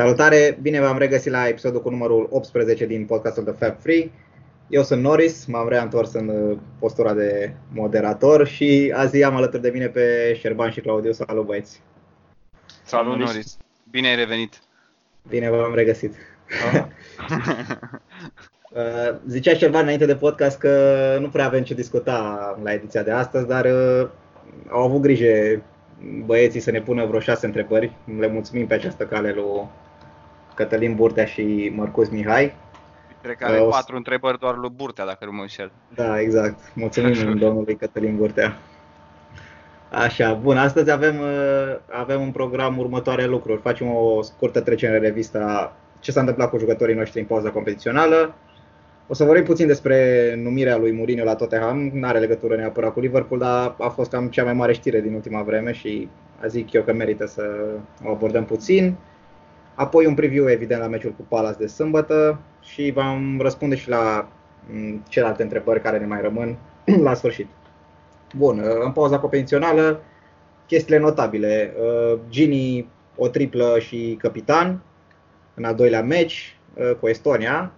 Salutare, 0.00 0.58
bine 0.62 0.80
v-am 0.80 0.98
regăsit 0.98 1.32
la 1.32 1.48
episodul 1.48 1.82
cu 1.82 1.90
numărul 1.90 2.28
18 2.30 2.86
din 2.86 3.04
podcastul 3.04 3.42
The 3.42 3.52
Fab 3.52 3.80
Free. 3.80 4.10
Eu 4.68 4.82
sunt 4.82 5.02
Norris, 5.02 5.44
m-am 5.44 5.68
reîntors 5.68 6.12
în 6.12 6.28
uh, 6.28 6.58
postura 6.78 7.14
de 7.14 7.52
moderator 7.72 8.46
și 8.46 8.92
azi 8.96 9.22
am 9.22 9.36
alături 9.36 9.62
de 9.62 9.70
mine 9.70 9.86
pe 9.86 10.36
Șerban 10.38 10.70
și 10.70 10.80
Claudiu. 10.80 11.12
Salut 11.12 11.46
băieți! 11.46 11.82
Salut 12.84 13.18
Norris! 13.18 13.56
Bine 13.90 14.08
ai 14.08 14.16
revenit! 14.16 14.58
Bine 15.28 15.50
v-am 15.50 15.74
regăsit! 15.74 16.14
Oh. 16.74 16.84
Zicea 19.26 19.54
Șerban 19.54 19.82
înainte 19.82 20.06
de 20.06 20.16
podcast 20.16 20.58
că 20.58 21.16
nu 21.20 21.28
prea 21.28 21.46
avem 21.46 21.62
ce 21.62 21.74
discuta 21.74 22.58
la 22.62 22.72
ediția 22.72 23.02
de 23.02 23.10
astăzi, 23.10 23.46
dar 23.46 23.64
uh, 23.64 24.08
au 24.68 24.82
avut 24.82 25.00
grijă 25.00 25.62
băieții 26.24 26.60
să 26.60 26.70
ne 26.70 26.80
pună 26.80 27.06
vreo 27.06 27.20
șase 27.20 27.46
întrebări. 27.46 27.92
Le 28.18 28.28
mulțumim 28.28 28.66
pe 28.66 28.74
această 28.74 29.04
cale 29.04 29.32
lui 29.32 29.68
Cătălin 30.54 30.94
Burtea 30.94 31.24
și 31.24 31.72
Marcus 31.76 32.08
Mihai. 32.08 32.54
Cred 33.22 33.36
că 33.36 33.44
are 33.44 33.60
uh, 33.60 33.68
patru 33.70 33.96
întrebări 33.96 34.38
doar 34.38 34.56
lui 34.56 34.70
Burtea, 34.76 35.06
dacă 35.06 35.24
nu 35.24 35.32
mă 35.32 35.40
înșel. 35.40 35.72
Da, 35.94 36.20
exact. 36.20 36.58
Mulțumim 36.74 37.36
domnului 37.36 37.76
Cătălin 37.76 38.16
Burtea. 38.16 38.58
Așa, 39.90 40.32
bun, 40.32 40.56
astăzi 40.56 40.90
avem, 40.90 41.20
uh, 41.20 41.76
avem 41.90 42.20
un 42.20 42.30
program 42.30 42.78
următoare 42.78 43.26
lucruri. 43.26 43.60
Facem 43.60 43.94
o 43.94 44.22
scurtă 44.22 44.60
trecere 44.60 44.96
în 44.96 45.02
revista 45.02 45.76
ce 46.00 46.12
s-a 46.12 46.20
întâmplat 46.20 46.50
cu 46.50 46.58
jucătorii 46.58 46.94
noștri 46.94 47.20
în 47.20 47.26
pauza 47.26 47.50
competițională. 47.50 48.34
O 49.06 49.14
să 49.14 49.24
vorbim 49.24 49.44
puțin 49.44 49.66
despre 49.66 50.34
numirea 50.42 50.76
lui 50.76 50.92
Mourinho 50.92 51.24
la 51.24 51.34
Tottenham. 51.34 51.90
Nu 51.94 52.06
are 52.06 52.18
legătură 52.18 52.56
neapărat 52.56 52.92
cu 52.92 53.00
Liverpool, 53.00 53.40
dar 53.40 53.74
a 53.78 53.88
fost 53.88 54.10
cam 54.10 54.28
cea 54.28 54.44
mai 54.44 54.52
mare 54.52 54.72
știre 54.72 55.00
din 55.00 55.14
ultima 55.14 55.42
vreme 55.42 55.72
și 55.72 56.08
a 56.42 56.46
zic 56.46 56.72
eu 56.72 56.82
că 56.82 56.92
merită 56.92 57.26
să 57.26 57.42
o 58.04 58.10
abordăm 58.10 58.44
puțin. 58.44 58.96
Apoi 59.80 60.06
un 60.06 60.14
preview, 60.14 60.48
evident, 60.48 60.80
la 60.80 60.86
meciul 60.86 61.12
cu 61.12 61.22
Palace 61.28 61.58
de 61.58 61.66
sâmbătă 61.66 62.40
și 62.62 62.90
vom 62.90 63.40
răspunde 63.40 63.76
și 63.76 63.88
la 63.88 64.28
mm, 64.70 65.04
celelalte 65.08 65.42
întrebări 65.42 65.80
care 65.80 65.98
ne 65.98 66.06
mai 66.06 66.20
rămân 66.20 66.56
la 67.06 67.14
sfârșit. 67.14 67.46
Bun, 68.36 68.62
în 68.84 68.92
pauza 68.92 69.18
competițională, 69.18 70.02
chestiile 70.66 70.98
notabile. 70.98 71.74
Uh, 71.78 72.18
Gini 72.28 72.88
o 73.16 73.28
triplă 73.28 73.76
și 73.78 74.16
capitan 74.18 74.82
în 75.54 75.64
al 75.64 75.74
doilea 75.74 76.02
meci 76.02 76.56
uh, 76.74 76.94
cu 77.00 77.08
Estonia. 77.08 77.72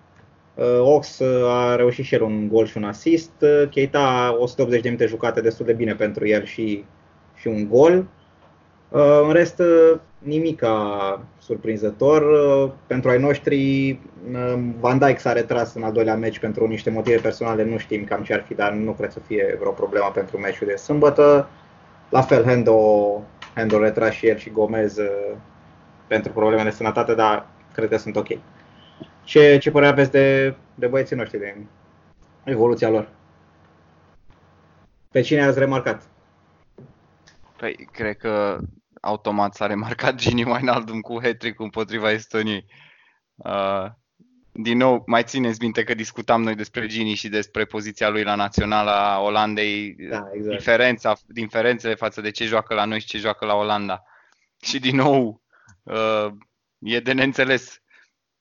Uh, 0.54 0.80
Ox 0.80 1.20
a 1.46 1.76
reușit 1.76 2.04
și 2.04 2.14
el 2.14 2.22
un 2.22 2.48
gol 2.48 2.66
și 2.66 2.76
un 2.76 2.84
assist. 2.84 3.44
Keita 3.70 4.36
180 4.38 4.82
de 4.82 4.88
minute 4.88 5.06
jucate 5.06 5.40
destul 5.40 5.66
de 5.66 5.72
bine 5.72 5.94
pentru 5.94 6.26
el 6.26 6.44
și, 6.44 6.84
și 7.34 7.46
un 7.48 7.68
gol. 7.68 8.06
În 9.26 9.32
rest, 9.32 9.62
nimica 10.22 11.22
surprinzător. 11.38 12.22
Pentru 12.86 13.10
ai 13.10 13.18
noștri, 13.18 13.98
Van 14.80 14.98
Dijk 14.98 15.18
s-a 15.18 15.32
retras 15.32 15.74
în 15.74 15.82
al 15.82 15.92
doilea 15.92 16.16
meci 16.16 16.38
pentru 16.38 16.66
niște 16.66 16.90
motive 16.90 17.20
personale, 17.20 17.64
nu 17.64 17.78
știm 17.78 18.04
cam 18.04 18.22
ce 18.22 18.34
ar 18.34 18.42
fi, 18.42 18.54
dar 18.54 18.72
nu 18.72 18.92
cred 18.92 19.10
să 19.10 19.20
fie 19.20 19.56
vreo 19.58 19.70
problemă 19.70 20.10
pentru 20.14 20.38
meciul 20.38 20.66
de 20.66 20.76
sâmbătă. 20.76 21.48
La 22.08 22.20
fel, 22.20 22.44
Hendo, 22.44 23.22
Hendo 23.54 23.78
retras 23.78 24.12
și 24.12 24.26
el 24.26 24.36
și 24.36 24.50
Gomez 24.50 24.96
pentru 26.06 26.32
probleme 26.32 26.62
de 26.62 26.70
sănătate, 26.70 27.14
dar 27.14 27.46
cred 27.74 27.88
că 27.88 27.96
sunt 27.96 28.16
ok. 28.16 28.28
Ce, 29.24 29.58
ce 29.58 29.70
părere 29.70 29.90
aveți 29.90 30.10
de, 30.10 30.54
de 30.74 30.86
băieții 30.86 31.16
noștri, 31.16 31.38
de 31.38 31.56
evoluția 32.44 32.90
lor? 32.90 33.08
Pe 35.10 35.20
cine 35.20 35.44
ați 35.44 35.58
remarcat? 35.58 36.02
Păi, 37.56 37.88
cred 37.92 38.16
că 38.16 38.58
automat 39.02 39.54
s-a 39.54 39.66
remarcat 39.66 40.14
Gini 40.14 40.44
Wijnaldum 40.44 41.00
cu 41.00 41.22
hat 41.22 41.42
împotriva 41.56 42.10
Estoniei. 42.10 42.66
Uh, 43.34 43.86
din 44.52 44.76
nou, 44.76 45.02
mai 45.06 45.22
țineți 45.24 45.60
minte 45.62 45.84
că 45.84 45.94
discutam 45.94 46.42
noi 46.42 46.54
despre 46.54 46.86
Gini 46.86 47.14
și 47.14 47.28
despre 47.28 47.64
poziția 47.64 48.08
lui 48.08 48.22
la 48.22 48.34
naționala 48.34 49.20
Olandei, 49.20 49.94
da, 49.94 50.30
exact. 50.32 50.56
diferența, 50.56 51.16
diferențele 51.26 51.94
față 51.94 52.20
de 52.20 52.30
ce 52.30 52.44
joacă 52.44 52.74
la 52.74 52.84
noi 52.84 53.00
și 53.00 53.06
ce 53.06 53.18
joacă 53.18 53.44
la 53.44 53.54
Olanda. 53.54 54.02
Și 54.60 54.78
din 54.78 54.96
nou, 54.96 55.42
uh, 55.82 56.28
e 56.78 57.00
de 57.00 57.12
neînțeles 57.12 57.82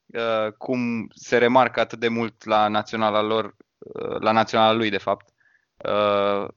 uh, 0.06 0.52
cum 0.58 1.08
se 1.16 1.38
remarcă 1.38 1.80
atât 1.80 2.00
de 2.00 2.08
mult 2.08 2.46
la 2.46 2.68
naționala 2.68 3.22
lor, 3.22 3.56
uh, 3.78 4.20
la 4.20 4.32
naționala 4.32 4.72
lui 4.72 4.90
de 4.90 4.98
fapt, 4.98 5.30
uh, 5.78 6.48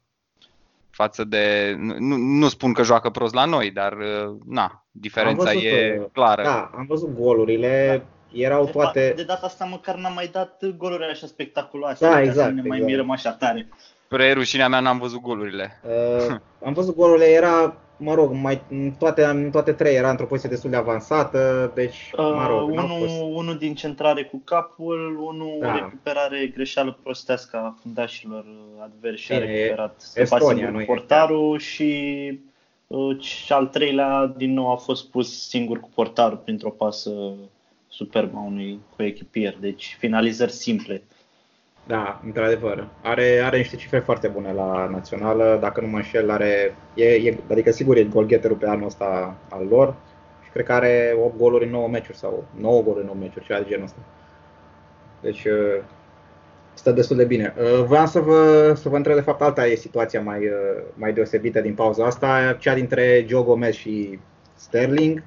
față 0.95 1.25
de, 1.25 1.75
nu, 1.79 2.17
nu 2.17 2.49
spun 2.49 2.73
că 2.73 2.83
joacă 2.83 3.11
prost 3.11 3.35
la 3.35 3.45
noi, 3.45 3.71
dar 3.71 3.93
uh, 3.93 4.37
na, 4.47 4.85
diferența 4.91 5.53
văzut, 5.53 5.63
e 5.63 5.99
uh, 6.01 6.07
clară. 6.13 6.43
Da, 6.43 6.71
am 6.77 6.87
văzut 6.89 7.15
golurile, 7.19 8.07
erau 8.33 8.65
de 8.65 8.71
toate... 8.71 9.13
De 9.17 9.23
data 9.23 9.47
asta 9.47 9.65
măcar 9.65 9.97
n-am 9.97 10.13
mai 10.15 10.29
dat 10.33 10.63
goluri 10.77 11.05
așa 11.05 11.27
spectaculoase, 11.27 12.09
da, 12.09 12.21
exact, 12.21 12.53
ne 12.53 12.61
exact. 12.61 12.69
mai 12.69 12.79
mirăm 12.79 13.11
așa 13.11 13.33
tare. 13.33 13.69
Spre 14.05 14.33
rușinea 14.33 14.69
mea 14.69 14.81
n-am 14.81 14.99
văzut 14.99 15.21
golurile. 15.21 15.71
Uh, 16.29 16.37
am 16.65 16.73
văzut 16.73 16.97
golurile, 16.97 17.25
era 17.25 17.85
mă 17.97 18.15
rog, 18.15 18.33
mai, 18.33 18.63
toate, 18.99 19.49
toate 19.53 19.73
trei 19.73 19.95
era 19.95 20.11
într-o 20.11 20.27
poziție 20.27 20.51
destul 20.51 20.71
de 20.71 20.77
avansată, 20.77 21.73
deci, 21.75 22.11
mă 22.17 22.47
rog, 22.49 22.71
uh, 22.71 22.77
unul, 22.77 22.99
fost... 22.99 23.21
unul 23.21 23.59
din 23.59 23.75
centrare 23.75 24.25
cu 24.25 24.43
capul, 24.45 25.19
unul 25.21 25.59
da. 25.61 25.75
recuperare 25.75 26.47
greșeală 26.47 26.99
prostească 27.03 27.57
a 27.57 27.77
fundașilor 27.83 28.45
adversi, 28.83 29.33
a 29.33 29.39
recuperat 29.39 30.03
Estonia, 30.15 30.71
nu 30.71 30.85
portarul 30.85 31.59
și 31.59 32.41
uh, 32.87 33.21
și 33.21 33.53
al 33.53 33.67
treilea 33.67 34.33
din 34.37 34.53
nou 34.53 34.73
a 34.73 34.77
fost 34.77 35.11
pus 35.11 35.49
singur 35.49 35.81
cu 35.81 35.91
portarul 35.95 36.39
printr-o 36.39 36.71
pasă 36.71 37.11
superbă 37.89 38.37
a 38.37 38.45
unui 38.47 38.79
coechipier, 38.97 39.57
deci 39.61 39.97
finalizări 39.99 40.53
simple. 40.53 41.03
Da, 41.87 42.21
într-adevăr. 42.25 42.89
Are, 43.03 43.41
are 43.45 43.57
niște 43.57 43.77
cifre 43.77 43.99
foarte 43.99 44.29
bune 44.29 44.53
la 44.53 44.89
națională, 44.91 45.59
dacă 45.61 45.81
nu 45.81 45.87
mă 45.87 45.97
înșel, 45.97 46.31
are, 46.31 46.77
e, 46.95 47.05
e, 47.05 47.39
adică 47.51 47.71
sigur 47.71 47.97
e 47.97 48.05
golgheterul 48.05 48.57
pe 48.57 48.69
anul 48.69 48.87
ăsta 48.87 49.35
al 49.49 49.67
lor 49.67 49.95
și 50.45 50.51
cred 50.51 50.65
că 50.65 50.73
are 50.73 51.17
8 51.25 51.37
goluri 51.37 51.65
în 51.65 51.71
9 51.71 51.89
meciuri 51.89 52.19
sau 52.19 52.45
9 52.61 52.83
goluri 52.83 53.01
în 53.01 53.07
9 53.07 53.17
meciuri, 53.21 53.45
ceva 53.45 53.59
de 53.59 53.69
genul 53.69 53.85
ăsta. 53.85 53.99
Deci 55.21 55.45
uh, 55.45 55.83
stă 56.75 56.91
destul 56.91 57.17
de 57.17 57.25
bine. 57.25 57.55
Uh, 57.59 57.85
vreau 57.85 58.07
să 58.07 58.21
vă, 58.21 58.73
să 58.77 58.89
vă 58.89 58.97
întreb, 58.97 59.15
de 59.15 59.21
fapt, 59.21 59.41
alta 59.41 59.67
e 59.67 59.75
situația 59.75 60.21
mai, 60.21 60.39
uh, 60.47 60.83
mai 60.95 61.13
deosebită 61.13 61.61
din 61.61 61.75
pauza 61.75 62.07
asta, 62.07 62.57
cea 62.59 62.75
dintre 62.75 63.25
Joe 63.29 63.43
Gomez 63.43 63.75
și 63.75 64.19
Sterling. 64.55 65.23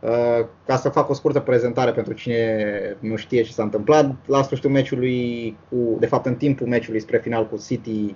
Uh, 0.00 0.46
ca 0.66 0.76
să 0.76 0.88
fac 0.88 1.08
o 1.08 1.12
scurtă 1.12 1.40
prezentare 1.40 1.92
pentru 1.92 2.12
cine 2.12 2.96
nu 3.00 3.16
știe 3.16 3.42
ce 3.42 3.52
s-a 3.52 3.62
întâmplat, 3.62 4.14
la 4.26 4.42
sfârșitul 4.42 4.70
meciului, 4.70 5.56
cu, 5.68 5.96
de 5.98 6.06
fapt 6.06 6.26
în 6.26 6.34
timpul 6.34 6.66
meciului 6.66 7.00
spre 7.00 7.18
final 7.18 7.48
cu 7.48 7.56
City, 7.66 8.14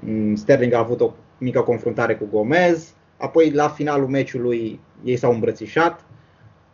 mm, 0.00 0.34
Sterling 0.34 0.72
a 0.72 0.78
avut 0.78 1.00
o 1.00 1.12
mică 1.38 1.60
confruntare 1.60 2.16
cu 2.16 2.28
Gomez, 2.32 2.94
apoi 3.16 3.50
la 3.50 3.68
finalul 3.68 4.08
meciului 4.08 4.80
ei 5.04 5.16
s-au 5.16 5.32
îmbrățișat, 5.32 6.04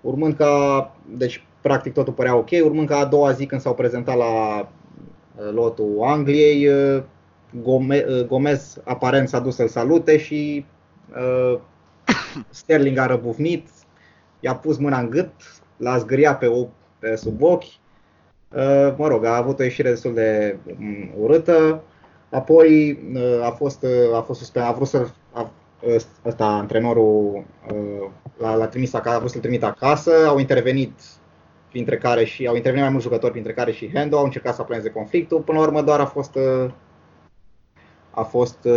urmând 0.00 0.34
ca, 0.34 0.96
deci 1.16 1.44
practic 1.60 1.92
totul 1.92 2.12
părea 2.12 2.36
ok, 2.36 2.50
urmând 2.64 2.88
ca 2.88 2.96
a 2.96 3.04
doua 3.04 3.32
zi 3.32 3.46
când 3.46 3.60
s-au 3.60 3.74
prezentat 3.74 4.16
la 4.16 4.58
uh, 4.58 5.52
lotul 5.52 5.98
Angliei, 6.02 6.68
uh, 6.68 7.02
Gomez 8.26 8.80
aparent 8.84 9.28
s-a 9.28 9.38
dus 9.38 9.54
să-l 9.54 9.68
salute 9.68 10.18
și 10.18 10.64
Sterling 12.48 12.98
a 12.98 13.06
răbufnit, 13.06 13.68
i-a 14.42 14.54
pus 14.54 14.78
mâna 14.78 14.98
în 14.98 15.10
gât, 15.10 15.30
l-a 15.76 15.98
zgâriat 15.98 16.38
pe, 16.38 16.69
pe 16.98 17.16
sub 17.16 17.42
ochi. 17.42 17.62
Uh, 17.62 18.94
mă 18.97 19.08
rog, 19.08 19.25
a 19.25 19.36
avut 19.36 19.58
o 19.58 19.62
ieșire 19.62 19.88
destul 19.88 20.14
de 20.14 20.58
um, 20.78 21.10
urâtă. 21.19 21.82
Apoi 22.30 22.98
uh, 23.14 23.44
a 23.44 23.50
fost, 23.50 23.82
uh, 23.82 24.16
a 24.16 24.20
fost 24.20 24.38
suspens, 24.38 24.66
a 24.66 24.72
vrut 24.72 24.88
să 24.88 25.08
a, 25.32 25.50
ăsta, 26.25 26.47
antrenorul 26.47 27.44
l-a, 28.38 28.54
l-a 28.54 28.66
trimis 28.66 28.94
acasă, 28.94 29.16
a 29.16 29.19
vrut 29.19 29.30
să-l 29.30 29.41
trimită 29.41 29.66
acasă, 29.66 30.10
au 30.26 30.38
intervenit 30.38 30.92
printre 31.71 31.98
care 31.98 32.24
și 32.24 32.47
au 32.47 32.54
intervenit 32.54 32.84
mai 32.84 32.92
mulți 32.92 33.06
jucători, 33.06 33.33
printre 33.33 33.53
care 33.53 33.72
și 33.72 33.91
Hendo, 33.94 34.18
au 34.18 34.24
încercat 34.24 34.54
să 34.54 34.60
aplaneze 34.60 34.91
conflictul. 34.91 35.41
Până 35.41 35.59
la 35.59 35.65
urmă 35.65 35.83
doar 35.83 36.00
a 36.00 36.04
fost 36.04 36.39
a 38.10 38.22
fost 38.22 38.68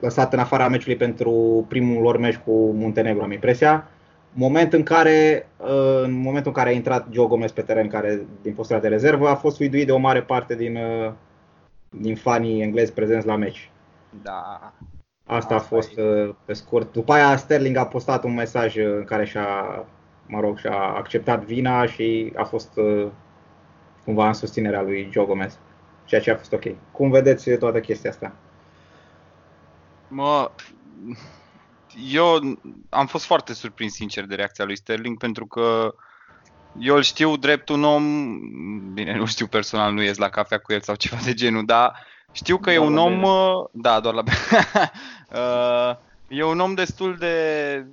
lăsat 0.00 0.32
în 0.32 0.38
afara 0.38 0.68
meciului 0.68 0.96
pentru 0.96 1.64
primul 1.68 2.02
lor 2.02 2.18
meci 2.18 2.36
cu 2.36 2.72
Muntenegru, 2.72 3.22
am 3.22 3.32
impresia 3.32 3.88
moment 4.34 4.72
în 4.72 4.82
care, 4.82 5.48
uh, 5.56 6.02
în 6.02 6.12
momentul 6.12 6.50
în 6.50 6.56
care 6.56 6.68
a 6.68 6.72
intrat 6.72 7.06
Joe 7.10 7.26
Gomez 7.26 7.50
pe 7.50 7.62
teren, 7.62 7.88
care 7.88 8.26
din 8.42 8.54
postura 8.54 8.78
de 8.78 8.88
rezervă, 8.88 9.28
a 9.28 9.34
fost 9.34 9.60
uiduit 9.60 9.86
de 9.86 9.92
o 9.92 9.98
mare 9.98 10.22
parte 10.22 10.54
din, 10.54 10.76
uh, 10.76 11.12
din 11.88 12.16
fanii 12.16 12.62
englezi 12.62 12.92
prezenți 12.92 13.26
la 13.26 13.36
meci. 13.36 13.70
Da. 14.22 14.72
Asta, 15.26 15.34
Asta 15.34 15.54
a 15.54 15.58
fost 15.58 15.98
e. 15.98 16.02
Uh, 16.02 16.34
pe 16.44 16.52
scurt. 16.52 16.92
După 16.92 17.12
aia 17.12 17.36
Sterling 17.36 17.76
a 17.76 17.86
postat 17.86 18.24
un 18.24 18.34
mesaj 18.34 18.76
în 18.76 19.04
care 19.04 19.24
și-a, 19.24 19.84
mă 20.26 20.40
rog, 20.40 20.58
și-a 20.58 20.78
acceptat 20.78 21.44
vina 21.44 21.86
și 21.86 22.32
a 22.36 22.44
fost 22.44 22.70
cumva 24.04 24.26
în 24.26 24.32
susținerea 24.32 24.82
lui 24.82 25.08
Joe 25.12 25.24
Gomez. 25.24 25.58
Ceea 26.04 26.20
ce 26.20 26.30
a 26.30 26.36
fost 26.36 26.52
ok. 26.52 26.64
Cum 26.92 27.10
vedeți 27.10 27.50
toată 27.50 27.80
chestia 27.80 28.10
asta? 28.10 28.32
Mă, 30.08 30.50
eu 32.10 32.58
am 32.88 33.06
fost 33.06 33.24
foarte 33.24 33.52
surprins, 33.52 33.94
sincer, 33.94 34.24
de 34.24 34.34
reacția 34.34 34.64
lui 34.64 34.76
Sterling, 34.76 35.18
pentru 35.18 35.46
că 35.46 35.94
eu 36.78 36.96
îl 36.96 37.02
știu 37.02 37.36
drept 37.36 37.68
un 37.68 37.84
om, 37.84 38.04
bine, 38.92 39.16
nu 39.16 39.26
știu 39.26 39.46
personal, 39.46 39.92
nu 39.92 40.02
ies 40.02 40.16
la 40.16 40.28
cafea 40.28 40.58
cu 40.58 40.72
el 40.72 40.80
sau 40.80 40.94
ceva 40.94 41.16
de 41.24 41.34
genul, 41.34 41.64
dar 41.64 42.06
știu 42.32 42.56
că 42.56 42.70
doar 42.70 42.76
e 42.76 42.78
un 42.78 42.96
om, 42.96 43.12
bine. 43.12 43.28
da, 43.72 44.00
doar 44.00 44.14
la 44.14 44.22
uh, 45.38 45.96
e 46.28 46.44
un 46.44 46.60
om 46.60 46.74
destul 46.74 47.16
de 47.16 47.86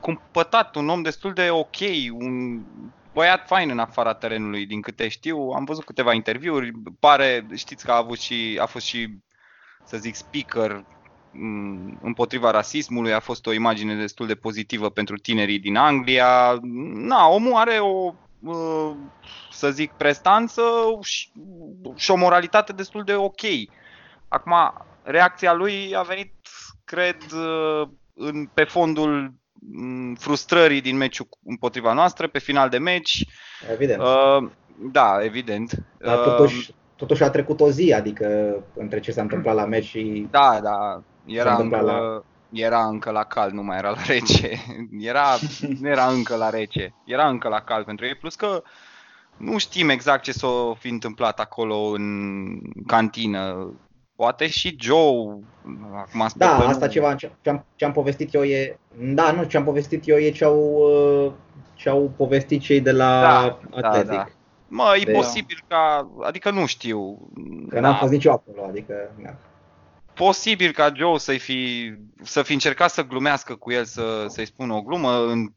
cumpătat, 0.00 0.74
un 0.74 0.88
om 0.88 1.02
destul 1.02 1.32
de 1.32 1.50
ok, 1.50 1.76
un 2.12 2.60
băiat 3.12 3.46
fain 3.46 3.70
în 3.70 3.78
afara 3.78 4.14
terenului, 4.14 4.66
din 4.66 4.80
câte 4.80 5.08
știu. 5.08 5.50
Am 5.50 5.64
văzut 5.64 5.84
câteva 5.84 6.12
interviuri, 6.12 6.72
pare, 7.00 7.46
știți 7.54 7.84
că 7.84 7.90
a 7.90 7.96
avut 7.96 8.18
și, 8.18 8.58
a 8.60 8.66
fost 8.66 8.86
și, 8.86 9.18
să 9.84 9.96
zic, 9.96 10.14
speaker 10.14 10.72
mm, 10.72 10.95
împotriva 12.02 12.50
rasismului, 12.50 13.12
a 13.12 13.20
fost 13.20 13.46
o 13.46 13.52
imagine 13.52 13.94
destul 13.94 14.26
de 14.26 14.34
pozitivă 14.34 14.90
pentru 14.90 15.16
tinerii 15.16 15.58
din 15.58 15.76
Anglia. 15.76 16.58
Na, 16.94 17.28
omul 17.28 17.54
are 17.54 17.78
o, 17.78 18.14
uh, 18.40 18.92
să 19.50 19.70
zic, 19.70 19.92
prestanță 19.92 20.62
și, 21.00 21.28
și 21.94 22.10
o 22.10 22.16
moralitate 22.16 22.72
destul 22.72 23.04
de 23.04 23.14
ok. 23.14 23.42
Acum, 24.28 24.54
reacția 25.02 25.52
lui 25.52 25.94
a 25.96 26.02
venit, 26.02 26.32
cred, 26.84 27.16
uh, 27.32 27.88
în, 28.14 28.48
pe 28.54 28.64
fondul 28.64 29.34
Mm, 29.72 30.14
frustrării 30.14 30.80
din 30.80 30.96
meciul 30.96 31.28
împotriva 31.44 31.92
noastră, 31.92 32.26
pe 32.26 32.38
final 32.38 32.68
de 32.68 32.78
meci. 32.78 33.26
Evident. 33.72 34.02
Uh, 34.02 34.48
da, 34.92 35.18
evident. 35.22 35.84
Dar 35.98 36.18
totuși, 36.18 36.70
uh, 36.70 36.76
totuși 36.96 37.22
a 37.22 37.30
trecut 37.30 37.60
o 37.60 37.70
zi, 37.70 37.92
adică 37.92 38.56
între 38.74 39.00
ce 39.00 39.12
s-a 39.12 39.22
întâmplat 39.22 39.54
la 39.54 39.64
meci 39.64 39.84
și... 39.84 40.26
Da, 40.30 40.58
da, 40.62 41.02
era 41.26 41.54
încă, 41.54 41.80
la... 41.80 42.22
era 42.52 42.86
încă 42.86 43.10
la 43.10 43.24
cald, 43.24 43.52
nu 43.52 43.62
mai 43.62 43.76
era 43.76 43.90
la 43.90 44.02
rece. 44.06 44.50
Era, 45.00 45.24
nu 45.80 45.88
era 45.88 46.06
încă 46.06 46.36
la 46.36 46.50
rece, 46.50 46.94
era 47.04 47.28
încă 47.28 47.48
la 47.48 47.60
cald 47.60 47.84
pentru 47.84 48.04
ei, 48.04 48.14
plus 48.14 48.34
că 48.34 48.62
nu 49.36 49.58
știm 49.58 49.88
exact 49.88 50.22
ce 50.22 50.32
s-a 50.32 50.74
fi 50.78 50.88
întâmplat 50.88 51.40
acolo 51.40 51.76
în 51.76 52.58
cantină. 52.86 53.72
Poate 54.16 54.46
și 54.46 54.76
Joe, 54.80 55.38
acum 55.94 56.26
Da, 56.34 56.56
asta 56.56 56.86
nu... 56.86 56.92
ceva, 56.92 57.14
ce-am, 57.14 57.64
ce-am 57.74 57.92
povestit 57.92 58.34
eu 58.34 58.42
e, 58.42 58.78
da, 59.14 59.32
nu, 59.32 59.44
ce-am 59.44 59.64
povestit 59.64 60.08
eu 60.08 60.16
e 60.16 60.30
ce-au, 60.30 60.58
uh, 61.24 61.32
ce-au 61.74 62.12
povestit 62.16 62.60
cei 62.60 62.80
de 62.80 62.92
la 62.92 63.20
da, 63.20 63.58
Atletic. 63.70 64.10
Da, 64.10 64.14
da. 64.14 64.26
Mă, 64.68 64.96
e 65.00 65.04
de... 65.04 65.12
posibil 65.12 65.64
ca, 65.68 66.10
adică 66.22 66.50
nu 66.50 66.66
știu. 66.66 67.28
Că 67.68 67.80
n-am 67.80 67.92
da. 67.92 67.98
fost 67.98 68.12
nici 68.12 68.24
eu 68.24 68.32
acolo, 68.32 68.66
adică, 68.68 68.94
da. 69.22 69.34
Posibil 70.16 70.72
ca 70.72 70.92
Joe 70.94 71.18
să 71.18 71.32
fi, 71.32 71.92
să 72.22 72.42
fi 72.42 72.52
încercat 72.52 72.90
să 72.90 73.06
glumească 73.06 73.54
cu 73.54 73.72
el, 73.72 73.84
să, 73.84 74.26
să-i 74.28 74.46
spună 74.46 74.72
o 74.72 74.82
glumă, 74.82 75.26
în, 75.26 75.52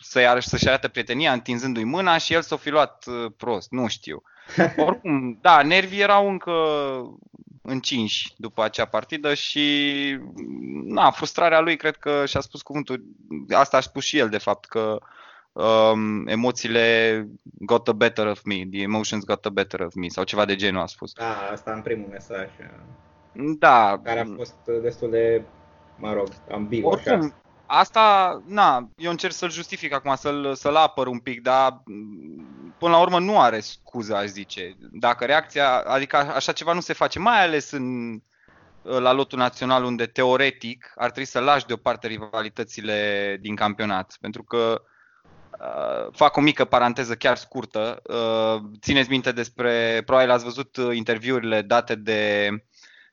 să-i 0.00 0.26
arăt, 0.26 0.42
să-și 0.42 0.68
arate 0.68 0.88
prietenia 0.88 1.32
întinzându-i 1.32 1.84
mâna 1.84 2.18
și 2.18 2.32
el 2.32 2.42
s-o 2.42 2.56
fi 2.56 2.70
luat 2.70 3.04
uh, 3.06 3.32
prost, 3.36 3.70
nu 3.70 3.86
știu. 3.86 4.22
Oricum, 4.86 5.38
da, 5.40 5.62
nervii 5.62 6.00
erau 6.00 6.28
încă 6.28 6.52
încinși 7.62 8.34
după 8.36 8.62
acea 8.62 8.84
partidă 8.84 9.34
și 9.34 10.18
na, 10.84 11.10
frustrarea 11.10 11.60
lui 11.60 11.76
cred 11.76 11.96
că 11.96 12.26
și-a 12.26 12.40
spus 12.40 12.62
cuvântul, 12.62 13.04
asta 13.50 13.76
a 13.76 13.80
spus 13.80 14.04
și 14.04 14.18
el 14.18 14.28
de 14.28 14.38
fapt, 14.38 14.64
că 14.64 14.98
um, 15.52 16.26
emoțiile 16.26 17.26
got 17.42 17.84
the 17.84 17.92
better 17.92 18.26
of 18.26 18.42
me, 18.44 18.66
the 18.70 18.80
emotions 18.80 19.24
got 19.24 19.40
the 19.40 19.50
better 19.50 19.80
of 19.80 19.94
me 19.94 20.08
sau 20.08 20.24
ceva 20.24 20.44
de 20.44 20.56
genul 20.56 20.82
a 20.82 20.86
spus. 20.86 21.12
Da, 21.12 21.48
asta 21.52 21.72
în 21.72 21.82
primul 21.82 22.08
mesaj. 22.10 22.48
Da. 23.32 24.00
Care 24.02 24.20
a 24.20 24.26
fost 24.36 24.56
destul 24.82 25.10
de, 25.10 25.42
mă 25.96 26.12
rog, 26.12 26.28
ambigu 26.50 26.88
Oricum, 26.88 27.34
asta, 27.66 28.42
na, 28.46 28.88
eu 28.96 29.10
încerc 29.10 29.32
să-l 29.32 29.50
justific 29.50 29.92
acum, 29.92 30.14
să-l, 30.14 30.54
să-l 30.54 30.76
apăr 30.76 31.06
un 31.06 31.18
pic, 31.18 31.42
dar 31.42 31.82
până 32.78 32.92
la 32.92 33.00
urmă 33.00 33.18
nu 33.18 33.40
are 33.40 33.60
scuză, 33.60 34.16
aș 34.16 34.26
zice. 34.26 34.76
Dacă 34.92 35.24
reacția, 35.24 35.78
adică 35.78 36.16
așa 36.16 36.52
ceva 36.52 36.72
nu 36.72 36.80
se 36.80 36.92
face, 36.92 37.18
mai 37.18 37.42
ales 37.42 37.70
în, 37.70 38.20
la 38.82 39.12
lotul 39.12 39.38
național 39.38 39.84
unde 39.84 40.06
teoretic 40.06 40.92
ar 40.96 41.10
trebui 41.10 41.28
să 41.28 41.38
lași 41.38 41.66
deoparte 41.66 42.06
rivalitățile 42.06 43.36
din 43.40 43.54
campionat. 43.54 44.16
Pentru 44.20 44.42
că 44.42 44.82
uh, 45.60 46.12
fac 46.12 46.36
o 46.36 46.40
mică 46.40 46.64
paranteză 46.64 47.14
chiar 47.14 47.36
scurtă. 47.36 48.02
Uh, 48.02 48.62
țineți 48.80 49.10
minte 49.10 49.32
despre, 49.32 50.02
probabil 50.04 50.30
ați 50.30 50.44
văzut 50.44 50.76
interviurile 50.92 51.62
date 51.62 51.94
de 51.94 52.48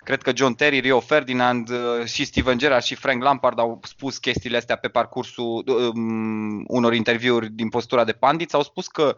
Cred 0.05 0.21
că 0.21 0.31
John 0.35 0.53
Terry, 0.53 0.79
Rio 0.79 0.99
Ferdinand 0.99 1.69
uh, 1.69 2.05
și 2.05 2.25
Steven 2.25 2.57
Gerrard 2.57 2.83
și 2.83 2.95
Frank 2.95 3.23
Lampard 3.23 3.59
au 3.59 3.79
spus 3.83 4.17
chestiile 4.17 4.57
astea 4.57 4.75
pe 4.75 4.87
parcursul 4.87 5.63
um, 5.67 6.65
unor 6.67 6.93
interviuri 6.93 7.49
din 7.49 7.69
postura 7.69 8.03
de 8.03 8.11
pandit. 8.11 8.53
Au 8.53 8.63
spus 8.63 8.87
că 8.87 9.15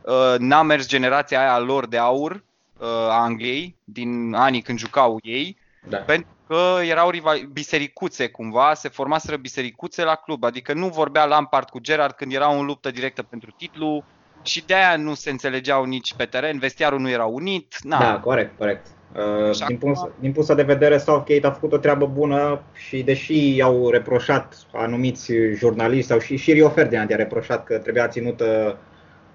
uh, 0.00 0.34
n-a 0.38 0.62
mers 0.62 0.86
generația 0.86 1.40
aia 1.40 1.58
lor 1.58 1.86
de 1.86 1.98
aur 1.98 2.32
uh, 2.78 2.86
a 2.86 3.22
Angliei 3.22 3.76
din 3.84 4.34
anii 4.34 4.62
când 4.62 4.78
jucau 4.78 5.18
ei, 5.22 5.56
da. 5.88 5.96
pentru 5.96 6.30
că 6.46 6.78
erau 6.82 7.10
rival- 7.10 7.48
bisericuțe 7.52 8.28
cumva, 8.28 8.74
se 8.74 8.88
formaseră 8.88 9.36
bisericuțe 9.36 10.04
la 10.04 10.14
club, 10.14 10.44
adică 10.44 10.72
nu 10.72 10.88
vorbea 10.88 11.24
Lampard 11.24 11.68
cu 11.68 11.78
Gerard 11.78 12.14
când 12.14 12.32
erau 12.32 12.58
în 12.60 12.66
luptă 12.66 12.90
directă 12.90 13.22
pentru 13.22 13.50
titlu 13.50 14.04
și 14.42 14.64
de 14.66 14.74
aia 14.74 14.96
nu 14.96 15.14
se 15.14 15.30
înțelegeau 15.30 15.84
nici 15.84 16.14
pe 16.14 16.24
teren, 16.24 16.58
vestiarul 16.58 17.00
nu 17.00 17.08
era 17.08 17.24
unit. 17.24 17.76
Na. 17.82 17.98
Da, 17.98 18.20
corect, 18.20 18.58
corect. 18.58 18.86
Uh, 19.14 19.66
din, 19.66 19.78
punct, 19.78 20.10
din 20.20 20.32
punctul 20.32 20.56
de 20.56 20.62
vedere, 20.62 20.98
Southgate 20.98 21.46
a 21.46 21.50
făcut 21.50 21.72
o 21.72 21.78
treabă 21.78 22.06
bună 22.06 22.62
și 22.72 23.02
deși 23.02 23.56
i-au 23.56 23.90
reproșat 23.90 24.66
anumiți 24.72 25.32
jurnaliști 25.54 26.06
sau 26.06 26.18
și, 26.18 26.36
și 26.36 26.52
Rio 26.52 26.68
Ferdinand 26.68 27.10
i-a 27.10 27.16
reproșat 27.16 27.64
că 27.64 27.78
trebuia 27.78 28.08
ținută 28.08 28.78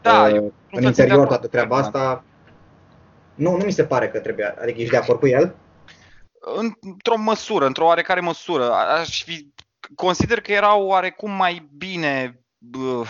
da, 0.01 0.27
uh, 0.33 0.51
în 0.71 0.83
interior 0.83 1.27
toată 1.27 1.47
treaba 1.47 1.77
asta, 1.77 2.23
nu, 3.35 3.57
nu 3.57 3.63
mi 3.65 3.71
se 3.71 3.83
pare 3.83 4.09
că 4.09 4.19
trebuia, 4.19 4.55
adică 4.61 4.79
ești 4.79 4.91
de 4.91 4.97
acord 4.97 5.19
cu 5.19 5.27
el? 5.27 5.55
Într-o 6.81 7.17
măsură, 7.17 7.65
într-o 7.65 7.85
oarecare 7.85 8.19
măsură. 8.19 8.71
Aș 8.71 9.23
fi, 9.23 9.53
consider 9.95 10.41
că 10.41 10.51
era 10.51 10.77
oarecum 10.77 11.31
mai 11.31 11.69
bine 11.77 12.39
uh, 12.77 13.09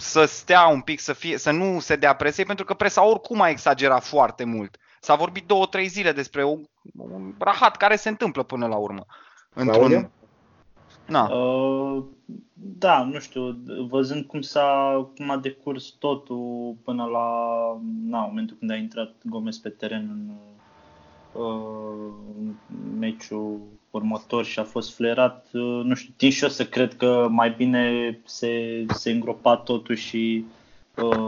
să 0.00 0.24
stea 0.24 0.66
un 0.66 0.80
pic, 0.80 1.00
să, 1.00 1.12
fie, 1.12 1.38
să 1.38 1.50
nu 1.50 1.80
se 1.80 1.96
dea 1.96 2.14
presei, 2.14 2.44
pentru 2.44 2.64
că 2.64 2.74
presa 2.74 3.06
oricum 3.06 3.40
a 3.40 3.48
exagerat 3.48 4.04
foarte 4.04 4.44
mult. 4.44 4.76
S-a 5.00 5.14
vorbit 5.14 5.46
două, 5.46 5.66
trei 5.66 5.86
zile 5.86 6.12
despre 6.12 6.44
un, 6.44 6.64
un 6.96 7.34
rahat 7.38 7.76
care 7.76 7.96
se 7.96 8.08
întâmplă 8.08 8.42
până 8.42 8.66
la 8.66 8.76
urmă. 8.76 9.06
Într-un... 9.54 10.10
Na. 11.06 11.28
Uh, 11.28 12.02
da, 12.78 13.02
nu 13.02 13.18
știu, 13.18 13.56
văzând 13.88 14.24
cum 14.24 14.40
s-a 14.40 15.10
cum 15.16 15.30
a 15.30 15.36
decurs 15.36 15.94
totul 15.98 16.74
până 16.84 17.04
la 17.04 17.26
na, 18.04 18.18
momentul 18.18 18.56
când 18.58 18.70
a 18.70 18.76
intrat 18.76 19.14
Gomez 19.24 19.56
pe 19.56 19.68
teren 19.68 20.08
în, 20.10 20.30
uh, 21.42 22.12
în 22.38 22.54
meciul 22.98 23.60
următor 23.90 24.44
și 24.44 24.58
a 24.58 24.64
fost 24.64 24.94
flerat, 24.94 25.46
uh, 25.52 25.80
nu 25.84 25.94
știu, 25.94 26.12
tin 26.16 26.30
și 26.30 26.42
eu 26.42 26.48
să 26.48 26.64
cred 26.66 26.96
că 26.96 27.26
mai 27.30 27.50
bine 27.50 28.18
se, 28.24 28.84
se 28.88 29.10
îngropa 29.10 29.56
totul 29.56 29.94
și 29.94 30.44
uh, 30.46 30.59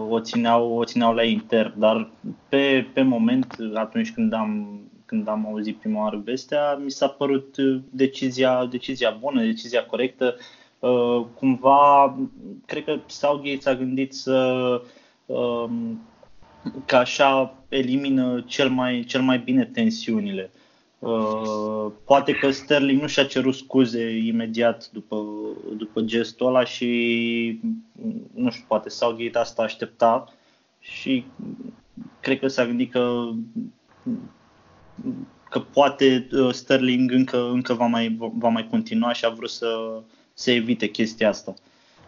o, 0.09 0.21
țineau, 0.21 0.73
o 0.73 0.85
țineau 0.85 1.15
la 1.15 1.23
inter, 1.23 1.75
dar 1.77 2.11
pe, 2.49 2.87
pe 2.93 3.03
moment, 3.03 3.57
atunci 3.75 4.13
când 4.13 4.33
am, 4.33 4.81
când 5.07 5.29
am 5.29 5.47
auzit 5.47 5.77
prima 5.77 6.03
oară 6.03 6.23
vestea, 6.25 6.75
mi 6.75 6.91
s-a 6.91 7.09
părut 7.09 7.57
decizia, 7.91 8.67
decizia 8.71 9.11
bună, 9.11 9.43
decizia 9.43 9.85
corectă. 9.85 10.37
Uh, 10.79 11.25
cumva, 11.35 12.19
cred 12.67 12.85
că 12.85 12.99
Southgate 13.07 13.61
s-a 13.61 13.75
gândit 13.75 14.13
să 14.15 14.81
uh, 15.27 15.65
că 16.85 16.97
așa 16.97 17.55
elimină 17.69 18.45
cel 18.47 18.69
mai, 18.69 19.05
cel 19.05 19.23
mai 19.23 19.39
bine 19.39 19.65
tensiunile. 19.65 20.51
Uh, 21.03 21.93
poate 22.05 22.33
că 22.33 22.51
Sterling 22.51 23.01
nu 23.01 23.07
și-a 23.07 23.25
cerut 23.25 23.55
scuze 23.55 24.17
imediat 24.17 24.89
după, 24.93 25.25
după 25.77 26.01
gestul 26.01 26.47
ăla 26.47 26.65
și 26.65 27.61
nu 28.35 28.51
știu, 28.51 28.65
poate 28.69 28.89
Southgate 28.89 29.39
asta 29.39 29.63
aștepta 29.63 30.33
și 30.79 31.25
cred 32.21 32.39
că 32.39 32.49
s-a 32.49 32.67
gândit 32.67 32.91
că 32.91 33.31
că 35.49 35.59
poate 35.59 36.29
uh, 36.33 36.53
Sterling 36.53 37.13
încă, 37.13 37.51
încă 37.51 37.75
va, 37.75 37.87
mai, 37.87 38.17
va 38.39 38.49
mai 38.49 38.69
continua 38.71 39.13
și 39.13 39.25
a 39.25 39.29
vrut 39.29 39.51
să, 39.51 40.01
să 40.35 40.51
evite 40.51 40.87
chestia 40.87 41.29
asta. 41.29 41.55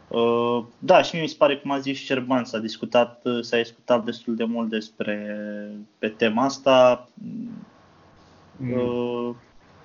Uh, 0.08 0.64
da, 0.78 1.02
și 1.02 1.20
mi 1.20 1.28
se 1.28 1.34
pare, 1.38 1.56
cum 1.56 1.70
a 1.70 1.78
zis 1.78 1.98
Cerban, 1.98 2.44
s-a 2.44 2.58
discutat, 2.58 3.22
s-a 3.40 3.56
discutat 3.56 4.04
destul 4.04 4.34
de 4.34 4.44
mult 4.44 4.68
despre 4.68 5.36
pe 5.98 6.08
tema 6.08 6.44
asta. 6.44 7.08
Mm. 8.56 8.72
Uh, 8.72 9.34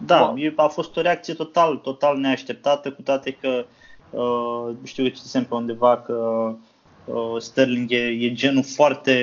da, 0.06 0.34
a 0.56 0.68
fost 0.68 0.98
o 0.98 1.02
reacție 1.02 1.34
total, 1.34 1.76
total 1.76 2.18
neașteptată, 2.18 2.92
cu 2.92 3.02
toate 3.02 3.38
că 3.42 3.66
uh, 4.10 4.76
știu 4.84 5.04
că 5.04 5.10
citisem 5.10 5.44
pe 5.44 5.56
undeva 5.56 5.98
că 5.98 6.52
uh, 7.06 7.36
Sterling 7.38 7.92
e, 7.92 8.06
e 8.06 8.34
genul 8.34 8.64
foarte 8.64 9.14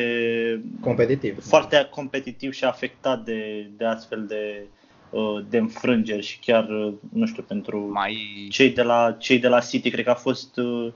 competitiv, 0.81 1.45
foarte 1.45 1.89
competitiv 1.91 2.53
și 2.53 2.65
afectat 2.65 3.25
de, 3.25 3.71
de 3.77 3.85
astfel 3.85 4.27
de, 4.27 4.67
uh, 5.11 5.45
de 5.49 5.59
înfrângeri 5.59 6.23
și 6.23 6.39
chiar, 6.39 6.69
uh, 6.69 6.93
nu 7.13 7.27
știu, 7.27 7.43
pentru 7.43 7.91
Mai... 7.93 8.47
cei, 8.51 8.71
de 8.71 8.83
la, 8.83 9.17
cei 9.19 9.39
de 9.39 9.49
la 9.49 9.61
City, 9.61 9.91
cred 9.91 10.05
că 10.05 10.11
a 10.11 10.15
fost, 10.15 10.57
uh, 10.57 10.93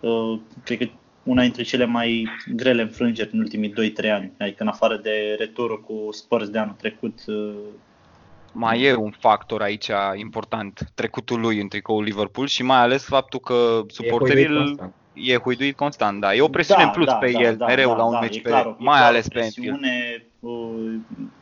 uh, 0.00 0.38
cred 0.64 0.78
că 0.78 0.86
una 1.22 1.42
dintre 1.42 1.62
cele 1.62 1.84
mai 1.84 2.28
grele 2.54 2.82
înfrângeri 2.82 3.30
în 3.32 3.38
ultimii 3.38 3.72
2-3 3.72 4.10
ani. 4.10 4.32
Adică 4.38 4.62
în 4.62 4.68
afară 4.68 4.96
de 4.96 5.34
returul 5.38 5.80
cu 5.80 6.08
Spurs 6.12 6.48
de 6.48 6.58
anul 6.58 6.74
trecut. 6.78 7.20
Uh, 8.58 8.64
mai 8.64 8.82
e 8.82 8.94
un 8.94 9.10
factor 9.10 9.62
aici 9.62 9.90
important, 10.14 10.90
trecutul 10.94 11.40
lui 11.40 11.60
în 11.60 11.68
tricoul 11.68 12.02
Liverpool 12.02 12.46
și 12.46 12.62
mai 12.62 12.78
ales 12.78 13.04
faptul 13.04 13.40
că 13.40 13.82
suporterii 13.88 14.76
e 15.12 15.36
huiduit 15.36 15.76
constant, 15.76 16.20
da. 16.20 16.34
E 16.34 16.40
o 16.40 16.48
presiune 16.48 16.82
da, 16.82 16.86
în 16.86 16.94
plus 16.94 17.06
da, 17.06 17.14
pe 17.14 17.30
da, 17.30 17.40
el, 17.40 17.56
da, 17.56 17.66
mereu 17.66 17.88
da, 17.88 17.96
la 17.96 18.04
un 18.04 18.12
da, 18.12 18.20
meci, 18.20 18.42
pe, 18.42 18.48
clar, 18.48 18.74
mai 18.78 19.00
ales 19.00 19.28
pe 19.28 19.40
Anfield. 19.40 19.80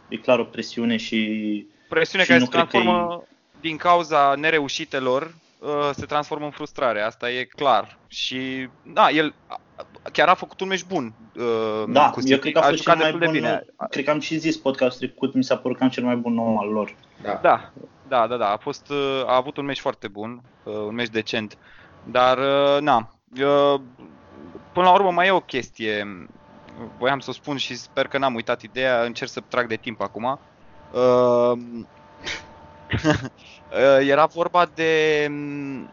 E 0.09 0.17
clar 0.17 0.39
o 0.39 0.45
presiune 0.45 0.97
și... 0.97 1.67
Presiune 1.89 2.25
și 2.25 2.31
care 2.31 2.43
se 2.43 2.51
transformă 2.51 3.23
din 3.61 3.77
cauza 3.77 4.35
nereușitelor 4.37 5.35
Uh, 5.59 5.91
se 5.95 6.07
transformă 6.07 6.45
în 6.45 6.51
frustrare, 6.51 7.01
asta 7.01 7.31
e 7.31 7.45
clar. 7.45 7.99
Și 8.09 8.69
da, 8.83 9.11
el 9.11 9.35
chiar 10.13 10.29
a 10.29 10.35
făcut 10.35 10.61
un 10.61 10.69
meci 10.69 10.85
bun. 10.85 11.13
Uh, 11.37 11.85
da, 11.89 12.11
cu 12.11 12.21
eu 12.25 12.39
cred 12.39 12.53
că 12.53 12.59
a, 12.59 12.63
a 12.63 12.69
fost 12.69 12.83
cel 12.83 12.97
mai 12.97 13.11
bun, 13.11 13.21
de 13.21 13.29
bine. 13.31 13.65
Cred 13.91 14.05
că 14.05 14.11
am 14.11 14.21
și 14.21 14.39
zis 14.39 14.57
podcast 14.57 14.99
trecut, 14.99 15.35
mi 15.35 15.45
s-a 15.45 15.57
părut 15.57 15.79
cam 15.79 15.89
cel 15.89 16.05
mai 16.05 16.17
bun 16.17 16.39
om 16.39 16.59
al 16.59 16.69
lor. 16.69 16.95
Da, 17.23 17.39
da, 17.43 17.73
da, 18.09 18.27
da, 18.27 18.37
da. 18.37 18.49
A, 18.49 18.57
fost, 18.57 18.91
uh, 18.91 19.23
a 19.27 19.37
avut 19.37 19.57
un 19.57 19.65
meci 19.65 19.81
foarte 19.81 20.09
bun, 20.09 20.43
un 20.65 20.95
meci 20.95 21.09
decent. 21.09 21.59
Dar, 22.05 22.39
na, 22.81 23.11
până 24.73 24.87
la 24.87 24.93
urmă 24.93 25.11
mai 25.11 25.27
e 25.27 25.31
o 25.31 25.41
chestie. 25.41 26.27
Voiam 26.99 27.19
să 27.19 27.31
o 27.31 27.33
spun 27.33 27.57
și 27.57 27.75
sper 27.75 28.07
că 28.07 28.19
n-am 28.19 28.35
uitat 28.35 28.63
ideea, 28.63 29.03
încerc 29.03 29.31
să 29.31 29.43
trag 29.49 29.67
de 29.67 29.77
timp 29.77 30.01
acum. 30.01 30.39
Uh, 30.93 31.59
era 34.13 34.27
vorba 34.27 34.71
de 34.75 35.27
mm, 35.31 35.83
uh, 35.83 35.89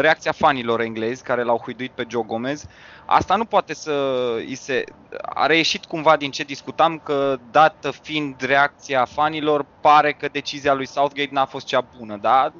reacția 0.00 0.32
fanilor 0.32 0.80
englezi 0.80 1.22
care 1.22 1.42
l-au 1.42 1.58
huiduit 1.58 1.90
pe 1.90 2.04
Joe 2.08 2.22
Gomez. 2.26 2.64
Asta 3.06 3.36
nu 3.36 3.44
poate 3.44 3.74
să 3.74 3.92
îi 4.36 4.54
se... 4.54 4.84
A 5.22 5.46
reieșit 5.46 5.84
cumva 5.84 6.16
din 6.16 6.30
ce 6.30 6.42
discutam 6.42 7.00
că, 7.04 7.38
dată 7.50 7.90
fiind 7.90 8.40
reacția 8.40 9.04
fanilor, 9.04 9.66
pare 9.80 10.12
că 10.12 10.28
decizia 10.32 10.74
lui 10.74 10.86
Southgate 10.86 11.28
n-a 11.32 11.44
fost 11.44 11.66
cea 11.66 11.84
bună, 11.98 12.16
da? 12.16 12.52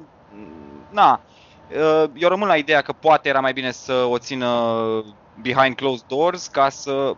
Na. 0.89 1.21
Uh, 1.69 2.09
eu 2.15 2.29
rămân 2.29 2.47
la 2.47 2.55
ideea 2.55 2.81
că 2.81 2.91
poate 2.91 3.29
era 3.29 3.39
mai 3.39 3.53
bine 3.53 3.71
să 3.71 3.93
o 3.93 4.17
țină 4.17 4.73
behind 5.41 5.75
closed 5.75 6.05
doors 6.07 6.47
ca 6.47 6.69
să 6.69 7.15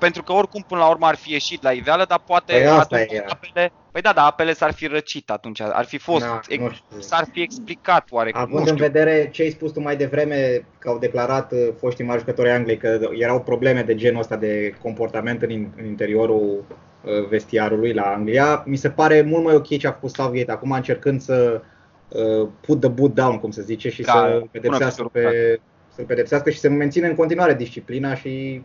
pentru 0.00 0.22
că 0.22 0.32
oricum 0.32 0.64
până 0.68 0.80
la 0.80 0.88
urmă 0.88 1.06
ar 1.06 1.16
fi 1.16 1.32
ieșit 1.32 1.62
la 1.62 1.70
iveală, 1.70 2.04
dar 2.08 2.22
poate 2.26 2.52
păi 2.52 2.66
atunci 2.66 3.22
apele, 3.28 3.72
păi 3.92 4.00
da, 4.00 4.12
da, 4.12 4.26
apele 4.26 4.52
s-ar 4.52 4.72
fi 4.72 4.86
răcit 4.86 5.30
atunci, 5.30 5.60
ar 5.60 5.84
fi 5.84 5.98
fost, 5.98 6.24
da, 6.24 6.40
ex, 6.48 6.62
s-ar 6.98 7.26
fi 7.32 7.40
explicat 7.42 8.08
oarecum. 8.10 8.40
Având 8.40 8.68
în 8.68 8.76
vedere 8.76 9.28
ce 9.32 9.42
ai 9.42 9.50
spus 9.50 9.72
tu 9.72 9.80
mai 9.80 9.96
devreme, 9.96 10.66
că 10.78 10.88
au 10.88 10.98
declarat 10.98 11.52
uh, 11.52 11.68
foștii 11.78 12.04
mari 12.04 12.18
jucători 12.18 12.50
Angliei 12.50 12.76
că 12.76 13.08
erau 13.12 13.40
probleme 13.40 13.82
de 13.82 13.94
genul 13.94 14.20
ăsta 14.20 14.36
de 14.36 14.74
comportament 14.82 15.42
în, 15.42 15.66
în 15.76 15.84
interiorul 15.84 16.64
uh, 17.04 17.28
vestiarului 17.28 17.92
la 17.92 18.02
Anglia, 18.02 18.62
mi 18.66 18.76
se 18.76 18.90
pare 18.90 19.22
mult 19.22 19.44
mai 19.44 19.54
ok 19.54 19.78
ce 19.78 19.86
a 19.86 19.92
făcut 19.92 20.10
Southgate 20.10 20.50
acum 20.50 20.70
încercând 20.70 21.20
să 21.20 21.62
uh, 22.08 22.48
put 22.60 22.80
the 22.80 22.88
boot 22.88 23.14
down, 23.14 23.38
cum 23.38 23.50
se 23.50 23.62
zice, 23.62 23.90
și 23.90 24.02
Ca, 24.02 24.12
să 24.12 24.42
pedepsească 24.50 25.08
pe, 25.12 25.60
să 25.94 26.02
pedepsească 26.02 26.50
și 26.50 26.58
să 26.58 26.68
mențină 26.68 27.06
în 27.06 27.14
continuare 27.14 27.54
disciplina 27.54 28.14
și 28.14 28.62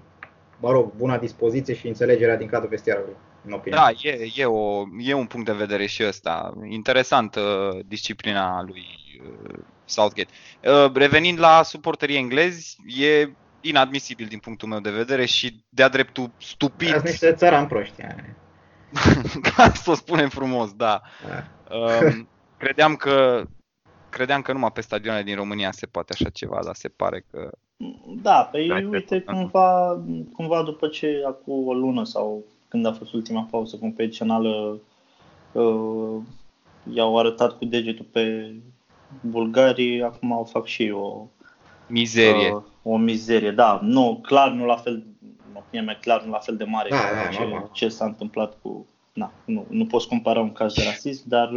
mă 0.60 0.72
rog, 0.72 0.94
buna 0.94 1.18
dispoziție 1.18 1.76
și 1.76 1.88
înțelegerea 1.88 2.38
din 2.38 2.48
cadrul 2.48 2.70
vestiarului, 2.70 3.16
în 3.46 3.52
opinia 3.52 3.78
Da, 3.78 4.10
e, 4.10 4.32
e, 4.36 4.46
o, 4.46 4.84
e 5.00 5.14
un 5.14 5.26
punct 5.26 5.46
de 5.46 5.54
vedere 5.54 5.86
și 5.86 6.04
ăsta. 6.08 6.54
Interesant 6.70 7.36
uh, 7.36 7.80
disciplina 7.86 8.64
lui 8.64 8.86
uh, 9.24 9.56
Southgate. 9.86 10.30
Uh, 10.64 10.92
revenind 10.94 11.40
la 11.40 11.64
suporterii 11.64 12.18
englezi, 12.18 12.78
e 12.86 13.30
inadmisibil 13.62 14.26
din 14.26 14.40
punctul 14.40 14.68
meu 14.68 14.80
de 14.80 14.92
vedere 14.92 15.26
și 15.26 15.64
de-a 15.70 15.90
dreptul 15.90 16.32
stupid. 16.38 16.94
Ați 16.94 17.06
niște 17.06 17.34
țăran 17.34 17.68
proști. 17.68 18.02
Ca 19.56 19.72
să 19.84 19.92
o 19.92 19.94
spunem 19.94 20.30
frumos, 20.30 20.74
da. 20.74 21.02
da. 21.28 21.44
Uh, 21.76 22.16
credeam 22.58 22.96
că 22.96 23.44
credeam 24.10 24.42
că 24.42 24.52
numai 24.52 24.72
pe 24.72 24.82
stadioane 24.82 25.24
din 25.24 25.36
România 25.36 25.72
se 25.72 25.86
poate 25.86 26.14
așa 26.14 26.30
ceva, 26.30 26.60
dar 26.64 26.76
se 26.76 26.88
pare 26.88 27.26
că 27.32 27.50
da, 28.22 28.50
păi 28.52 28.70
Hai 28.72 28.84
uite, 28.84 29.20
cumva, 29.20 30.02
cumva 30.34 30.64
după 30.64 30.88
ce 30.88 31.24
acum 31.28 31.68
o 31.68 31.74
lună 31.74 32.04
sau 32.04 32.44
când 32.68 32.86
a 32.86 32.94
fost 32.94 33.14
ultima 33.14 33.48
pauză 33.52 33.78
competițională 33.78 34.80
uh, 35.52 36.22
i-au 36.94 37.20
arătat 37.20 37.58
cu 37.58 37.66
degetul 37.66 38.06
pe 38.12 38.54
bulgarii, 39.22 40.04
acum 40.04 40.34
au 40.34 40.44
fac 40.44 40.66
și 40.66 40.90
o 40.96 41.28
mizerie. 41.88 42.52
Uh, 42.52 42.62
o 42.84 42.98
mizerie, 42.98 43.52
da. 43.52 43.80
Nu, 43.84 44.20
clar 44.22 44.52
nu 44.52 44.66
la 44.66 44.76
fel, 44.76 45.04
în 45.22 45.56
opinia 45.56 45.84
mea, 45.84 45.96
clar 45.96 46.24
nu 46.24 46.32
la 46.32 46.38
fel 46.38 46.56
de 46.58 46.64
mare 46.64 46.90
da, 46.90 46.96
da, 46.96 47.30
ce, 47.30 47.68
ce 47.72 47.88
s-a 47.88 48.06
întâmplat 48.06 48.58
cu... 48.62 48.88
Na, 49.14 49.32
nu, 49.46 49.66
nu 49.70 49.86
poți 49.86 50.08
compara 50.08 50.40
un 50.40 50.52
caz 50.52 50.74
de 50.74 50.84
rasism, 50.86 51.24
dar 51.28 51.50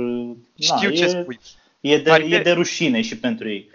Știu 0.58 0.88
na, 0.88 0.94
ce 0.94 1.04
e, 1.04 1.06
spui. 1.06 1.38
E 1.80 1.98
de, 1.98 2.26
e 2.28 2.38
de 2.42 2.50
rușine 2.50 3.00
și 3.00 3.18
pentru 3.18 3.48
ei. 3.48 3.68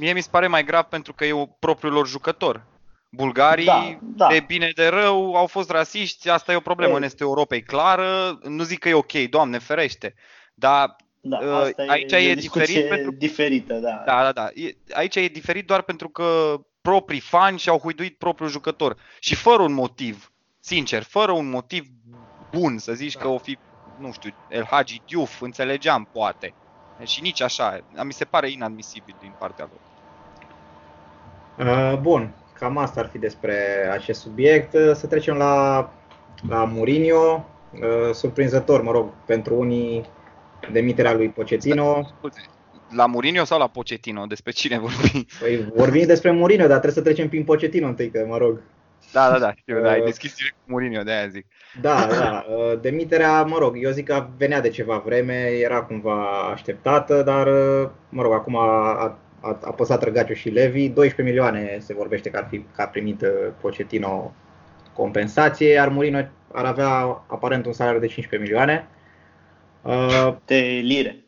Mie 0.00 0.12
mi 0.12 0.20
se 0.20 0.28
pare 0.30 0.46
mai 0.46 0.64
grav 0.64 0.84
pentru 0.84 1.12
că 1.12 1.24
e 1.24 1.48
propriul 1.58 1.92
lor 1.92 2.06
jucător. 2.08 2.66
Bulgarii, 3.10 3.64
da, 3.64 3.98
da. 4.00 4.26
de 4.26 4.44
bine 4.46 4.72
de 4.74 4.86
rău, 4.86 5.34
au 5.34 5.46
fost 5.46 5.70
rasiști, 5.70 6.28
asta 6.28 6.52
e 6.52 6.56
o 6.56 6.60
problemă 6.60 6.96
în 6.96 7.02
Estul 7.02 7.26
Europei 7.26 7.62
clară. 7.62 8.38
Nu 8.42 8.62
zic 8.62 8.78
că 8.78 8.88
e 8.88 8.94
ok, 8.94 9.12
Doamne 9.12 9.58
ferește, 9.58 10.14
dar 10.54 10.96
da, 11.20 11.38
uh, 11.38 11.52
asta 11.52 11.84
aici 11.86 12.12
e, 12.12 12.16
e, 12.16 12.30
e 12.30 12.34
diferit 12.34 12.88
pentru... 12.88 13.10
diferită, 13.10 13.74
da. 13.74 14.02
Da, 14.06 14.22
da, 14.22 14.32
da. 14.32 14.48
E, 14.54 14.76
aici 14.92 15.16
e 15.16 15.28
diferit 15.28 15.66
doar 15.66 15.82
pentru 15.82 16.08
că 16.08 16.60
proprii 16.80 17.20
fani 17.20 17.58
și-au 17.58 17.78
huiduit 17.78 18.18
propriul 18.18 18.50
jucător. 18.50 18.96
Și 19.18 19.34
fără 19.34 19.62
un 19.62 19.72
motiv, 19.72 20.32
sincer, 20.60 21.02
fără 21.02 21.32
un 21.32 21.48
motiv 21.50 21.86
bun, 22.50 22.78
să 22.78 22.92
zici 22.92 23.14
da. 23.14 23.20
că 23.20 23.28
o 23.28 23.38
fi, 23.38 23.58
nu 23.98 24.12
știu, 24.12 24.34
El 24.50 24.64
Hagi 24.64 25.02
Diouf, 25.06 25.40
înțelegeam, 25.40 26.08
poate. 26.12 26.54
Și 27.04 27.22
nici 27.22 27.40
așa, 27.40 27.80
mi 28.02 28.12
se 28.12 28.24
pare 28.24 28.50
inadmisibil 28.50 29.16
din 29.20 29.32
partea 29.38 29.68
lor. 29.70 29.89
Uh, 31.60 31.98
bun, 32.00 32.34
cam 32.58 32.76
asta 32.76 33.00
ar 33.00 33.08
fi 33.08 33.18
despre 33.18 33.54
acest 33.92 34.20
subiect. 34.20 34.74
Uh, 34.74 34.92
să 34.94 35.06
trecem 35.06 35.36
la, 35.36 35.76
la 36.48 36.64
Mourinho. 36.64 37.44
Uh, 37.72 38.14
surprinzător, 38.14 38.82
mă 38.82 38.90
rog, 38.90 39.12
pentru 39.26 39.58
unii 39.58 40.04
demiterea 40.72 41.14
lui 41.14 41.28
Pochettino. 41.28 42.10
La 42.96 43.06
Mourinho 43.06 43.44
sau 43.44 43.58
la 43.58 43.66
Pochettino? 43.66 44.26
Despre 44.26 44.52
cine 44.52 44.78
vorbim? 44.78 45.26
Păi 45.40 45.72
vorbim 45.74 46.06
despre 46.06 46.30
Mourinho, 46.30 46.66
dar 46.66 46.78
trebuie 46.78 46.92
să 46.92 47.02
trecem 47.02 47.28
prin 47.28 47.44
Pochettino 47.44 47.86
întâi, 47.86 48.10
că 48.10 48.24
mă 48.28 48.36
rog. 48.36 48.60
Da, 49.12 49.30
da, 49.30 49.38
da, 49.38 49.52
știu, 49.54 49.76
uh, 49.76 49.82
da, 49.82 49.90
ai 49.90 50.00
deschis 50.00 50.34
direct 50.34 50.54
cu 50.54 50.70
Mourinho, 50.70 51.02
de 51.02 51.10
aia 51.10 51.28
zic. 51.28 51.46
Da, 51.80 52.06
da, 52.10 52.44
demiterea, 52.80 53.42
mă 53.42 53.58
rog, 53.58 53.76
eu 53.80 53.90
zic 53.90 54.06
că 54.06 54.26
venea 54.36 54.60
de 54.60 54.68
ceva 54.68 55.02
vreme, 55.04 55.48
era 55.62 55.82
cumva 55.82 56.50
așteptată, 56.52 57.22
dar, 57.22 57.48
mă 58.08 58.22
rog, 58.22 58.32
acum 58.32 58.56
a, 58.56 58.92
a, 58.92 59.18
a 59.40 59.72
păsat 59.72 60.02
Răgaciu 60.02 60.32
și 60.32 60.48
Levi, 60.48 60.88
12 60.88 61.22
milioane 61.22 61.78
se 61.78 61.94
vorbește 61.94 62.30
că 62.30 62.36
ar 62.36 62.46
fi 62.48 62.64
că 62.74 62.82
a 62.82 62.86
primit 62.86 63.22
uh, 63.22 63.28
Pochettino 63.60 64.32
compensație, 64.94 65.68
iar 65.68 65.88
Mourinho 65.88 66.28
ar 66.52 66.64
avea 66.64 66.90
aparent 67.26 67.66
un 67.66 67.72
salariu 67.72 68.00
de 68.00 68.06
15 68.06 68.50
milioane. 68.50 68.88
Uh, 69.82 70.36
de 70.44 70.80
lire. 70.82 71.24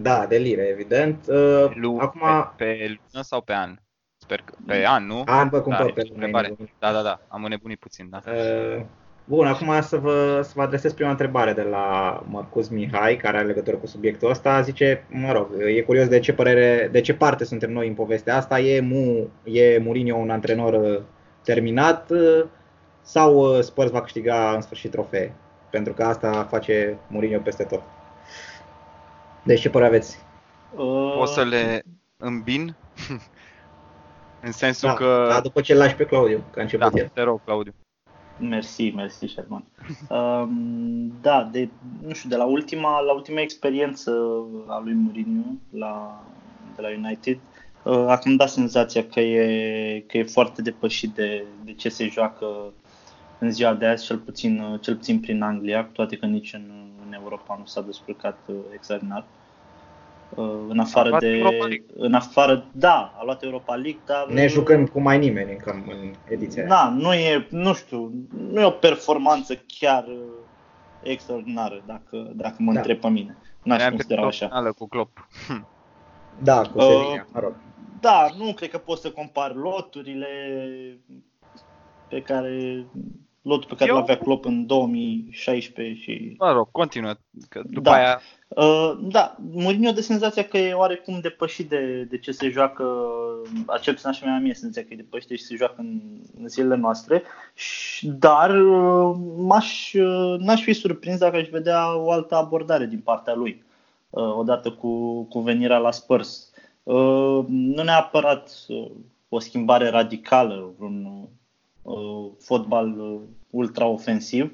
Da, 0.00 0.26
de 0.26 0.36
lire, 0.36 0.62
evident. 0.62 1.24
Uh, 1.26 1.70
Lu- 1.74 1.98
Acum... 2.00 2.20
Pe, 2.56 2.64
pe 2.64 2.86
lună 2.86 3.24
sau 3.24 3.40
pe 3.40 3.52
an? 3.54 3.78
Sper 4.16 4.40
că 4.44 4.54
pe 4.66 4.86
an, 4.86 5.06
nu? 5.06 5.22
An, 5.26 5.48
bă, 5.48 5.60
cum 5.60 5.72
da, 5.78 5.84
pe 5.94 6.02
lună. 6.08 6.56
Da, 6.78 6.92
da, 6.92 7.02
da, 7.02 7.20
am 7.28 7.44
înnebunit 7.44 7.78
puțin, 7.78 8.10
da. 8.10 8.22
Uh, 8.26 8.84
Bun, 9.28 9.46
acum 9.46 9.80
să 9.80 9.96
vă, 9.96 10.40
să 10.44 10.52
vă 10.54 10.62
adresez 10.62 10.92
prima 10.92 11.10
întrebare 11.10 11.52
de 11.52 11.62
la 11.62 12.22
Marcus 12.30 12.68
Mihai, 12.68 13.16
care 13.16 13.36
are 13.36 13.46
legătură 13.46 13.76
cu 13.76 13.86
subiectul 13.86 14.30
ăsta. 14.30 14.60
Zice, 14.60 15.04
mă 15.10 15.32
rog, 15.32 15.48
e 15.76 15.80
curios 15.80 16.08
de 16.08 16.18
ce, 16.18 16.32
părere, 16.32 16.88
de 16.92 17.00
ce 17.00 17.14
parte 17.14 17.44
suntem 17.44 17.72
noi 17.72 17.88
în 17.88 17.94
povestea 17.94 18.36
asta. 18.36 18.60
E, 18.60 18.80
Mu, 18.80 19.28
e 19.44 19.78
Mourinho 19.78 20.16
un 20.16 20.30
antrenor 20.30 20.72
uh, 20.74 21.02
terminat 21.44 22.10
uh, 22.10 22.44
sau 23.02 23.56
uh, 23.56 23.62
Spurs 23.62 23.90
va 23.90 24.00
câștiga 24.00 24.52
în 24.54 24.60
sfârșit 24.60 24.90
trofee? 24.90 25.34
Pentru 25.70 25.92
că 25.92 26.02
asta 26.02 26.46
face 26.50 26.98
Mourinho 27.06 27.38
peste 27.38 27.64
tot. 27.64 27.82
Deci 29.42 29.60
ce 29.60 29.70
părere 29.70 29.90
aveți? 29.90 30.18
O 31.18 31.24
să 31.24 31.42
le 31.42 31.82
îmbin? 32.16 32.74
în 34.46 34.52
sensul 34.52 34.88
da, 34.88 34.94
că... 34.94 35.26
Da, 35.28 35.40
după 35.40 35.60
ce 35.60 35.74
lași 35.74 35.94
pe 35.94 36.04
Claudiu, 36.04 36.44
că 36.50 36.58
a 36.58 36.62
început 36.62 36.92
da, 36.92 36.98
el. 36.98 37.10
te 37.14 37.22
rog, 37.22 37.40
Claudiu. 37.44 37.74
Mersi, 38.40 38.90
mersi, 38.90 39.26
Sherman. 39.26 39.64
Um, 40.10 41.12
da, 41.20 41.48
de, 41.52 41.68
nu 42.06 42.12
știu, 42.12 42.28
de 42.28 42.36
la 42.36 42.44
ultima, 42.44 43.00
la 43.00 43.12
ultima 43.12 43.40
experiență 43.40 44.10
a 44.66 44.80
lui 44.84 44.94
Mourinho 44.94 45.46
la, 45.70 46.24
de 46.76 46.82
la 46.82 46.88
United, 46.88 47.38
uh, 47.82 48.04
acum 48.06 48.36
da 48.36 48.46
senzația 48.46 49.06
că 49.06 49.20
e, 49.20 50.04
că 50.06 50.18
e 50.18 50.22
foarte 50.22 50.62
depășit 50.62 51.14
de, 51.14 51.44
de 51.64 51.72
ce 51.72 51.88
se 51.88 52.08
joacă 52.08 52.72
în 53.38 53.50
ziua 53.50 53.74
de 53.74 53.86
azi, 53.86 54.04
cel 54.04 54.18
puțin, 54.18 54.78
cel 54.80 54.96
puțin 54.96 55.20
prin 55.20 55.42
Anglia, 55.42 55.84
cu 55.84 55.92
toate 55.92 56.16
că 56.16 56.26
nici 56.26 56.52
în, 56.52 56.70
în 57.06 57.12
Europa 57.12 57.56
nu 57.58 57.64
s-a 57.66 57.80
descurcat 57.80 58.38
uh, 58.46 58.56
extraordinar. 58.74 59.24
În 60.68 60.78
afară 60.78 61.16
de... 61.20 61.42
În 61.94 62.14
afară, 62.14 62.64
da, 62.72 63.14
a 63.18 63.24
luat 63.24 63.42
Europa 63.42 63.74
League, 63.74 64.00
dar... 64.06 64.26
Ne 64.28 64.46
jucând 64.46 64.88
cu 64.88 65.00
mai 65.00 65.18
nimeni 65.18 65.56
în, 65.64 65.82
în 65.88 66.14
ediția 66.28 66.66
Da, 66.66 66.94
nu 66.98 67.12
e, 67.12 67.46
nu 67.50 67.74
știu, 67.74 68.12
nu 68.50 68.60
e 68.60 68.64
o 68.64 68.70
performanță 68.70 69.54
chiar 69.66 70.04
extraordinară, 71.02 71.82
dacă, 71.86 72.32
dacă 72.34 72.56
mă 72.58 72.72
da. 72.72 72.78
întreb 72.78 73.00
pe 73.00 73.08
mine. 73.08 73.36
N-aș 73.62 73.88
considera 73.88 74.26
așa. 74.26 74.72
cu 74.76 74.88
Klopp. 74.88 75.28
Da, 76.42 76.60
cu 76.60 76.80
Sevilla, 76.80 77.12
uh, 77.12 77.20
mă 77.32 77.40
rog. 77.40 77.54
Da, 78.00 78.26
nu 78.38 78.52
cred 78.52 78.70
că 78.70 78.78
poți 78.78 79.02
să 79.02 79.10
compari 79.10 79.54
loturile 79.54 80.28
pe 82.08 82.22
care 82.22 82.86
lotul 83.48 83.68
pe 83.68 83.74
care 83.74 83.92
l-avea 83.92 84.18
Klopp 84.18 84.44
în 84.44 84.66
2016 84.66 86.00
și... 86.02 86.34
Mă 86.38 86.52
rog, 86.52 86.68
continuă, 86.70 87.14
că 87.48 87.62
după 87.64 87.90
da. 87.90 87.96
aia... 87.96 88.20
Uh, 88.48 88.98
da, 89.02 89.36
Mourinho 89.52 89.92
de 89.92 90.00
senzația 90.00 90.44
că 90.44 90.58
e 90.58 90.72
oarecum 90.72 91.18
depășit 91.20 91.68
de, 91.68 92.06
de 92.10 92.18
ce 92.18 92.30
se 92.30 92.48
joacă, 92.48 92.84
acel 93.66 93.94
puțin 93.94 94.08
așa 94.08 94.26
mi-a 94.26 94.38
mie 94.38 94.54
senzația 94.54 94.82
că 94.82 94.88
e 94.92 94.96
depășit 94.96 95.28
de 95.28 95.34
ce 95.34 95.42
se 95.42 95.56
joacă 95.56 95.74
în, 95.78 96.00
în 96.38 96.48
zilele 96.48 96.76
noastre, 96.76 97.22
și, 97.54 98.06
dar 98.06 98.50
uh, 98.50 99.16
m-aș, 99.36 99.92
uh, 99.92 100.38
n-aș 100.38 100.62
fi 100.62 100.72
surprins 100.72 101.18
dacă 101.18 101.36
aș 101.36 101.48
vedea 101.48 101.96
o 101.96 102.10
altă 102.10 102.34
abordare 102.34 102.86
din 102.86 103.00
partea 103.00 103.34
lui, 103.34 103.62
uh, 104.10 104.34
odată 104.36 104.70
cu, 104.70 105.22
cu 105.22 105.40
venirea 105.40 105.78
la 105.78 105.90
Spurs. 105.90 106.52
Uh, 106.82 107.44
nu 107.48 107.82
neapărat 107.82 108.64
uh, 108.68 108.90
o 109.28 109.38
schimbare 109.38 109.88
radicală, 109.88 110.72
vreun 110.76 111.28
uh, 111.82 112.30
fotbal 112.38 113.00
uh, 113.00 113.20
ultra-ofensiv, 113.50 114.52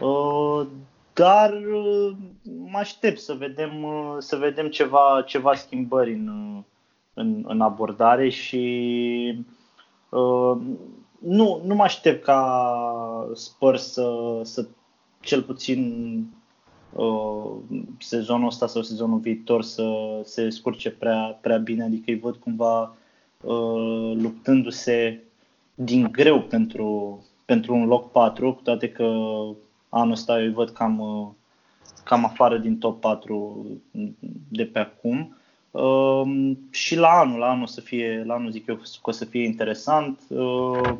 uh, 0.00 0.66
dar 1.12 1.52
uh, 1.52 2.16
mă 2.42 2.78
aștept 2.78 3.18
să 3.18 3.32
vedem, 3.32 3.82
uh, 3.82 4.16
să 4.18 4.36
vedem 4.36 4.68
ceva, 4.68 5.22
ceva 5.26 5.54
schimbări 5.54 6.12
în, 6.12 6.28
uh, 6.28 6.62
în, 7.14 7.44
în 7.46 7.60
abordare 7.60 8.28
și 8.28 9.44
uh, 10.08 10.56
nu, 11.18 11.62
nu 11.64 11.74
mă 11.74 11.82
aștept 11.82 12.24
ca 12.24 13.30
Spurs 13.34 13.92
să, 13.92 14.40
să 14.42 14.66
cel 15.20 15.42
puțin 15.42 16.24
uh, 16.92 17.50
sezonul 17.98 18.46
ăsta 18.46 18.66
sau 18.66 18.82
sezonul 18.82 19.18
viitor 19.18 19.62
să 19.62 19.92
se 20.24 20.48
scurce 20.48 20.90
prea, 20.90 21.38
prea 21.40 21.58
bine, 21.58 21.84
adică 21.84 22.10
îi 22.10 22.18
văd 22.18 22.36
cumva 22.36 22.96
uh, 23.40 24.12
luptându-se 24.14 25.22
din 25.74 26.08
greu 26.12 26.40
pentru, 26.42 27.18
pentru 27.50 27.74
un 27.74 27.86
loc 27.86 28.10
4, 28.10 28.52
cu 28.52 28.60
toate 28.62 28.88
că 28.88 29.04
anul 29.88 30.12
ăsta 30.12 30.38
eu 30.38 30.46
îi 30.46 30.52
văd 30.52 30.70
cam, 30.70 30.96
cam 32.04 32.24
afară 32.24 32.58
din 32.58 32.78
top 32.78 33.00
4 33.00 33.66
de 34.48 34.64
pe 34.64 34.78
acum. 34.78 35.36
Uh, 35.70 36.52
și 36.70 36.96
la 36.96 37.08
anul, 37.08 37.38
la 37.38 37.50
anul 37.50 37.66
să 37.66 37.80
fie, 37.80 38.22
la 38.26 38.34
anul 38.34 38.50
zic 38.50 38.66
eu 38.66 38.74
că 38.74 38.82
o 39.02 39.10
să 39.10 39.24
fie 39.24 39.44
interesant. 39.44 40.20
Uh, 40.28 40.94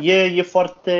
e, 0.00 0.12
e 0.12 0.42
foarte 0.42 0.96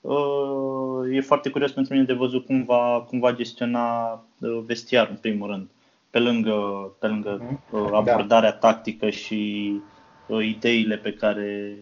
uh, 0.00 1.16
e 1.16 1.20
foarte 1.20 1.50
curios 1.50 1.72
pentru 1.72 1.92
mine 1.92 2.04
de 2.04 2.12
văzut 2.12 2.46
cum 2.46 2.64
va, 2.64 3.04
cum 3.08 3.18
va 3.18 3.34
gestiona 3.34 4.12
uh, 4.38 4.62
vestiarul 4.66 5.10
în 5.12 5.18
primul 5.20 5.50
rând. 5.50 5.68
Pe 6.10 6.18
lângă, 6.18 6.52
pe 6.98 7.06
lângă 7.06 7.40
mhm. 7.42 7.60
uh, 7.70 7.90
abordarea 7.92 8.50
da. 8.50 8.56
tactică 8.56 9.10
și 9.10 9.72
uh, 10.26 10.44
ideile 10.46 10.96
pe 10.96 11.12
care, 11.12 11.76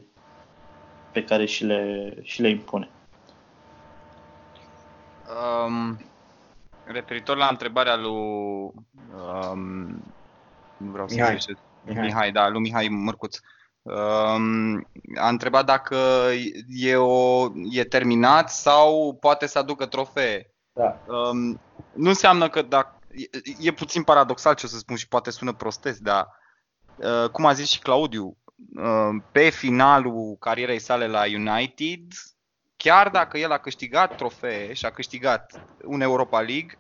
pe 1.12 1.24
care 1.24 1.44
și 1.44 1.64
le, 1.64 2.14
și 2.22 2.40
le 2.40 2.48
impune. 2.48 2.88
Um, 5.66 6.00
referitor 6.84 7.36
la 7.36 7.46
întrebarea 7.46 7.96
lui 7.96 8.10
um, 8.10 10.02
nu 10.76 10.90
vreau 10.90 11.08
să 11.08 11.14
Mihai. 11.14 11.38
zic 11.38 11.58
Mihai. 11.84 12.04
Mihai, 12.04 12.32
da, 12.32 12.48
lui 12.48 12.60
Mihai 12.60 12.88
Mărcuț. 12.88 13.38
Um, 13.82 14.76
a 15.16 15.28
întrebat 15.28 15.64
dacă 15.64 15.96
e, 16.68 16.96
o, 16.96 17.48
e 17.70 17.84
terminat 17.84 18.50
sau 18.50 19.16
poate 19.20 19.46
să 19.46 19.58
aducă 19.58 19.86
trofee. 19.86 20.54
Da. 20.72 20.98
Um, 21.06 21.60
nu 21.92 22.08
înseamnă 22.08 22.48
că 22.48 22.62
dacă 22.62 22.98
e, 23.10 23.68
e 23.68 23.72
puțin 23.72 24.02
paradoxal 24.02 24.54
ce 24.54 24.66
o 24.66 24.68
să 24.68 24.78
spun 24.78 24.96
și 24.96 25.08
poate 25.08 25.30
sună 25.30 25.52
prostesc, 25.52 25.98
dar 25.98 26.28
uh, 26.96 27.30
cum 27.30 27.46
a 27.46 27.52
zis 27.52 27.68
și 27.68 27.78
Claudiu, 27.78 28.26
uh, 28.26 28.34
pe 29.32 29.48
finalul 29.48 30.36
carierei 30.40 30.78
sale 30.78 31.06
la 31.06 31.22
United, 31.34 32.02
chiar 32.76 33.08
dacă 33.08 33.38
el 33.38 33.52
a 33.52 33.58
câștigat 33.58 34.16
trofee 34.16 34.72
și 34.72 34.86
a 34.86 34.90
câștigat 34.90 35.60
un 35.84 36.00
Europa 36.00 36.40
League, 36.40 36.78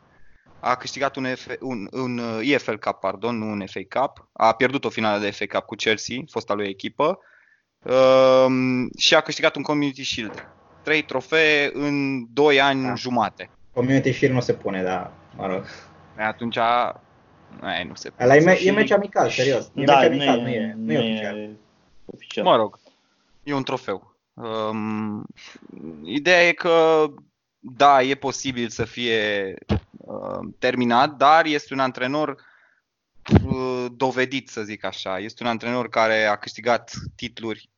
a 0.60 0.74
câștigat 0.74 1.16
un, 1.16 1.34
F, 1.34 1.46
un, 1.60 1.88
un 1.92 2.20
EFL 2.40 2.74
Cup, 2.74 3.00
pardon, 3.00 3.38
nu 3.38 3.46
un 3.46 3.66
FA 3.66 4.00
Cup, 4.00 4.28
a 4.32 4.52
pierdut 4.52 4.84
o 4.84 4.88
finală 4.88 5.20
de 5.20 5.30
FA 5.30 5.44
Cup 5.48 5.66
cu 5.66 5.74
Chelsea, 5.74 6.16
fosta 6.30 6.54
lui 6.54 6.68
echipă, 6.68 7.18
um, 7.82 8.90
și 8.98 9.14
a 9.14 9.20
câștigat 9.20 9.56
un 9.56 9.62
Community 9.62 10.02
Shield. 10.02 10.48
Trei 10.82 11.02
trofee 11.02 11.70
în 11.72 12.24
2 12.32 12.60
ani 12.60 12.82
da. 12.82 12.94
jumate. 12.94 13.50
Community 13.72 14.12
Shield 14.12 14.34
nu 14.34 14.40
se 14.40 14.52
pune, 14.52 14.82
dar 14.82 15.12
mă 15.36 15.46
rog. 15.46 15.64
Atunci 16.16 16.56
ai, 16.56 17.84
nu 17.88 17.94
se 17.94 18.10
pune. 18.10 18.30
Ăla 18.30 18.52
e, 18.52 18.60
e 18.64 18.70
meci 18.70 18.90
amical, 18.90 19.30
serios. 19.30 19.70
E 19.74 19.84
da, 19.84 19.98
meci 19.98 20.06
amical, 20.06 20.40
nu 20.40 20.48
e, 20.48 20.74
nu 20.76 20.92
e, 20.92 20.96
nu 20.96 21.04
e 21.04 21.10
oficial. 21.10 21.50
Oficial. 22.14 22.44
Mă 22.44 22.56
rog, 22.56 22.78
e 23.42 23.54
un 23.54 23.62
trofeu. 23.62 24.14
Um, 24.34 25.26
ideea 26.04 26.48
e 26.48 26.52
că, 26.52 27.06
da, 27.58 28.02
e 28.02 28.14
posibil 28.14 28.68
să 28.68 28.84
fie 28.84 29.54
uh, 29.96 30.48
terminat, 30.58 31.16
dar 31.16 31.44
este 31.44 31.72
un 31.72 31.80
antrenor 31.80 32.36
uh, 33.44 33.86
dovedit, 33.92 34.48
să 34.48 34.62
zic 34.62 34.84
așa. 34.84 35.18
Este 35.18 35.42
un 35.42 35.48
antrenor 35.48 35.88
care 35.88 36.24
a 36.24 36.36
câștigat 36.36 36.92
titluri, 37.16 37.70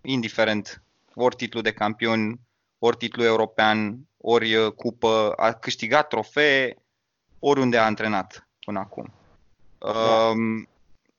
indiferent, 0.00 0.82
ori 1.14 1.36
titlu 1.36 1.60
de 1.60 1.72
campion, 1.72 2.38
ori 2.78 2.96
titlu 2.96 3.22
european, 3.22 3.98
ori 4.16 4.54
uh, 4.54 4.72
cupă, 4.72 5.32
a 5.36 5.52
câștigat 5.52 6.08
trofee 6.08 6.76
oriunde 7.38 7.78
a 7.78 7.84
antrenat 7.84 8.48
până 8.64 8.78
acum. 8.78 9.12
Da. 9.78 9.88
Um, 10.28 10.68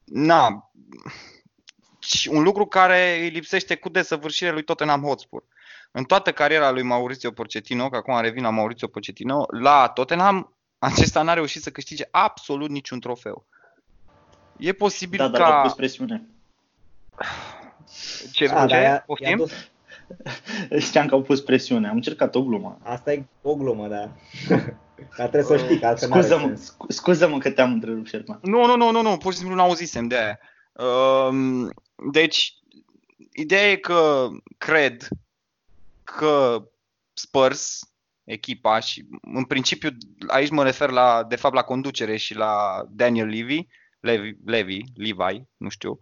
na, 0.03 0.71
și 1.05 1.34
un 2.29 2.43
lucru 2.43 2.65
care 2.65 3.19
îi 3.21 3.29
lipsește 3.29 3.75
cu 3.75 3.89
desăvârșire 3.89 4.51
lui 4.51 4.63
Tottenham 4.63 5.01
Hotspur. 5.01 5.43
În 5.91 6.03
toată 6.03 6.31
cariera 6.31 6.71
lui 6.71 6.83
Maurizio 6.83 7.31
Pochettino, 7.31 7.89
că 7.89 7.95
acum 7.95 8.21
revin 8.21 8.43
la 8.43 8.49
Maurizio 8.49 8.87
Pochettino, 8.87 9.45
la 9.49 9.91
Tottenham 9.93 10.53
acesta 10.79 11.21
n-a 11.21 11.33
reușit 11.33 11.61
să 11.61 11.69
câștige 11.69 12.03
absolut 12.11 12.69
niciun 12.69 12.99
trofeu. 12.99 13.45
E 14.57 14.71
posibil 14.71 15.17
da, 15.17 15.29
ca... 15.29 15.37
Da, 15.37 15.49
dar 15.49 15.61
pus 15.61 15.73
presiune. 15.73 16.27
Ce, 18.31 18.49
A, 18.53 18.65
ce? 18.65 19.03
Poftim? 19.05 19.37
Dus... 19.37 19.51
Știam 20.87 21.07
că 21.07 21.15
au 21.15 21.21
pus 21.21 21.41
presiune, 21.41 21.87
am 21.87 21.95
încercat 21.95 22.35
o 22.35 22.43
glumă. 22.43 22.77
Asta 22.83 23.13
e 23.13 23.25
o 23.41 23.55
glumă, 23.55 23.87
da. 23.87 24.09
Dar 25.17 25.27
trebuie 25.29 25.43
să 25.43 25.53
o 25.53 25.57
știi, 25.57 25.79
că 25.79 25.85
altfel 25.85 26.09
scuză-mă, 26.09 26.59
scuză-mă 26.87 27.37
că 27.37 27.51
te-am 27.51 27.71
întrerupt, 27.71 28.07
Șerman. 28.07 28.39
Nu, 28.41 28.65
nu, 28.65 28.75
nu, 28.75 28.91
nu, 28.91 29.01
nu, 29.01 29.17
pur 29.17 29.31
și 29.31 29.37
simplu 29.37 29.55
n-auzisem 29.55 30.07
de 30.07 30.15
aia. 30.17 30.39
Um, 30.73 31.71
deci, 32.11 32.53
ideea 33.31 33.71
e 33.71 33.75
că 33.75 34.29
cred 34.57 35.07
că 36.03 36.63
Spurs, 37.13 37.79
echipa 38.23 38.79
și 38.79 39.05
în 39.21 39.43
principiu 39.43 39.89
aici 40.27 40.49
mă 40.49 40.63
refer 40.63 40.89
la, 40.89 41.23
de 41.23 41.35
fapt 41.35 41.55
la 41.55 41.63
conducere 41.63 42.17
și 42.17 42.35
la 42.35 42.85
Daniel 42.89 43.27
Levy, 43.27 43.67
Levy, 43.99 44.37
Levy 44.45 44.81
Levi, 44.93 45.41
nu 45.57 45.69
știu, 45.69 45.99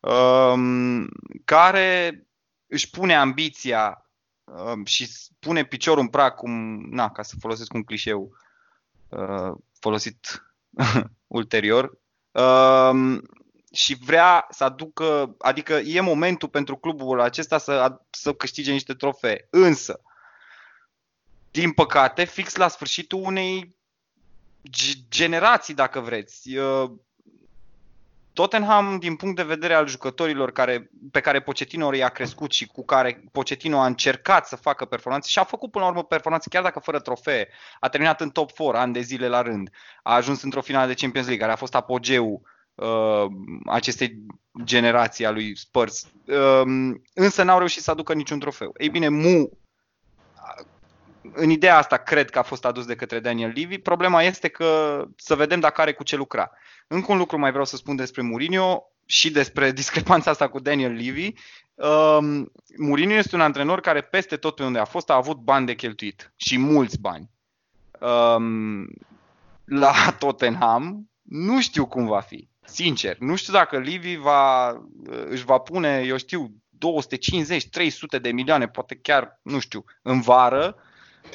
um, 0.00 1.08
care 1.44 2.26
își 2.66 2.90
pune 2.90 3.14
ambiția 3.14 4.10
um, 4.44 4.84
și 4.84 5.10
pune 5.38 5.64
piciorul 5.64 6.02
în 6.02 6.08
prag, 6.08 6.34
cum, 6.34 6.80
na, 6.90 7.10
ca 7.10 7.22
să 7.22 7.36
folosesc 7.40 7.72
un 7.72 7.84
clișeu 7.84 8.36
uh, 9.08 9.52
folosit 9.78 10.46
ulterior, 11.26 11.98
um, 12.30 13.22
și 13.76 13.96
vrea 14.04 14.46
să 14.50 14.64
aducă, 14.64 15.34
adică 15.38 15.72
e 15.72 16.00
momentul 16.00 16.48
pentru 16.48 16.76
clubul 16.76 17.20
acesta 17.20 17.58
să, 17.58 18.00
să 18.10 18.32
câștige 18.32 18.72
niște 18.72 18.94
trofee. 18.94 19.46
Însă, 19.50 20.00
din 21.50 21.72
păcate, 21.72 22.24
fix 22.24 22.54
la 22.54 22.68
sfârșitul 22.68 23.20
unei 23.22 23.76
generații, 25.08 25.74
dacă 25.74 26.00
vreți. 26.00 26.50
Tottenham, 28.32 28.98
din 28.98 29.16
punct 29.16 29.36
de 29.36 29.42
vedere 29.42 29.74
al 29.74 29.86
jucătorilor 29.86 30.52
care, 30.52 30.90
pe 31.10 31.20
care 31.20 31.40
Pochettino 31.40 31.94
i-a 31.94 32.08
crescut 32.08 32.52
și 32.52 32.66
cu 32.66 32.84
care 32.84 33.24
Pochettino 33.32 33.78
a 33.78 33.86
încercat 33.86 34.46
să 34.46 34.56
facă 34.56 34.84
performanțe 34.84 35.28
și 35.28 35.38
a 35.38 35.44
făcut 35.44 35.70
până 35.70 35.84
la 35.84 35.90
urmă 35.90 36.04
performanțe 36.04 36.48
chiar 36.48 36.62
dacă 36.62 36.78
fără 36.78 37.00
trofee, 37.00 37.48
a 37.80 37.88
terminat 37.88 38.20
în 38.20 38.30
top 38.30 38.52
4 38.52 38.76
ani 38.76 38.92
de 38.92 39.00
zile 39.00 39.28
la 39.28 39.42
rând, 39.42 39.70
a 40.02 40.14
ajuns 40.14 40.42
într-o 40.42 40.60
finală 40.60 40.86
de 40.86 40.94
Champions 40.94 41.26
League, 41.26 41.44
care 41.44 41.56
a 41.56 41.60
fost 41.60 41.74
apogeul 41.74 42.54
uh, 42.76 43.26
acestei 43.66 44.22
generații 44.64 45.26
a 45.26 45.30
lui 45.30 45.56
Spurs. 45.56 46.06
Uh, 46.26 46.94
însă 47.14 47.42
n-au 47.42 47.58
reușit 47.58 47.82
să 47.82 47.90
aducă 47.90 48.12
niciun 48.12 48.38
trofeu. 48.38 48.74
Ei 48.78 48.88
bine, 48.88 49.08
Mu 49.08 49.50
în 51.32 51.50
ideea 51.50 51.76
asta 51.76 51.96
cred 51.96 52.30
că 52.30 52.38
a 52.38 52.42
fost 52.42 52.64
adus 52.64 52.86
de 52.86 52.96
către 52.96 53.20
Daniel 53.20 53.52
Levy. 53.54 53.78
Problema 53.78 54.22
este 54.22 54.48
că 54.48 55.02
să 55.16 55.34
vedem 55.34 55.60
dacă 55.60 55.80
are 55.80 55.92
cu 55.92 56.02
ce 56.02 56.16
lucra. 56.16 56.50
Încă 56.86 57.12
un 57.12 57.18
lucru 57.18 57.38
mai 57.38 57.50
vreau 57.50 57.64
să 57.64 57.76
spun 57.76 57.96
despre 57.96 58.22
Mourinho 58.22 58.82
și 59.06 59.30
despre 59.30 59.72
discrepanța 59.80 60.30
asta 60.30 60.48
cu 60.48 60.58
Daniel 60.58 60.92
Levy. 60.92 61.32
Um, 61.74 62.52
Mourinho 62.76 63.14
este 63.14 63.34
un 63.34 63.40
antrenor 63.40 63.80
care 63.80 64.00
peste 64.00 64.36
tot 64.36 64.54
pe 64.54 64.64
unde 64.64 64.78
a 64.78 64.84
fost 64.84 65.10
a 65.10 65.14
avut 65.14 65.36
bani 65.36 65.66
de 65.66 65.74
cheltuit 65.74 66.32
și 66.36 66.58
mulți 66.58 67.00
bani. 67.00 67.30
Um, 68.00 68.88
la 69.64 70.16
Tottenham 70.18 71.10
nu 71.22 71.60
știu 71.60 71.86
cum 71.86 72.06
va 72.06 72.20
fi. 72.20 72.48
Sincer, 72.66 73.16
nu 73.18 73.36
știu 73.36 73.52
dacă 73.52 73.78
Levy 73.78 74.16
va, 74.16 74.68
își 75.28 75.44
va 75.44 75.58
pune, 75.58 76.02
eu 76.06 76.16
știu, 76.16 76.50
250-300 78.18 78.20
de 78.20 78.30
milioane, 78.32 78.68
poate 78.68 78.98
chiar, 79.02 79.40
nu 79.42 79.58
știu, 79.58 79.84
în 80.02 80.20
vară, 80.20 80.76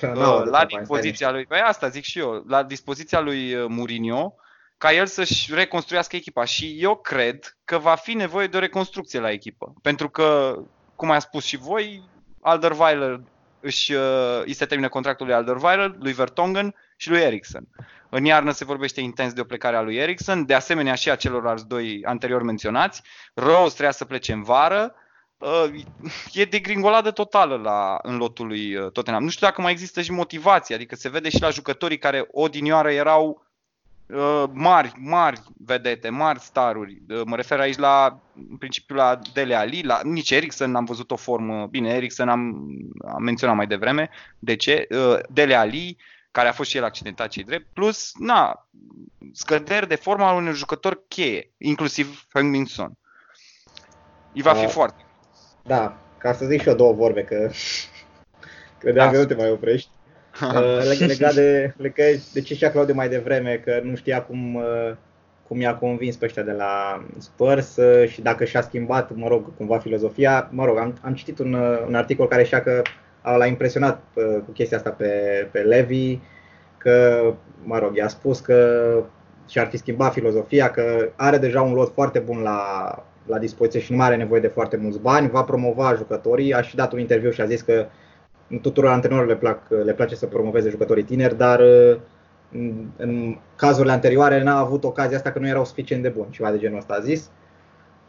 uh, 0.01 0.41
la 0.43 0.65
dispoziția 0.65 1.31
lui, 1.31 1.45
păi 1.45 1.59
asta 1.59 1.87
zic 1.87 2.03
și 2.03 2.19
eu, 2.19 2.43
la 2.47 2.63
dispoziția 2.63 3.19
lui 3.19 3.53
uh, 3.53 3.65
Mourinho, 3.67 4.35
ca 4.77 4.93
el 4.93 5.05
să-și 5.05 5.53
reconstruiască 5.53 6.15
echipa. 6.15 6.43
Și 6.43 6.77
eu 6.79 6.95
cred 6.95 7.57
că 7.65 7.77
va 7.77 7.95
fi 7.95 8.13
nevoie 8.13 8.47
de 8.47 8.57
o 8.57 8.59
reconstrucție 8.59 9.19
la 9.19 9.31
echipă. 9.31 9.73
Pentru 9.81 10.09
că, 10.09 10.57
cum 10.95 11.11
ai 11.11 11.21
spus 11.21 11.45
și 11.45 11.57
voi, 11.57 12.09
Alderweiler 12.41 13.21
își, 13.59 13.93
uh, 13.93 14.41
îi 14.45 14.53
se 14.53 14.65
termină 14.65 14.89
contractul 14.89 15.25
lui 15.25 15.35
Alderweiler, 15.35 15.95
lui 15.99 16.11
Vertonghen 16.11 16.75
și 17.01 17.09
lui 17.09 17.19
Ericsson. 17.19 17.67
În 18.09 18.25
iarnă 18.25 18.51
se 18.51 18.65
vorbește 18.65 19.01
intens 19.01 19.33
de 19.33 19.41
o 19.41 19.43
plecare 19.43 19.75
a 19.75 19.81
lui 19.81 19.95
Ericsson, 19.95 20.45
de 20.45 20.53
asemenea 20.53 20.95
și 20.95 21.09
a 21.09 21.15
celorlalți 21.15 21.67
doi 21.67 22.01
anterior 22.05 22.43
menționați. 22.43 23.01
Rose 23.33 23.69
trebuia 23.69 23.91
să 23.91 24.05
plece 24.05 24.33
în 24.33 24.43
vară. 24.43 24.95
Uh, 25.37 25.83
e 26.33 26.45
de 26.45 26.59
gringoladă 26.59 27.11
totală 27.11 27.55
la, 27.55 27.99
în 28.01 28.17
lotul 28.17 28.47
lui 28.47 28.75
uh, 28.75 28.91
Tottenham. 28.91 29.23
Nu 29.23 29.29
știu 29.29 29.47
dacă 29.47 29.61
mai 29.61 29.71
există 29.71 30.01
și 30.01 30.11
motivație, 30.11 30.75
adică 30.75 30.95
se 30.95 31.09
vede 31.09 31.29
și 31.29 31.41
la 31.41 31.49
jucătorii 31.49 31.97
care 31.97 32.27
odinioară 32.31 32.91
erau 32.91 33.45
uh, 34.05 34.43
mari, 34.53 34.91
mari 34.97 35.41
vedete, 35.65 36.09
mari 36.09 36.39
staruri. 36.39 37.01
Mă 37.25 37.35
refer 37.35 37.59
aici 37.59 37.77
la, 37.77 38.19
în 38.49 38.57
principiu, 38.57 38.95
la 38.95 39.19
Dele 39.33 39.55
Ali, 39.55 39.83
la, 39.83 39.99
nici 40.03 40.31
Ericsson 40.31 40.71
n-am 40.71 40.85
văzut 40.85 41.11
o 41.11 41.15
formă. 41.15 41.67
Bine, 41.69 41.89
Ericsson 41.89 42.29
am, 42.29 42.67
am 43.07 43.23
menționat 43.23 43.55
mai 43.55 43.67
devreme. 43.67 44.09
De 44.39 44.55
ce? 44.55 44.87
Dele 45.29 45.55
Ali, 45.55 45.97
care 46.31 46.47
a 46.47 46.51
fost 46.51 46.69
și 46.69 46.77
el 46.77 46.83
accidentat 46.83 47.27
cei 47.27 47.43
drept, 47.43 47.65
plus, 47.73 48.11
na, 48.19 48.67
scăderi 49.33 49.87
de 49.87 49.95
formă 49.95 50.23
al 50.23 50.35
unui 50.35 50.53
jucător 50.53 51.03
cheie, 51.07 51.51
inclusiv 51.57 52.25
Heung-Min 52.33 52.65
Son. 52.65 52.91
Îi 54.33 54.41
va 54.41 54.53
fi 54.53 54.65
uh, 54.65 54.71
foarte. 54.71 55.05
Da, 55.63 55.97
ca 56.17 56.33
să 56.33 56.45
zic 56.45 56.61
și 56.61 56.67
eu 56.67 56.75
două 56.75 56.93
vorbe, 56.93 57.23
că 57.23 57.49
credeam 58.79 59.05
da. 59.05 59.11
că 59.11 59.17
nu 59.17 59.25
te 59.25 59.35
mai 59.35 59.51
oprești. 59.51 59.89
Uh, 60.41 61.05
legat 61.07 61.33
de, 61.33 61.73
legat 61.77 62.31
de 62.33 62.41
ce 62.41 62.55
și-a 62.55 62.71
Claudiu 62.71 62.93
mai 62.93 63.09
devreme, 63.09 63.55
că 63.55 63.79
nu 63.83 63.95
știa 63.95 64.23
cum, 64.23 64.55
uh, 64.55 64.91
cum 65.47 65.59
i-a 65.59 65.75
convins 65.75 66.15
pe 66.15 66.25
ăștia 66.25 66.43
de 66.43 66.51
la 66.51 67.05
Spurs 67.17 67.75
uh, 67.75 68.09
și 68.09 68.21
dacă 68.21 68.45
și-a 68.45 68.61
schimbat, 68.61 69.15
mă 69.15 69.27
rog, 69.27 69.55
cumva 69.57 69.79
filozofia. 69.79 70.49
Mă 70.51 70.65
rog, 70.65 70.77
am, 70.77 70.97
am 71.01 71.13
citit 71.13 71.39
un, 71.39 71.53
uh, 71.53 71.83
un 71.87 71.95
articol 71.95 72.27
care 72.27 72.43
și-a 72.43 72.61
că 72.61 72.81
l-a 73.23 73.45
impresionat 73.45 74.01
uh, 74.13 74.37
cu 74.45 74.51
chestia 74.51 74.77
asta 74.77 74.89
pe, 74.89 75.09
pe 75.51 75.59
Levi, 75.59 76.19
că, 76.77 77.21
mă 77.63 77.79
rog, 77.79 77.95
i-a 77.95 78.07
spus 78.07 78.39
că 78.39 78.91
și-ar 79.47 79.67
fi 79.67 79.77
schimbat 79.77 80.13
filozofia, 80.13 80.71
că 80.71 81.09
are 81.15 81.37
deja 81.37 81.61
un 81.61 81.73
lot 81.73 81.93
foarte 81.93 82.19
bun 82.19 82.41
la, 82.41 82.59
la 83.25 83.37
dispoziție 83.37 83.79
și 83.79 83.91
nu 83.91 83.97
mai 83.97 84.05
are 84.05 84.15
nevoie 84.15 84.41
de 84.41 84.47
foarte 84.47 84.77
mulți 84.77 84.99
bani, 84.99 85.29
va 85.29 85.43
promova 85.43 85.93
jucătorii, 85.95 86.53
a 86.53 86.61
și 86.61 86.75
dat 86.75 86.93
un 86.93 86.99
interviu 86.99 87.31
și 87.31 87.41
a 87.41 87.45
zis 87.45 87.61
că 87.61 87.85
tuturor 88.61 88.91
antrenorilor 88.91 89.33
le, 89.33 89.39
plac, 89.39 89.59
le 89.83 89.93
place 89.93 90.15
să 90.15 90.25
promoveze 90.25 90.69
jucătorii 90.69 91.03
tineri, 91.03 91.37
dar 91.37 91.59
uh, 91.59 91.97
în, 92.51 92.85
în 92.97 93.37
cazurile 93.55 93.93
anterioare 93.93 94.43
n-a 94.43 94.59
avut 94.59 94.83
ocazia 94.83 95.17
asta 95.17 95.31
că 95.31 95.39
nu 95.39 95.47
erau 95.47 95.65
suficient 95.65 96.03
de 96.03 96.09
buni, 96.09 96.29
ceva 96.29 96.51
de 96.51 96.57
genul 96.57 96.77
ăsta 96.77 96.93
a 96.93 97.03
zis. 97.03 97.31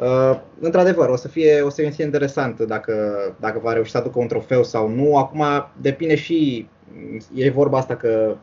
Uh, 0.03 0.41
într-adevăr, 0.61 1.09
o 1.09 1.17
să 1.17 1.29
fie, 1.29 1.61
o 1.61 1.69
să 1.69 1.83
fie 1.91 2.05
interesant 2.05 2.61
dacă, 2.61 2.95
dacă 3.41 3.59
va 3.59 3.73
reuși 3.73 3.91
să 3.91 3.99
aducă 3.99 4.19
un 4.19 4.27
trofeu 4.27 4.63
sau 4.63 4.89
nu. 4.89 5.17
Acum 5.17 5.45
depinde 5.81 6.15
și, 6.15 6.69
e 7.35 7.51
vorba 7.51 7.79
asta 7.79 7.97
că 7.97 8.37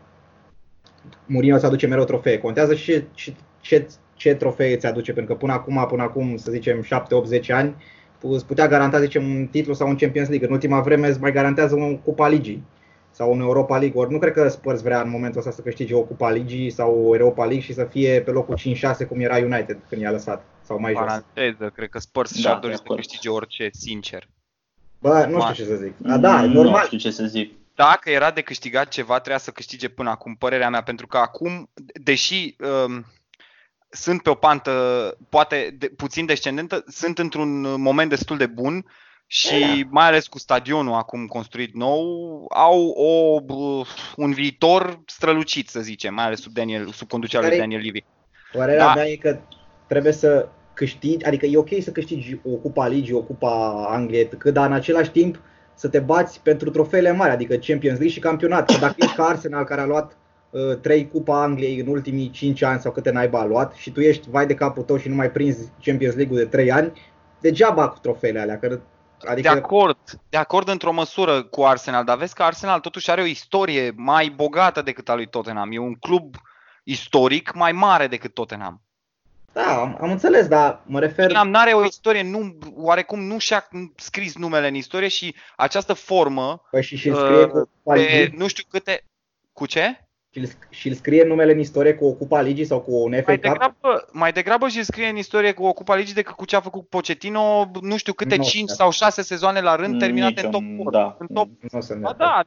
Mourinho 1.25 1.57
să 1.57 1.65
aduce 1.65 1.87
mereu 1.87 2.03
trofee. 2.03 2.37
Contează 2.37 2.75
și 2.75 3.03
ce, 3.13 3.33
ce, 3.61 3.87
ce 4.15 4.35
trofee 4.35 4.73
îți 4.73 4.85
aduce, 4.85 5.13
pentru 5.13 5.33
că 5.33 5.39
până 5.39 5.53
acum, 5.53 5.85
până 5.89 6.01
acum, 6.01 6.37
să 6.37 6.51
zicem 6.51 6.81
7, 6.81 7.15
8, 7.15 7.27
10 7.27 7.53
ani, 7.53 7.75
îți 8.21 8.45
putea 8.45 8.67
garanta, 8.67 8.99
zicem, 8.99 9.23
un 9.23 9.47
titlu 9.51 9.73
sau 9.73 9.87
un 9.87 9.95
Champions 9.95 10.27
League. 10.27 10.47
În 10.47 10.53
ultima 10.53 10.81
vreme 10.81 11.07
îți 11.07 11.19
mai 11.19 11.31
garantează 11.31 11.75
un 11.75 11.97
Cupa 11.97 12.27
Ligii 12.27 12.63
sau 13.11 13.31
un 13.31 13.39
Europa 13.39 13.77
League. 13.77 14.01
Ori 14.01 14.11
nu 14.11 14.17
cred 14.17 14.33
că 14.33 14.47
Spurs 14.47 14.81
vrea 14.81 15.01
în 15.01 15.09
momentul 15.09 15.39
ăsta 15.39 15.51
să 15.51 15.61
câștige 15.61 15.95
o 15.95 16.01
Cupa 16.01 16.31
Ligii 16.31 16.69
sau 16.69 17.05
o 17.05 17.15
Europa 17.15 17.43
League 17.43 17.63
și 17.63 17.73
să 17.73 17.83
fie 17.83 18.21
pe 18.21 18.31
locul 18.31 18.57
5-6 19.03 19.07
cum 19.07 19.19
era 19.19 19.37
United 19.37 19.77
când 19.89 20.01
i-a 20.01 20.11
lăsat 20.11 20.43
sau 20.69 20.79
mai 20.79 20.93
Paranteză, 20.93 21.63
jos. 21.63 21.71
cred 21.73 21.89
că 21.89 21.99
Spurs 21.99 22.33
da, 22.33 22.39
și-ar 22.39 22.57
dori 22.59 22.75
să 22.75 22.81
câștige 22.95 23.29
orice, 23.29 23.69
sincer. 23.73 24.27
Bă, 24.99 25.25
nu 25.29 25.41
știu 25.41 25.53
ce 25.53 25.65
să 25.65 25.75
zic. 25.75 25.93
A, 26.07 26.17
da, 26.17 26.41
nu 26.41 26.53
normal. 26.53 26.79
Nu 26.79 26.85
știu 26.85 26.97
ce 26.97 27.11
să 27.11 27.25
zic. 27.25 27.53
Dacă 27.75 28.09
era 28.09 28.31
de 28.31 28.41
câștigat 28.41 28.87
ceva, 28.87 29.13
trebuia 29.13 29.37
să 29.37 29.51
câștige 29.51 29.89
până 29.89 30.09
acum, 30.09 30.35
părerea 30.35 30.69
mea, 30.69 30.83
pentru 30.83 31.07
că 31.07 31.17
acum, 31.17 31.69
deși 31.93 32.55
um, 32.85 33.05
sunt 33.89 34.21
pe 34.21 34.29
o 34.29 34.33
pantă 34.33 34.71
poate 35.29 35.75
de, 35.77 35.87
puțin 35.87 36.25
descendentă, 36.25 36.83
sunt 36.87 37.19
într-un 37.19 37.81
moment 37.81 38.09
destul 38.09 38.37
de 38.37 38.45
bun 38.45 38.85
și 39.27 39.85
mai 39.89 40.07
ales 40.07 40.27
cu 40.27 40.39
stadionul 40.39 40.93
acum 40.93 41.27
construit 41.27 41.73
nou, 41.73 42.45
au 42.49 42.87
o, 42.87 43.41
un 44.15 44.33
viitor 44.33 45.01
strălucit, 45.05 45.69
să 45.69 45.79
zicem, 45.79 46.13
mai 46.13 46.25
ales 46.25 46.41
sub, 46.41 46.53
Daniel, 46.53 46.87
sub 46.91 47.09
conducerea 47.09 47.47
lui 47.47 47.57
Daniel 47.57 47.81
Levy. 47.81 48.03
Părerea 48.51 48.85
da. 48.85 48.93
mea 48.93 49.07
e 49.07 49.15
că 49.15 49.39
trebuie 49.87 50.13
să 50.13 50.49
câștigi, 50.79 51.25
adică 51.25 51.45
e 51.45 51.57
ok 51.57 51.69
să 51.81 51.91
câștigi 51.91 52.39
o 52.43 52.49
Cupa 52.49 52.87
Ligii, 52.87 53.13
o 53.13 53.21
Cupa 53.21 53.85
Angliei, 53.89 54.27
cât, 54.27 54.53
dar 54.53 54.65
în 54.65 54.73
același 54.73 55.11
timp 55.11 55.39
să 55.73 55.87
te 55.87 55.99
bați 55.99 56.41
pentru 56.41 56.69
trofeele 56.69 57.11
mari, 57.11 57.31
adică 57.31 57.55
Champions 57.55 57.97
League 57.97 58.07
și 58.07 58.19
campionat. 58.19 58.71
Că 58.71 58.77
dacă 58.79 58.95
ești 58.97 59.15
ca 59.15 59.23
Arsenal 59.25 59.63
care 59.63 59.81
a 59.81 59.85
luat 59.85 60.17
uh, 60.49 60.77
3 60.81 61.07
Cupa 61.07 61.41
Angliei 61.41 61.79
în 61.79 61.87
ultimii 61.87 62.29
5 62.29 62.61
ani 62.61 62.79
sau 62.79 62.91
câte 62.91 63.11
naiba 63.11 63.39
a 63.39 63.45
luat 63.45 63.73
și 63.73 63.91
tu 63.91 63.99
ești 63.99 64.29
vai 64.29 64.45
de 64.45 64.53
capul 64.53 64.83
tău 64.83 64.97
și 64.97 65.09
nu 65.09 65.15
mai 65.15 65.31
prinzi 65.31 65.71
Champions 65.83 66.15
League-ul 66.15 66.43
de 66.43 66.49
3 66.49 66.71
ani, 66.71 66.91
degeaba 67.41 67.89
cu 67.89 67.97
trofeele 68.01 68.39
alea, 68.39 68.59
că 68.59 68.79
Adică... 69.27 69.51
De 69.53 69.57
acord, 69.57 69.97
de 70.29 70.37
acord 70.37 70.67
într-o 70.67 70.91
măsură 70.91 71.43
cu 71.43 71.63
Arsenal, 71.63 72.03
dar 72.03 72.17
vezi 72.17 72.33
că 72.33 72.43
Arsenal 72.43 72.79
totuși 72.79 73.11
are 73.11 73.21
o 73.21 73.25
istorie 73.25 73.93
mai 73.95 74.33
bogată 74.35 74.81
decât 74.81 75.09
a 75.09 75.15
lui 75.15 75.27
Tottenham. 75.27 75.71
E 75.71 75.77
un 75.77 75.95
club 75.95 76.35
istoric 76.83 77.53
mai 77.53 77.71
mare 77.71 78.07
decât 78.07 78.33
Tottenham. 78.33 78.81
Da, 79.53 79.81
am, 79.81 79.97
am 80.01 80.11
înțeles, 80.11 80.47
dar 80.47 80.81
mă 80.85 80.99
refer... 80.99 81.25
Tottenham 81.25 81.55
are 81.55 81.73
o 81.73 81.85
istorie, 81.85 82.23
nu, 82.23 82.57
oarecum 82.75 83.19
nu 83.19 83.37
și-a 83.37 83.67
scris 83.95 84.35
numele 84.35 84.67
în 84.67 84.75
istorie 84.75 85.07
și 85.07 85.35
această 85.55 85.93
formă... 85.93 86.61
Păi 86.71 86.83
și 86.83 86.95
și 86.95 87.13
scrie 87.13 87.43
uh, 87.43 87.51
cu 87.51 87.69
pe, 87.83 88.31
nu 88.35 88.47
știu 88.47 88.63
câte... 88.69 89.03
Cu 89.53 89.65
ce? 89.65 90.09
și 90.69 90.87
îl 90.87 90.93
scrie 90.93 91.23
numele 91.23 91.51
în 91.51 91.59
istorie 91.59 91.93
cu 91.93 92.05
o 92.05 92.11
Cupa 92.11 92.41
Ligii 92.41 92.65
sau 92.65 92.79
cu 92.79 92.91
un 92.91 93.11
FA 93.11 93.23
mai 93.25 93.37
degrabă, 93.37 94.07
mai 94.11 94.31
degrabă 94.31 94.67
și 94.67 94.83
scrie 94.83 95.07
în 95.07 95.17
istorie 95.17 95.51
cu 95.51 95.63
o 95.63 95.73
Cupa 95.73 95.95
Ligii 95.95 96.13
decât 96.13 96.35
cu 96.35 96.45
ce 96.45 96.55
a 96.55 96.59
făcut 96.59 96.87
Pochettino, 96.87 97.71
nu 97.81 97.97
știu 97.97 98.13
câte 98.13 98.35
no, 98.35 98.43
5 98.43 98.69
sau 98.69 98.91
6 98.91 99.21
sezoane 99.21 99.61
la 99.61 99.75
rând 99.75 99.99
terminate 99.99 100.45
în 100.45 100.51
top 100.51 100.61
4. 100.61 100.89
Da, 100.89 101.15
în 101.19 101.27
top... 101.33 101.47
Nu 101.71 101.81
sunt 101.81 102.17
da, 102.17 102.43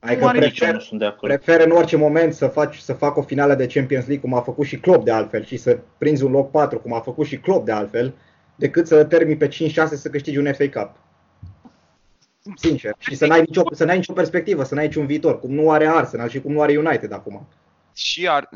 da, 0.00 0.08
Adică 0.08 0.30
prefer, 0.32 0.72
nu 0.72 0.80
sunt 0.80 1.00
de 1.00 1.06
acord. 1.06 1.32
prefer 1.32 1.66
în 1.66 1.70
orice 1.70 1.96
moment 1.96 2.34
să 2.34 2.46
faci 2.46 2.78
să 2.78 2.92
fac 2.92 3.16
o 3.16 3.22
finală 3.22 3.54
de 3.54 3.66
Champions 3.66 4.06
League 4.06 4.28
cum 4.28 4.38
a 4.38 4.40
făcut 4.40 4.66
și 4.66 4.76
Klopp 4.76 5.04
de 5.04 5.10
altfel 5.10 5.44
și 5.44 5.56
să 5.56 5.78
prinzi 5.98 6.24
un 6.24 6.30
loc 6.30 6.50
4 6.50 6.78
cum 6.78 6.92
a 6.92 7.00
făcut 7.00 7.26
și 7.26 7.36
Klopp 7.36 7.64
de 7.64 7.72
altfel, 7.72 8.14
decât 8.54 8.86
să 8.86 9.04
termini 9.04 9.36
pe 9.36 9.48
5-6 9.48 9.50
să 9.72 10.08
câștigi 10.10 10.38
un 10.38 10.52
FA 10.52 10.80
Cup. 10.80 10.96
Sincer. 12.54 12.94
Și 12.98 13.14
să 13.14 13.26
n-ai 13.26 13.40
nicio, 13.40 13.62
să 13.72 13.84
n-ai 13.84 13.96
nicio 13.96 14.12
perspectivă, 14.12 14.64
să 14.64 14.74
n-ai 14.74 14.86
niciun 14.86 15.06
viitor, 15.06 15.40
cum 15.40 15.50
nu 15.50 15.70
are 15.70 15.86
Arsenal 15.86 16.28
și 16.28 16.40
cum 16.40 16.52
nu 16.52 16.60
are 16.60 16.76
United 16.76 17.12
acum. 17.12 17.48
Și 17.94 18.28
ar... 18.28 18.48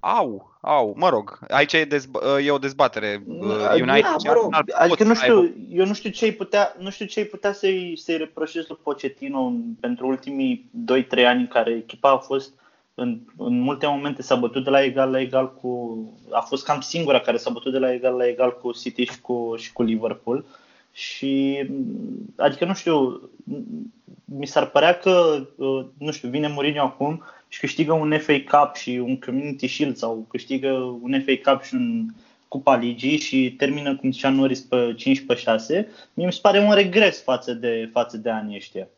Mm. 0.00 0.10
Au, 0.10 0.58
au, 0.60 0.94
mă 0.98 1.08
rog, 1.08 1.38
aici 1.48 1.72
e, 1.72 1.84
dezb- 1.84 2.18
e 2.44 2.50
o 2.50 2.58
dezbatere. 2.58 3.22
Uh, 3.26 3.58
da, 3.58 3.72
United 3.72 4.02
da, 4.02 4.16
mă 4.24 4.32
rog, 4.32 4.54
adică 4.74 5.04
nu 5.04 5.14
știu, 5.14 5.54
eu 5.70 5.86
nu 5.86 5.94
știu 5.94 6.10
ce 6.10 6.24
ai 6.24 6.30
putea, 6.30 6.76
nu 6.78 6.90
știu 6.90 7.06
ce 7.06 7.20
ai 7.20 7.26
putea 7.26 7.52
să-i, 7.52 7.96
să-i 7.96 8.16
reproșezi 8.16 8.66
lui 8.68 8.78
Pochettino 8.82 9.52
pentru 9.80 10.06
ultimii 10.06 10.70
2-3 10.92 11.24
ani 11.26 11.40
în 11.40 11.48
care 11.48 11.70
echipa 11.70 12.10
a 12.10 12.16
fost 12.16 12.52
în, 12.94 13.18
în 13.36 13.60
multe 13.60 13.86
momente 13.86 14.22
s-a 14.22 14.34
bătut 14.34 14.64
de 14.64 14.70
la 14.70 14.82
egal 14.82 15.10
la 15.10 15.20
egal 15.20 15.54
cu 15.54 15.98
a 16.30 16.40
fost 16.40 16.64
cam 16.64 16.80
singura 16.80 17.20
care 17.20 17.36
s-a 17.36 17.50
bătut 17.50 17.72
de 17.72 17.78
la 17.78 17.92
egal 17.92 18.16
la 18.16 18.26
egal 18.26 18.58
cu 18.58 18.72
City 18.72 19.04
și 19.04 19.20
cu, 19.20 19.54
și 19.56 19.72
cu 19.72 19.82
Liverpool. 19.82 20.36
Uh, 20.36 20.44
și 20.98 21.64
adică 22.36 22.64
nu 22.64 22.74
știu, 22.74 23.20
mi 24.24 24.46
s-ar 24.46 24.66
părea 24.66 24.98
că, 24.98 25.46
uh, 25.56 25.84
nu 25.98 26.10
știu, 26.10 26.28
vine 26.28 26.48
Mourinho 26.48 26.80
acum 26.80 27.22
și 27.48 27.60
câștigă 27.60 27.92
un 27.92 28.18
FA 28.18 28.42
Cup 28.50 28.74
și 28.74 28.90
un 28.90 29.18
Community 29.18 29.66
Shield 29.66 29.96
sau 29.96 30.26
câștigă 30.28 30.70
un 31.02 31.22
FA 31.26 31.52
Cup 31.52 31.62
și 31.62 31.74
un 31.74 32.06
Cupa 32.48 32.76
Ligii 32.76 33.18
și 33.18 33.54
termină, 33.58 33.96
cum 33.96 34.12
zicea 34.12 34.30
Norris, 34.30 34.60
pe 34.60 34.94
5-6, 35.34 35.36
6 35.36 35.88
mie 36.14 36.26
mi 36.26 36.32
se 36.32 36.38
pare 36.42 36.58
un 36.58 36.72
regres 36.72 37.22
față 37.22 37.52
de, 37.52 37.88
față 37.92 38.16
de 38.16 38.30
anii 38.30 38.56
ăștia. 38.56 38.88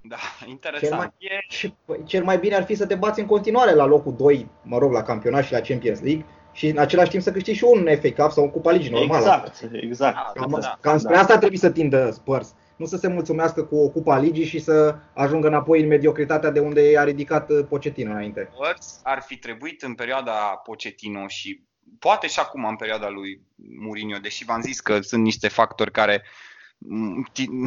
Da, 0.00 0.16
interesant. 0.46 1.12
Cel 1.18 1.30
mai, 1.30 1.44
și, 1.48 1.74
cel 2.04 2.24
mai 2.24 2.38
bine 2.38 2.54
ar 2.54 2.64
fi 2.64 2.74
să 2.74 2.86
te 2.86 2.94
bați 2.94 3.20
în 3.20 3.26
continuare 3.26 3.74
la 3.74 3.86
locul 3.86 4.14
2, 4.16 4.46
mă 4.62 4.78
rog, 4.78 4.92
la 4.92 5.02
campionat 5.02 5.44
și 5.44 5.52
la 5.52 5.60
Champions 5.60 6.00
League 6.00 6.24
și 6.52 6.66
în 6.66 6.78
același 6.78 7.10
timp 7.10 7.22
să 7.22 7.32
câștigi 7.32 7.58
și 7.58 7.64
un 7.64 7.88
FA 8.00 8.22
Cup 8.22 8.32
sau 8.32 8.44
un 8.44 8.50
Cupa 8.50 8.70
Ligii 8.70 8.90
normal. 8.90 9.18
Exact, 9.18 9.62
exact. 9.72 10.14
Da, 10.14 10.32
cam, 10.34 10.58
da, 10.60 10.78
cam 10.80 10.98
spre 10.98 11.14
da. 11.14 11.20
asta 11.20 11.38
trebuie 11.38 11.58
să 11.58 11.70
tindă 11.70 12.10
Spurs. 12.10 12.54
Nu 12.80 12.86
să 12.86 12.96
se 12.96 13.08
mulțumească 13.08 13.64
cu 13.64 13.76
o 13.76 13.88
Cupa 13.88 14.18
Ligii 14.18 14.44
și 14.44 14.58
să 14.58 14.96
ajungă 15.14 15.46
înapoi 15.46 15.80
în 15.80 15.86
mediocritatea 15.86 16.50
de 16.50 16.60
unde 16.60 16.90
i-a 16.90 17.04
ridicat 17.04 17.50
uh, 17.50 17.64
Pochettino 17.68 18.10
înainte. 18.10 18.48
Spurs 18.52 19.00
ar 19.02 19.22
fi 19.22 19.36
trebuit 19.36 19.82
în 19.82 19.94
perioada 19.94 20.32
Pochettino 20.64 21.28
și 21.28 21.64
poate 21.98 22.26
și 22.26 22.38
acum 22.38 22.64
în 22.64 22.76
perioada 22.76 23.08
lui 23.08 23.40
Mourinho, 23.80 24.18
deși 24.18 24.44
v-am 24.44 24.60
zis 24.60 24.80
că 24.80 25.00
sunt 25.00 25.22
niște 25.22 25.48
factori 25.48 25.90
care 25.90 26.22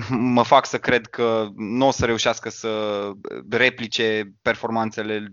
mă 0.10 0.44
fac 0.44 0.66
să 0.66 0.80
cred 0.80 1.08
că 1.08 1.48
nu 1.56 1.88
o 1.88 1.92
să 1.92 2.06
reușească 2.06 2.50
să 2.50 3.12
replice 3.50 4.34
performanțele 4.42 5.30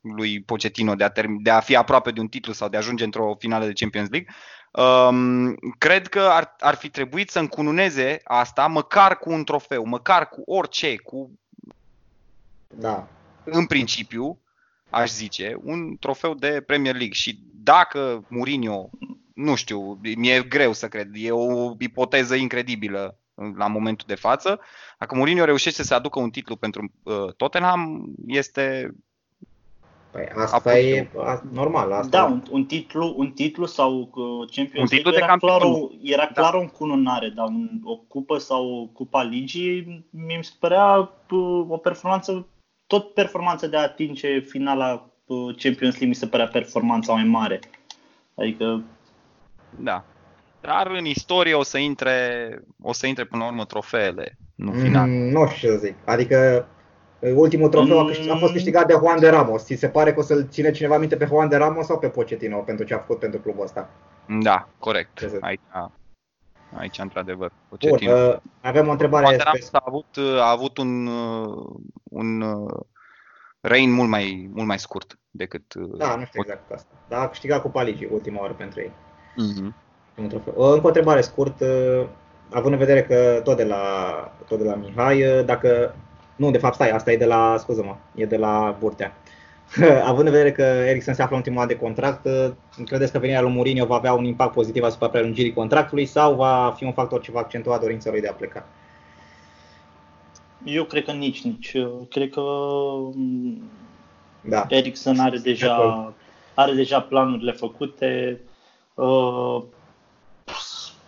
lui 0.00 0.42
Pochettino 0.42 0.94
de 0.94 1.04
a, 1.04 1.10
term- 1.10 1.42
de 1.42 1.50
a 1.50 1.60
fi 1.60 1.76
aproape 1.76 2.10
de 2.10 2.20
un 2.20 2.28
titlu 2.28 2.52
sau 2.52 2.68
de 2.68 2.76
a 2.76 2.80
ajunge 2.80 3.04
într-o 3.04 3.34
finală 3.38 3.66
de 3.66 3.72
Champions 3.72 4.08
League. 4.08 4.34
Um, 4.72 5.54
cred 5.78 6.08
că 6.08 6.20
ar, 6.20 6.56
ar 6.58 6.74
fi 6.74 6.88
trebuit 6.88 7.30
să 7.30 7.38
încununeze 7.38 8.20
asta 8.24 8.66
măcar 8.66 9.18
cu 9.18 9.30
un 9.30 9.44
trofeu, 9.44 9.84
măcar 9.84 10.28
cu 10.28 10.42
orice, 10.46 10.96
cu 10.96 11.30
da. 12.68 13.08
în 13.44 13.66
principiu, 13.66 14.38
aș 14.90 15.10
zice, 15.10 15.56
un 15.62 15.96
trofeu 15.96 16.34
de 16.34 16.62
Premier 16.66 16.94
League 16.94 17.14
și 17.14 17.40
dacă 17.62 18.24
Mourinho 18.28 18.90
nu 19.40 19.54
știu, 19.54 19.98
mi-e 20.16 20.42
greu 20.48 20.72
să 20.72 20.88
cred. 20.88 21.08
E 21.14 21.30
o 21.30 21.74
ipoteză 21.78 22.34
incredibilă 22.34 23.18
la 23.56 23.66
momentul 23.66 24.06
de 24.08 24.14
față. 24.14 24.60
Dacă 24.98 25.14
Mourinho 25.14 25.44
reușește 25.44 25.82
să 25.82 25.94
aducă 25.94 26.20
un 26.20 26.30
titlu 26.30 26.56
pentru 26.56 26.92
uh, 27.02 27.34
Tottenham, 27.36 28.12
este 28.26 28.94
Păi 30.10 30.28
asta 30.34 30.78
e 30.78 31.08
a, 31.18 31.42
normal. 31.52 31.92
Asta 31.92 32.08
da, 32.08 32.24
un, 32.24 32.42
un, 32.50 32.64
titlu, 32.64 33.14
un 33.16 33.30
titlu 33.30 33.66
sau 33.66 34.10
uh, 34.14 34.48
Champions 34.54 34.90
un 34.90 34.96
titlu 34.96 35.10
League 35.10 35.26
era, 35.26 35.36
clar 35.36 35.60
o, 35.62 35.88
era 36.02 36.24
da. 36.24 36.40
clar 36.40 36.54
o 36.54 36.60
încununare, 36.60 37.28
dar 37.28 37.46
un, 37.46 37.80
o 37.84 37.96
cupă 37.96 38.38
sau 38.38 38.90
cupa 38.92 39.22
ligii 39.22 40.04
mi 40.10 40.38
se 40.40 40.52
părea 40.58 41.12
uh, 41.30 41.64
o 41.68 41.76
performanță, 41.76 42.46
tot 42.86 43.14
performanța 43.14 43.66
de 43.66 43.76
a 43.76 43.82
atinge 43.82 44.40
finala 44.40 45.10
uh, 45.26 45.54
Champions 45.56 45.92
League 45.94 46.08
mi 46.08 46.14
se 46.14 46.26
părea 46.26 46.46
performanța 46.46 47.12
mai 47.12 47.24
mare. 47.24 47.60
Adică 48.34 48.82
da. 49.76 50.04
Dar 50.60 50.86
în 50.86 51.04
istorie 51.04 51.54
o 51.54 51.62
să 51.62 51.78
intre, 51.78 52.58
o 52.82 52.92
să 52.92 53.06
intre 53.06 53.24
până 53.24 53.42
la 53.42 53.48
urmă 53.48 53.64
trofeele, 53.64 54.36
nu 54.54 54.72
final. 54.72 55.08
Mm, 55.08 55.28
nu 55.28 55.46
știu 55.46 55.68
ce 55.68 55.74
să 55.74 55.84
zic. 55.84 55.94
Adică 56.04 56.68
ultimul 57.20 57.68
trofeu 57.68 58.00
a, 58.00 58.04
câștig, 58.04 58.30
a 58.30 58.36
fost 58.36 58.52
câștigat 58.52 58.86
de 58.86 58.94
Juan 58.98 59.20
de 59.20 59.28
Ramos. 59.28 59.64
Ți 59.64 59.74
se 59.74 59.88
pare 59.88 60.12
că 60.12 60.18
o 60.20 60.22
să-l 60.22 60.46
ține 60.48 60.70
cineva 60.70 60.98
minte 60.98 61.16
pe 61.16 61.24
Juan 61.24 61.48
de 61.48 61.56
Ramos 61.56 61.86
sau 61.86 61.98
pe 61.98 62.08
Pochettino 62.08 62.58
pentru 62.58 62.84
ce 62.84 62.94
a 62.94 62.98
făcut 62.98 63.18
pentru 63.18 63.40
clubul 63.40 63.64
ăsta? 63.64 63.90
Da, 64.42 64.68
corect. 64.78 65.28
Aici, 65.40 65.60
aici 66.76 66.98
într-adevăr. 66.98 67.52
Pochettino. 67.68 68.12
Bun, 68.12 68.20
uh, 68.20 68.36
avem 68.60 68.88
o 68.88 68.90
întrebare. 68.90 69.24
Juan 69.24 69.36
de 69.36 69.42
Ramos 69.44 69.68
a 69.72 69.82
avut, 69.86 70.16
a 70.40 70.50
avut 70.50 70.78
un, 70.78 71.06
uh, 71.06 71.76
un 72.02 72.40
uh, 72.40 72.80
reign 73.60 73.90
mult 73.90 74.08
mai, 74.08 74.50
mult 74.52 74.66
mai 74.66 74.78
scurt 74.78 75.18
decât... 75.30 75.74
Da, 75.74 76.16
nu 76.16 76.24
știu 76.24 76.40
exact 76.40 76.72
asta. 76.72 76.90
Dar 77.08 77.20
a 77.20 77.28
câștigat 77.28 77.62
cu 77.62 77.78
Ligii 77.78 78.08
ultima 78.12 78.40
oară 78.40 78.52
pentru 78.52 78.80
ei. 78.80 78.92
Uh-huh. 79.40 79.72
Încă 80.14 80.40
o 80.54 80.86
întrebare 80.86 81.20
scurtă, 81.20 81.66
având 82.50 82.72
în 82.72 82.78
vedere 82.78 83.02
că 83.02 83.40
tot 83.44 83.56
de 83.56 83.64
la, 83.64 83.82
tot 84.48 84.58
de 84.58 84.64
la 84.64 84.74
Mihai, 84.74 85.44
dacă 85.44 85.94
nu, 86.36 86.50
de 86.50 86.58
fapt, 86.58 86.74
stai, 86.74 86.90
asta 86.90 87.12
e 87.12 87.16
de 87.16 87.24
la, 87.24 87.56
scuză-mă, 87.58 87.96
e 88.14 88.24
de 88.26 88.36
la 88.36 88.76
Burtea. 88.78 89.16
Având 90.10 90.26
în 90.26 90.32
vedere 90.32 90.52
că 90.52 90.62
Ericsson 90.62 91.14
se 91.14 91.22
află 91.22 91.36
în 91.36 91.42
ultimul 91.42 91.60
an 91.60 91.68
de 91.68 91.76
contract, 91.76 92.26
credeți 92.84 93.12
că 93.12 93.18
venirea 93.18 93.40
lui 93.40 93.52
Mourinho 93.52 93.86
va 93.86 93.94
avea 93.94 94.12
un 94.12 94.24
impact 94.24 94.52
pozitiv 94.52 94.82
asupra 94.82 95.08
prelungirii 95.08 95.52
contractului 95.52 96.06
sau 96.06 96.34
va 96.34 96.74
fi 96.76 96.84
un 96.84 96.92
factor 96.92 97.20
ce 97.20 97.30
va 97.30 97.40
accentua 97.40 97.78
dorința 97.78 98.10
lui 98.10 98.20
de 98.20 98.28
a 98.28 98.32
pleca? 98.32 98.66
Eu 100.64 100.84
cred 100.84 101.04
că 101.04 101.12
nici, 101.12 101.42
nici. 101.42 101.76
Cred 102.08 102.30
că 102.30 102.42
da. 104.40 104.66
Ericsson 104.68 105.18
are 105.18 105.38
deja, 105.38 106.12
are 106.54 106.72
deja 106.72 107.00
planurile 107.00 107.52
făcute. 107.52 108.40
Uh, 109.00 109.62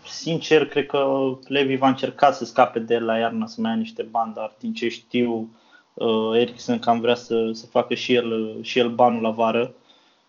sincer, 0.08 0.68
cred 0.68 0.86
că 0.86 1.06
Levi 1.46 1.76
va 1.76 1.88
încerca 1.88 2.32
să 2.32 2.44
scape 2.44 2.78
de 2.78 2.98
la 2.98 3.18
iarnă 3.18 3.46
să 3.46 3.60
mai 3.60 3.70
ia 3.70 3.76
niște 3.76 4.02
bani, 4.02 4.34
dar 4.34 4.54
din 4.58 4.74
ce 4.74 4.88
știu, 4.88 5.50
uh, 5.94 6.30
Ericsson 6.34 6.78
cam 6.78 7.00
vrea 7.00 7.14
să, 7.14 7.50
să 7.52 7.66
facă 7.66 7.94
și 7.94 8.14
el, 8.14 8.58
și 8.62 8.78
el 8.78 8.94
banul 8.94 9.22
la 9.22 9.30
vară, 9.30 9.74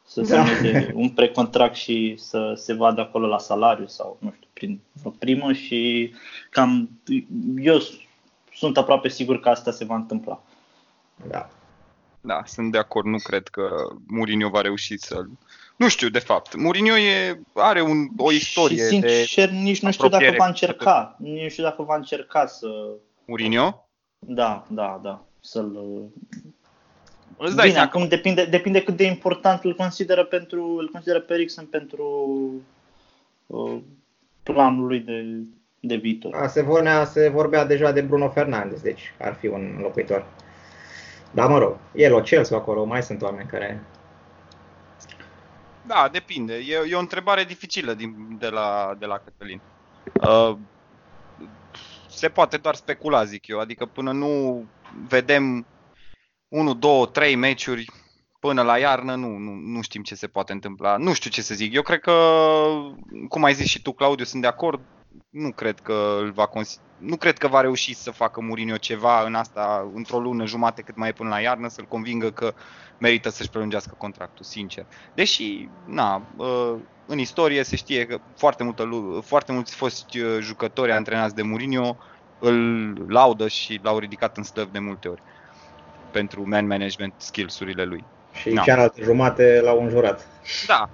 să 0.06 0.21
da. 0.21 0.45
semneze 0.45 0.91
un 0.95 1.10
precontract 1.10 1.76
și 1.76 2.15
să 2.17 2.54
se 2.56 2.73
vadă 2.73 3.02
acolo 3.02 3.28
la 3.28 3.38
salariu 3.38 3.88
sau, 3.88 4.17
nu 4.19 4.34
știu, 4.36 4.47
prin 4.54 4.80
o 5.04 5.10
primă 5.10 5.54
și 5.54 6.12
cam 6.49 6.89
eu 7.58 7.78
sunt 8.54 8.78
aproape 8.78 9.10
sigur 9.10 9.39
că 9.39 9.49
asta 9.49 9.71
se 9.71 9.86
va 9.86 9.95
întâmpla. 9.95 10.43
Da. 11.28 11.49
Da, 12.21 12.41
sunt 12.45 12.71
de 12.71 12.78
acord. 12.78 13.06
Nu 13.06 13.17
cred 13.17 13.47
că 13.47 13.69
Mourinho 14.08 14.49
va 14.49 14.62
reuși 14.62 14.97
să 14.97 15.26
nu 15.75 15.88
știu, 15.88 16.09
de 16.09 16.19
fapt. 16.19 16.55
Mourinho 16.55 16.97
e, 16.97 17.39
are 17.53 17.81
un, 17.81 18.07
o 18.17 18.31
istorie 18.31 18.77
și 18.77 18.83
sincer, 18.83 19.49
de 19.49 19.55
nici 19.55 19.81
nu 19.81 19.91
știu 19.91 20.09
dacă 20.09 20.33
va 20.38 20.47
încerca. 20.47 21.15
Nici 21.19 21.41
nu 21.41 21.49
știu 21.49 21.63
dacă 21.63 21.83
va 21.83 21.95
încerca 21.95 22.45
să... 22.45 22.67
Mourinho? 23.25 23.88
Da, 24.19 24.65
da, 24.69 24.99
da. 25.03 25.25
Să-l... 25.39 25.77
Îți 27.38 27.55
dai 27.55 27.67
Bine, 27.67 27.79
acum 27.79 28.07
depinde, 28.07 28.45
depinde 28.45 28.83
cât 28.83 28.95
de 28.95 29.03
important 29.03 29.63
îl 29.63 29.75
consideră 29.75 30.23
pentru, 30.23 30.75
îl 30.79 30.89
consideră 30.91 31.19
pe 31.19 31.33
Ericsson 31.33 31.65
pentru 31.65 32.05
uh, 33.45 33.77
planul 34.43 34.88
lui 34.88 34.99
de, 34.99 35.25
de 35.79 35.95
viitor. 35.95 36.36
A, 36.36 36.47
se, 36.47 36.62
vorbea, 36.62 37.05
se 37.05 37.29
vorbea 37.29 37.65
deja 37.65 37.91
de 37.91 38.01
Bruno 38.01 38.29
Fernandes, 38.29 38.81
deci 38.81 39.13
ar 39.19 39.33
fi 39.33 39.47
un 39.47 39.77
locuitor. 39.81 40.25
Dar 41.31 41.49
mă 41.49 41.57
rog, 41.57 41.77
el 41.95 42.13
o 42.13 42.21
Chelsea 42.21 42.57
acolo, 42.57 42.83
mai 42.83 43.03
sunt 43.03 43.21
oameni 43.21 43.47
care 43.47 43.83
da, 45.86 46.10
depinde. 46.12 46.54
E, 46.54 46.86
e 46.89 46.96
o 46.96 47.00
întrebare 47.00 47.43
dificilă 47.43 47.93
din, 47.93 48.38
de, 48.39 48.50
la, 48.50 48.96
de 49.00 49.06
la 49.06 49.17
Cătălin. 49.17 49.62
Uh, 50.13 50.58
se 52.08 52.30
poate 52.30 52.58
doar 52.58 52.76
specula, 52.76 53.24
zic 53.24 53.48
eu. 53.48 53.60
Adică 53.60 53.86
până 53.86 54.12
nu 54.12 54.65
vedem 55.08 55.65
1, 56.48 56.74
2, 56.74 57.10
3 57.12 57.36
meciuri 57.36 57.86
până 58.39 58.62
la 58.62 58.78
iarnă, 58.78 59.15
nu, 59.15 59.38
nu, 59.38 59.52
nu 59.52 59.82
știm 59.82 60.04
ce 60.04 60.15
se 60.15 60.28
poate 60.28 60.52
întâmpla. 60.52 60.98
Nu 60.98 61.13
știu 61.13 61.30
ce 61.30 61.41
să 61.41 61.54
zic. 61.54 61.74
Eu 61.74 61.82
cred 61.82 62.00
că, 62.00 62.12
cum 63.30 63.43
ai 63.43 63.54
zis 63.54 63.67
și 63.67 63.82
tu, 63.82 63.91
Claudiu, 63.91 64.26
sunt 64.26 64.41
de 64.41 64.48
acord. 64.48 64.80
Nu 65.30 65.52
cred 65.52 65.80
că 65.80 66.17
îl 66.19 66.32
va 66.32 66.49
nu 66.97 67.15
cred 67.15 67.38
că 67.38 67.47
va 67.47 67.62
reuși 67.62 67.93
să 67.93 68.12
facă 68.12 68.41
Mourinho 68.41 68.78
ceva 68.78 69.23
în 69.23 69.36
asta, 69.36 69.91
într-o 69.93 70.19
lună 70.19 70.45
jumate 70.45 70.82
cât 70.82 70.95
mai 70.95 71.10
e 71.10 71.12
până 71.12 71.30
la 71.30 71.39
iarnă, 71.39 71.67
să-l 71.67 71.86
convingă 71.86 72.32
că 72.32 72.54
merită 72.97 73.30
să-și 73.30 73.49
prelungească 73.49 73.95
contractul, 73.97 74.45
sincer. 74.45 74.86
Deși, 75.13 75.69
na, 75.86 76.21
ă, 76.39 76.78
în 77.06 77.17
istorie 77.17 77.63
se 77.63 77.76
știe 77.76 78.06
că 78.06 78.19
foarte, 78.38 78.63
multă, 78.63 78.89
foarte 79.23 79.52
mulți 79.52 79.76
foști 79.76 80.23
ă, 80.23 80.39
jucători 80.39 80.91
antrenați 80.91 81.36
de 81.36 81.41
Mourinho 81.41 81.97
îl 82.39 82.93
laudă 83.08 83.47
și 83.47 83.80
l-au 83.84 83.97
ridicat 83.97 84.38
în 84.38 84.43
stăv 84.43 84.71
de 84.71 84.80
multe 84.80 85.08
ori 85.08 85.21
pentru 86.12 86.47
man 86.47 86.67
management 86.67 87.13
skills-urile 87.17 87.84
lui. 87.84 88.04
Și 88.32 88.49
na. 88.49 88.62
cealaltă 88.62 89.02
jumate 89.02 89.62
l-au 89.63 89.84
înjurat. 89.84 90.28
Da, 90.67 90.89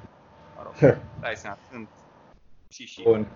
mă 0.55 0.62
rog, 0.63 0.97
dai 1.21 1.34
seama, 1.36 1.58
sunt 1.71 1.88
și 2.69 2.86
și. 2.86 3.01
Bun. 3.03 3.27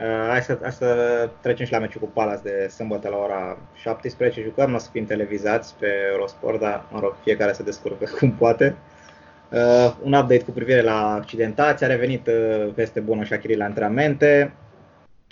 Uh, 0.00 0.28
hai, 0.28 0.42
să, 0.42 0.58
hai 0.62 0.72
să 0.72 1.30
trecem 1.40 1.66
și 1.66 1.72
la 1.72 1.78
meciul 1.78 2.00
cu 2.00 2.06
Palace 2.06 2.42
de 2.42 2.68
sâmbătă 2.68 3.08
la 3.08 3.16
ora 3.16 3.58
17. 3.74 4.42
Jucăm, 4.42 4.70
nu 4.70 4.76
o 4.76 4.78
să 4.78 4.88
fim 4.92 5.04
televizați 5.04 5.74
pe 5.78 5.86
Eurosport, 6.12 6.60
dar 6.60 6.84
mă 6.92 7.00
rog, 7.00 7.16
fiecare 7.22 7.52
să 7.52 7.62
descurcă 7.62 8.10
cum 8.18 8.32
poate. 8.32 8.76
Uh, 9.52 9.94
un 10.02 10.12
update 10.12 10.44
cu 10.44 10.50
privire 10.50 10.82
la 10.82 11.14
accidentați. 11.14 11.84
A 11.84 11.86
revenit 11.86 12.26
uh, 12.26 12.72
veste 12.74 13.00
bună 13.00 13.24
Shakiri 13.24 13.56
la 13.56 13.64
antrenamente. 13.64 14.52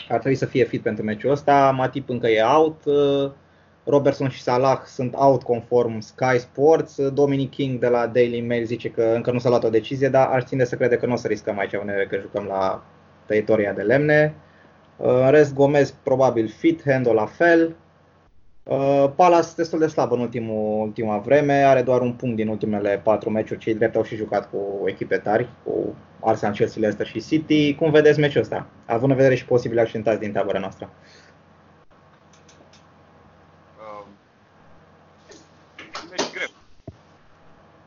Ar 0.09 0.19
trebui 0.19 0.39
să 0.39 0.47
fie 0.47 0.65
fit 0.65 0.83
pentru 0.83 1.05
meciul 1.05 1.31
ăsta. 1.31 1.71
Matip 1.71 2.09
încă 2.09 2.27
e 2.27 2.43
out. 2.43 2.85
Uh, 2.85 3.31
Robertson 3.85 4.29
și 4.29 4.43
Salah 4.43 4.81
sunt 4.85 5.15
out 5.15 5.43
conform 5.43 6.01
Sky 6.01 6.39
Sports. 6.39 6.97
Uh, 6.97 7.13
Dominic 7.13 7.51
King 7.51 7.79
de 7.79 7.89
la 7.89 8.07
Daily 8.07 8.41
Mail 8.41 8.65
zice 8.65 8.91
că 8.91 9.03
încă 9.15 9.31
nu 9.31 9.39
s-a 9.39 9.49
luat 9.49 9.65
o 9.65 9.71
decizie, 9.71 10.09
dar 10.09 10.27
ar 10.27 10.43
ține 10.43 10.65
să 10.65 10.77
crede 10.77 10.97
că 10.97 11.07
nu 11.07 11.13
o 11.13 11.17
să 11.17 11.29
riscăm 11.29 11.59
aici, 11.59 11.77
că 12.09 12.17
jucăm 12.21 12.45
la 12.45 12.85
teritoria 13.27 13.73
de 13.73 13.83
lemne. 13.83 14.35
Uh, 14.97 15.09
în 15.09 15.31
rest, 15.31 15.55
Gomez 15.55 15.91
probabil 16.03 16.49
fit, 16.49 16.83
Hendo 16.83 17.13
la 17.13 17.27
fel. 17.27 17.77
Uh, 18.63 19.11
Palace 19.17 19.49
destul 19.57 19.79
de 19.79 19.87
slab 19.87 20.13
în 20.13 20.21
ultimul, 20.21 20.81
ultima 20.81 21.19
vreme, 21.19 21.53
are 21.53 21.83
doar 21.83 22.01
un 22.01 22.13
punct 22.13 22.37
din 22.37 22.49
ultimele 22.49 23.01
patru 23.03 23.31
meciuri, 23.31 23.61
cei 23.61 23.75
drept 23.75 23.97
au 23.97 24.03
și 24.03 24.17
jucat 24.17 24.51
cu 24.51 24.83
echipe 24.85 25.17
tari, 25.17 25.49
cu 25.65 25.95
Arsenal, 26.21 26.55
Chelsea, 26.55 26.81
Leicester 26.81 27.07
și 27.07 27.27
City. 27.27 27.75
Cum 27.75 27.91
vedeți 27.91 28.21
meciul 28.21 28.41
ăsta, 28.41 28.67
având 28.87 29.11
în 29.11 29.17
vedere 29.17 29.35
și 29.35 29.45
posibile 29.45 29.81
accentați 29.81 30.21
din 30.21 30.33
tabăra 30.33 30.59
noastră? 30.59 30.91
Um, 33.79 34.09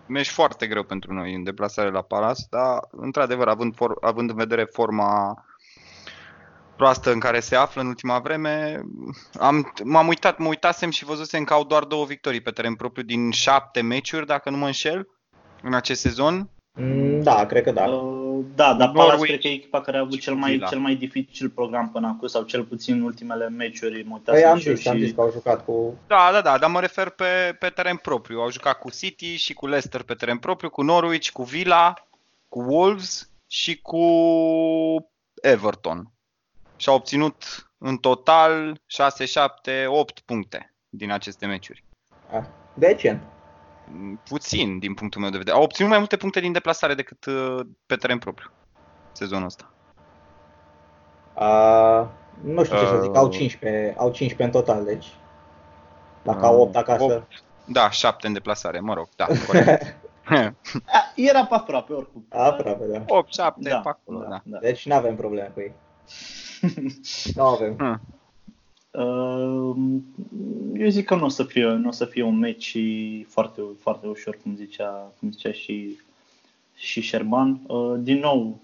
meci 0.06 0.30
foarte 0.30 0.68
greu 0.68 0.84
pentru 0.84 1.14
noi 1.14 1.34
în 1.34 1.44
deplasare 1.44 1.90
la 1.90 2.02
Palas, 2.02 2.48
dar 2.50 2.80
într-adevăr, 2.92 3.48
având, 3.48 3.76
for, 3.76 3.98
având 4.02 4.30
în 4.30 4.36
vedere 4.36 4.64
forma 4.64 5.44
proastă 6.80 7.12
în 7.12 7.20
care 7.20 7.40
se 7.40 7.56
află 7.56 7.82
în 7.82 7.88
ultima 7.88 8.20
vreme, 8.20 8.82
am, 9.40 9.74
m-am 9.84 10.08
uitat, 10.08 10.38
mă 10.38 10.48
uitasem 10.48 10.90
și 10.90 11.06
văzusem 11.06 11.44
că 11.44 11.54
au 11.54 11.64
doar 11.64 11.84
două 11.84 12.06
victorii 12.06 12.42
pe 12.42 12.52
teren 12.52 12.76
propriu 12.76 13.04
din 13.04 13.32
șapte 13.32 13.82
meciuri, 13.82 14.26
dacă 14.26 14.50
nu 14.50 14.58
mă 14.58 14.66
înșel, 14.66 15.08
în 15.64 15.74
acest 15.74 16.02
sezon. 16.02 16.50
Mm, 16.74 17.22
da, 17.24 17.46
cred 17.46 17.64
că 17.64 17.72
da. 17.72 17.86
Uh, 17.86 18.46
da, 18.56 18.74
dar 18.74 18.92
Palace 18.92 19.26
cred 19.26 19.40
că 19.40 19.48
e 19.48 19.52
echipa 19.52 19.82
care 19.82 19.98
a 19.98 20.00
avut 20.00 20.20
cel 20.20 20.34
mai, 20.34 20.64
cel 20.70 20.80
mai 20.80 20.96
dificil 20.96 21.50
program 21.50 21.90
până 21.90 22.08
acum, 22.08 22.28
sau 22.28 22.44
cel 22.44 22.64
puțin 22.64 22.96
în 22.96 23.02
ultimele 23.02 23.50
meciuri. 23.50 24.04
Mă 24.04 24.20
păi 24.24 24.46
am 24.46 24.60
zis, 24.60 24.80
și... 24.80 24.88
am 24.88 24.98
zis 24.98 25.12
că 25.12 25.22
au 25.22 25.32
jucat 25.32 25.66
cu... 25.66 25.98
Da, 26.08 26.30
da, 26.32 26.42
da, 26.42 26.58
dar 26.58 26.70
mă 26.70 26.80
refer 26.80 27.10
pe, 27.10 27.56
pe 27.60 27.70
teren 27.70 27.96
propriu. 27.96 28.40
Au 28.40 28.52
jucat 28.52 28.80
cu 28.80 28.90
City 28.90 29.36
și 29.36 29.54
cu 29.54 29.68
Leicester 29.68 30.04
pe 30.04 30.14
teren 30.14 30.38
propriu, 30.38 30.70
cu 30.70 30.82
Norwich, 30.82 31.30
cu 31.30 31.44
Villa, 31.44 31.94
cu 32.48 32.60
Wolves 32.68 33.30
și 33.48 33.82
cu 33.82 34.06
Everton. 35.42 36.12
Și 36.80 36.90
au 36.90 36.96
obținut 36.96 37.70
în 37.78 37.98
total 37.98 38.82
6, 38.86 39.26
7, 39.26 39.86
8 39.88 40.20
puncte 40.20 40.74
din 40.90 41.12
aceste 41.12 41.46
meciuri. 41.46 41.84
Ah, 42.32 42.44
decent 42.74 43.22
puțin 44.24 44.80
din 44.80 44.94
punctul 44.94 45.22
meu 45.22 45.30
de 45.30 45.38
vedere. 45.38 45.56
Au 45.56 45.64
obținut 45.64 45.90
mai 45.90 46.00
multe 46.00 46.18
puncte 46.18 46.40
din 46.40 46.52
deplasare 46.52 46.94
decât 46.94 47.26
uh, 47.26 47.60
pe 47.86 47.96
teren 47.96 48.20
propriu 48.20 48.52
sezonul 49.12 49.46
ăsta. 49.46 49.72
Uh, 51.34 52.08
nu 52.42 52.64
știu 52.64 52.78
ce 52.78 52.84
uh, 52.84 52.90
să 52.90 53.02
zic, 53.02 53.16
au 53.16 53.30
15, 53.30 53.96
au 53.98 54.12
15 54.12 54.44
în 54.44 54.64
total, 54.64 54.84
deci 54.84 55.06
dacă 56.24 56.40
uh, 56.40 56.44
au 56.44 56.62
8 56.62 56.76
acasă. 56.76 57.04
8, 57.04 57.44
da, 57.66 57.90
7 57.90 58.28
în 58.28 58.34
deplasare, 58.34 58.80
mă 58.80 58.94
rog, 58.94 59.08
da, 59.16 59.26
corect. 59.48 59.96
Era 61.16 61.46
pe 61.46 61.56
aproape, 61.56 61.94
oricum. 61.94 62.26
Aproape, 62.30 62.86
da. 62.86 63.04
8, 63.08 63.34
7, 63.34 63.70
da, 63.70 63.80
pe 63.80 63.90
acolo, 63.90 64.20
da. 64.20 64.28
da. 64.28 64.42
da. 64.44 64.58
Deci 64.58 64.86
nu 64.86 64.96
avem 64.96 65.16
probleme 65.16 65.52
cu 65.54 65.60
ei. 65.60 65.74
Nu 67.36 67.44
avem. 67.56 67.76
Hmm. 67.78 68.02
Ehm, 68.92 70.04
eu 70.74 70.90
zic 70.90 71.06
că 71.06 71.16
nu 71.16 71.26
o 71.26 71.30
să 71.30 71.44
fie, 71.44 71.66
nu 71.66 71.88
o 71.88 71.92
să 71.92 72.06
fie 72.06 72.24
un 72.24 72.38
meci 72.38 72.78
foarte, 73.28 73.62
foarte 73.80 74.08
ușor, 74.08 74.38
cum 74.44 74.56
zicea, 74.56 75.12
cum 75.20 75.32
zicea 75.32 75.52
și, 75.52 76.00
și 76.76 77.02
Șerban. 77.02 77.60
Ehm, 77.70 78.04
din 78.04 78.20
nou, 78.20 78.60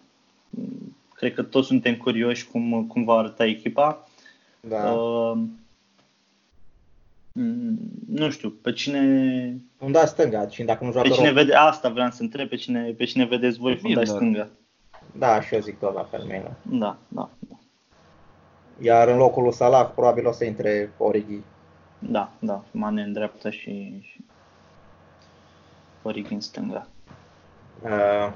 cred 1.13 1.33
că 1.33 1.43
toți 1.43 1.67
suntem 1.67 1.95
curioși 1.95 2.47
cum, 2.47 2.85
cum 2.87 3.03
va 3.03 3.17
arăta 3.17 3.45
echipa. 3.45 4.07
Da. 4.59 4.91
Uh, 4.91 5.37
nu 8.07 8.29
știu, 8.29 8.49
pe 8.49 8.71
cine... 8.71 9.57
Funda 9.77 10.05
stânga, 10.05 10.47
și 10.47 10.63
dacă 10.63 10.83
nu 10.83 10.91
joacă 10.91 11.07
Pe 11.07 11.13
cine 11.13 11.31
vede, 11.31 11.53
asta 11.53 11.89
vreau 11.89 12.09
să 12.09 12.21
întreb, 12.21 12.49
pe 12.49 12.55
cine, 12.55 12.93
pe 12.97 13.05
cine 13.05 13.25
vedeți 13.25 13.57
voi 13.57 13.75
funda 13.75 14.03
stânga? 14.03 14.47
Da, 15.11 15.41
și 15.41 15.53
eu 15.53 15.61
zic 15.61 15.79
tot 15.79 15.93
la 15.93 16.03
fel, 16.03 16.25
Da, 16.27 16.45
da, 16.71 16.97
da. 17.07 17.29
Iar 18.79 19.07
în 19.07 19.17
locul 19.17 19.43
lui 19.43 19.53
Salah 19.53 19.89
probabil 19.95 20.27
o 20.27 20.31
să 20.31 20.45
intre 20.45 20.89
Origi. 20.97 21.39
Da, 21.99 22.31
da, 22.39 22.63
Mane 22.71 23.01
în 23.01 23.13
dreapta 23.13 23.49
și, 23.49 23.99
și 24.01 24.25
Origi 26.03 26.33
în 26.33 26.39
stânga. 26.39 26.87
Uh, 27.81 28.31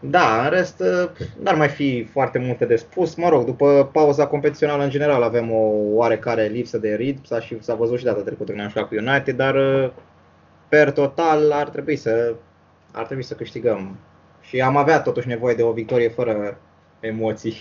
da, 0.00 0.44
în 0.44 0.50
rest 0.50 0.80
uh, 0.80 1.10
n-ar 1.42 1.54
mai 1.54 1.68
fi 1.68 2.04
foarte 2.04 2.38
multe 2.38 2.64
de 2.64 2.76
spus. 2.76 3.14
Mă 3.14 3.28
rog, 3.28 3.44
după 3.44 3.88
pauza 3.92 4.26
competițională 4.26 4.82
în 4.82 4.90
general 4.90 5.22
avem 5.22 5.52
o 5.52 5.70
oarecare 5.94 6.46
lipsă 6.46 6.78
de 6.78 6.94
ritm, 6.94 7.24
s-a, 7.24 7.40
și, 7.40 7.62
s-a 7.62 7.74
văzut 7.74 7.98
și 7.98 8.04
data 8.04 8.20
trecută 8.20 8.50
când 8.50 8.62
am 8.62 8.68
jucat 8.68 8.88
cu 8.88 8.94
United, 8.94 9.36
dar 9.36 9.54
uh, 9.54 9.90
per 10.68 10.92
total 10.92 11.52
ar 11.52 11.68
trebui 11.68 11.96
să 11.96 12.34
ar 12.92 13.04
trebui 13.04 13.22
să 13.22 13.34
câștigăm. 13.34 13.96
Și 14.40 14.60
am 14.60 14.76
avea 14.76 15.00
totuși 15.00 15.28
nevoie 15.28 15.54
de 15.54 15.62
o 15.62 15.72
victorie 15.72 16.08
fără 16.08 16.58
emoții. 17.00 17.56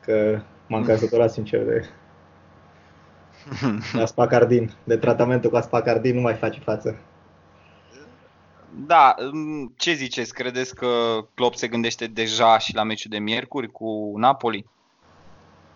Că 0.00 0.40
M-am 0.66 0.84
căsătorat 0.84 1.32
sincer 1.32 1.64
de 1.64 1.88
aspacardin, 4.02 4.70
de 4.84 4.96
tratamentul 4.96 5.50
cu 5.50 5.56
aspacardin 5.56 6.14
nu 6.14 6.20
mai 6.20 6.34
face 6.34 6.60
față. 6.60 6.98
Da, 8.86 9.14
ce 9.76 9.92
ziceți? 9.92 10.34
Credeți 10.34 10.74
că 10.74 10.86
Klopp 11.34 11.54
se 11.54 11.68
gândește 11.68 12.06
deja 12.06 12.58
și 12.58 12.74
la 12.74 12.82
meciul 12.82 13.10
de 13.10 13.18
miercuri 13.18 13.70
cu 13.70 14.12
Napoli? 14.16 14.66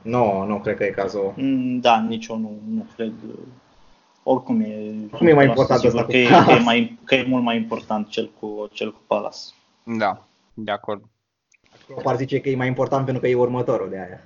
Nu, 0.03 0.24
no, 0.24 0.46
nu 0.46 0.59
cred 0.59 0.76
că 0.76 0.85
e 0.85 0.90
cazul. 0.90 1.33
Mm, 1.37 1.81
da, 1.81 2.00
nici 2.00 2.26
eu 2.26 2.37
nu, 2.37 2.61
nu 2.68 2.87
cred. 2.94 3.12
Oricum 4.22 4.61
e, 4.61 4.92
Cum 5.11 5.26
e 5.26 5.33
mai 5.33 5.46
important 5.46 5.85
asta 5.85 6.05
că, 6.05 6.16
e, 6.16 6.26
că, 6.44 6.50
e 6.50 6.59
mai, 6.59 6.98
că 7.05 7.14
e 7.14 7.24
mult 7.29 7.42
mai 7.42 7.57
important 7.57 8.09
cel 8.09 8.31
cu, 8.40 8.68
cel 8.72 8.92
cu 8.92 9.00
Palace. 9.07 9.38
Da, 9.83 10.26
de 10.55 10.70
acord. 10.70 11.03
Klopp 11.87 12.07
ar 12.07 12.16
zice 12.16 12.40
că 12.40 12.48
e 12.48 12.57
mai 12.57 12.66
important 12.66 13.05
pentru 13.05 13.22
că 13.22 13.29
e 13.29 13.35
următorul 13.35 13.88
de 13.88 13.96
aia. 13.96 14.20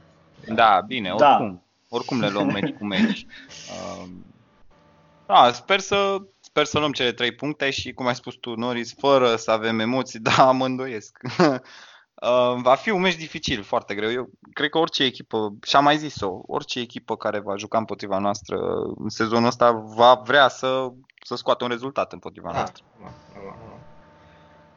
Da, 0.49 0.81
bine, 0.87 1.15
da. 1.17 1.31
oricum. 1.31 1.53
Da. 1.55 1.63
Oricum 1.89 2.21
le 2.21 2.29
luăm 2.29 2.47
meci 2.47 2.75
cu 2.79 2.85
meci. 2.85 3.27
Uh, 3.71 4.09
da, 5.27 5.53
sper 5.53 5.81
să, 5.81 6.17
sper 6.41 6.65
să 6.65 6.79
luăm 6.79 6.93
cele 6.93 7.13
trei 7.13 7.35
puncte 7.35 7.71
și, 7.71 7.93
cum 7.93 8.07
ai 8.07 8.15
spus 8.15 8.35
tu, 8.35 8.55
Noris, 8.55 8.95
fără 8.99 9.37
să 9.37 9.51
avem 9.51 9.79
emoții, 9.79 10.19
da, 10.37 10.51
mă 10.51 10.65
îndoiesc. 10.65 11.19
uh, 11.39 11.57
va 12.63 12.75
fi 12.75 12.91
un 12.91 13.01
meci 13.01 13.17
dificil, 13.17 13.63
foarte 13.63 13.95
greu. 13.95 14.11
Eu 14.11 14.31
cred 14.53 14.71
că 14.71 14.79
orice 14.79 15.05
echipă, 15.05 15.55
și 15.63 15.77
am 15.77 15.85
mai 15.85 15.97
zis-o, 15.97 16.41
orice 16.47 16.81
echipă 16.81 17.17
care 17.17 17.39
va 17.39 17.57
juca 17.57 17.79
împotriva 17.79 18.19
noastră 18.19 18.59
în 18.97 19.09
sezonul 19.09 19.49
ăsta 19.49 19.73
va 19.73 20.15
vrea 20.25 20.49
să, 20.49 20.89
să 21.23 21.37
scoată 21.37 21.65
un 21.65 21.71
rezultat 21.71 22.13
împotriva 22.13 22.51
da. 22.51 22.57
noastră. 22.57 22.85
Da, 23.01 23.13
da, 23.33 23.41
da 23.41 23.84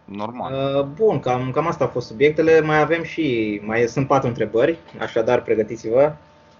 normal. 0.07 0.53
Uh, 0.53 0.83
bun, 0.83 1.19
cam, 1.19 1.51
cam 1.51 1.67
asta 1.67 1.83
au 1.83 1.89
fost 1.89 2.07
subiectele. 2.07 2.61
Mai 2.61 2.79
avem 2.79 3.03
și, 3.03 3.59
mai 3.63 3.81
sunt 3.81 4.07
patru 4.07 4.27
întrebări, 4.27 4.77
așadar 4.99 5.41
pregătiți-vă 5.41 6.13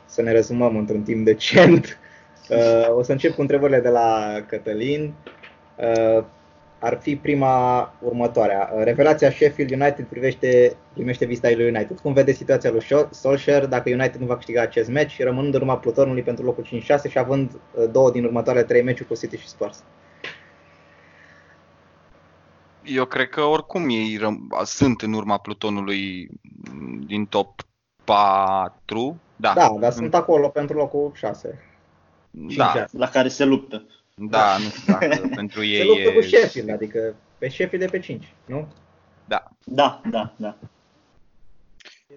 să 0.05 0.21
ne 0.21 0.31
rezumăm 0.31 0.77
într-un 0.77 1.01
timp 1.01 1.25
decent. 1.25 1.86
Uh, 2.49 2.95
o 2.95 3.01
să 3.01 3.12
încep 3.12 3.36
cu 3.36 3.41
întrebările 3.41 3.79
de 3.79 3.89
la 3.89 4.43
Cătălin. 4.47 5.13
Uh, 5.75 6.23
ar 6.79 6.97
fi 7.01 7.15
prima 7.15 7.93
următoarea. 8.01 8.73
Revelația 8.83 9.31
Sheffield 9.31 9.71
United 9.71 10.05
privește, 10.05 10.75
primește 10.93 11.25
vista 11.25 11.49
lui 11.55 11.67
United. 11.67 11.99
Cum 11.99 12.13
vede 12.13 12.31
situația 12.31 12.71
lui 12.71 12.86
Solskjaer 13.12 13.65
dacă 13.65 13.89
United 13.89 14.19
nu 14.19 14.25
va 14.25 14.36
câștiga 14.36 14.62
acest 14.62 14.89
meci, 14.89 15.23
rămânând 15.23 15.53
în 15.53 15.62
urma 15.62 15.77
plutonului 15.77 16.21
pentru 16.21 16.45
locul 16.45 16.65
5-6 16.65 17.10
și 17.10 17.19
având 17.19 17.51
două 17.91 18.12
din 18.12 18.23
următoarele 18.23 18.65
trei 18.65 18.81
meciuri 18.81 19.07
cu 19.07 19.15
City 19.15 19.38
și 19.38 19.47
Spurs? 19.47 19.83
Eu 22.88 23.06
cred 23.06 23.30
că 23.30 23.41
oricum 23.41 23.89
ei 23.89 24.17
răm- 24.17 24.65
sunt 24.65 25.02
în 25.02 25.13
urma 25.13 25.38
plutonului 25.38 26.30
din 27.06 27.26
top 27.26 27.62
4. 28.04 29.19
Da, 29.36 29.54
da 29.54 29.76
dar 29.80 29.91
sunt 29.91 30.13
acolo 30.13 30.50
pentru 30.50 30.78
locul 30.78 31.12
6. 31.15 31.62
Da. 32.32 32.86
La 32.91 33.10
care 33.10 33.28
se 33.28 33.45
luptă. 33.45 33.86
Da, 34.15 34.58
nu 34.58 34.69
știu 34.69 34.93
dacă 34.93 35.28
pentru 35.36 35.63
ei 35.63 35.78
Se 35.78 35.84
luptă 35.84 36.10
e... 36.10 36.13
cu 36.13 36.21
Sheffield, 36.21 36.69
adică 36.69 37.15
pe 37.38 37.50
Sheffield 37.50 37.86
de 37.86 37.91
pe 37.91 38.00
5, 38.00 38.34
nu? 38.45 38.67
Da. 39.26 39.43
Da, 39.63 40.02
da, 40.10 40.34
da. 40.36 40.56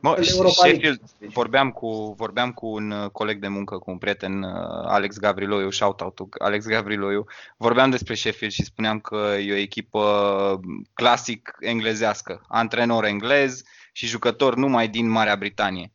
Mă, 0.00 0.16
Sheffield, 0.50 1.00
vorbeam 1.18 1.70
cu, 1.70 2.14
vorbeam 2.16 2.52
cu 2.52 2.66
un 2.66 2.90
uh, 2.90 3.10
coleg 3.10 3.40
de 3.40 3.48
muncă, 3.48 3.78
cu 3.78 3.90
un 3.90 3.98
prieten, 3.98 4.42
uh, 4.42 4.52
Alex 4.86 5.18
Gavriloiu, 5.18 5.70
shout-out 5.70 6.18
Alex 6.38 6.66
Gavriloiu. 6.66 7.24
Vorbeam 7.56 7.90
despre 7.90 8.14
Sheffield 8.14 8.52
și 8.52 8.64
spuneam 8.64 9.00
că 9.00 9.36
e 9.40 9.52
o 9.52 9.56
echipă 9.56 10.60
clasic 10.94 11.56
englezească, 11.60 12.44
antrenor 12.48 13.04
englez 13.04 13.62
și 13.92 14.06
jucător 14.06 14.54
numai 14.54 14.88
din 14.88 15.08
Marea 15.08 15.36
Britanie. 15.36 15.92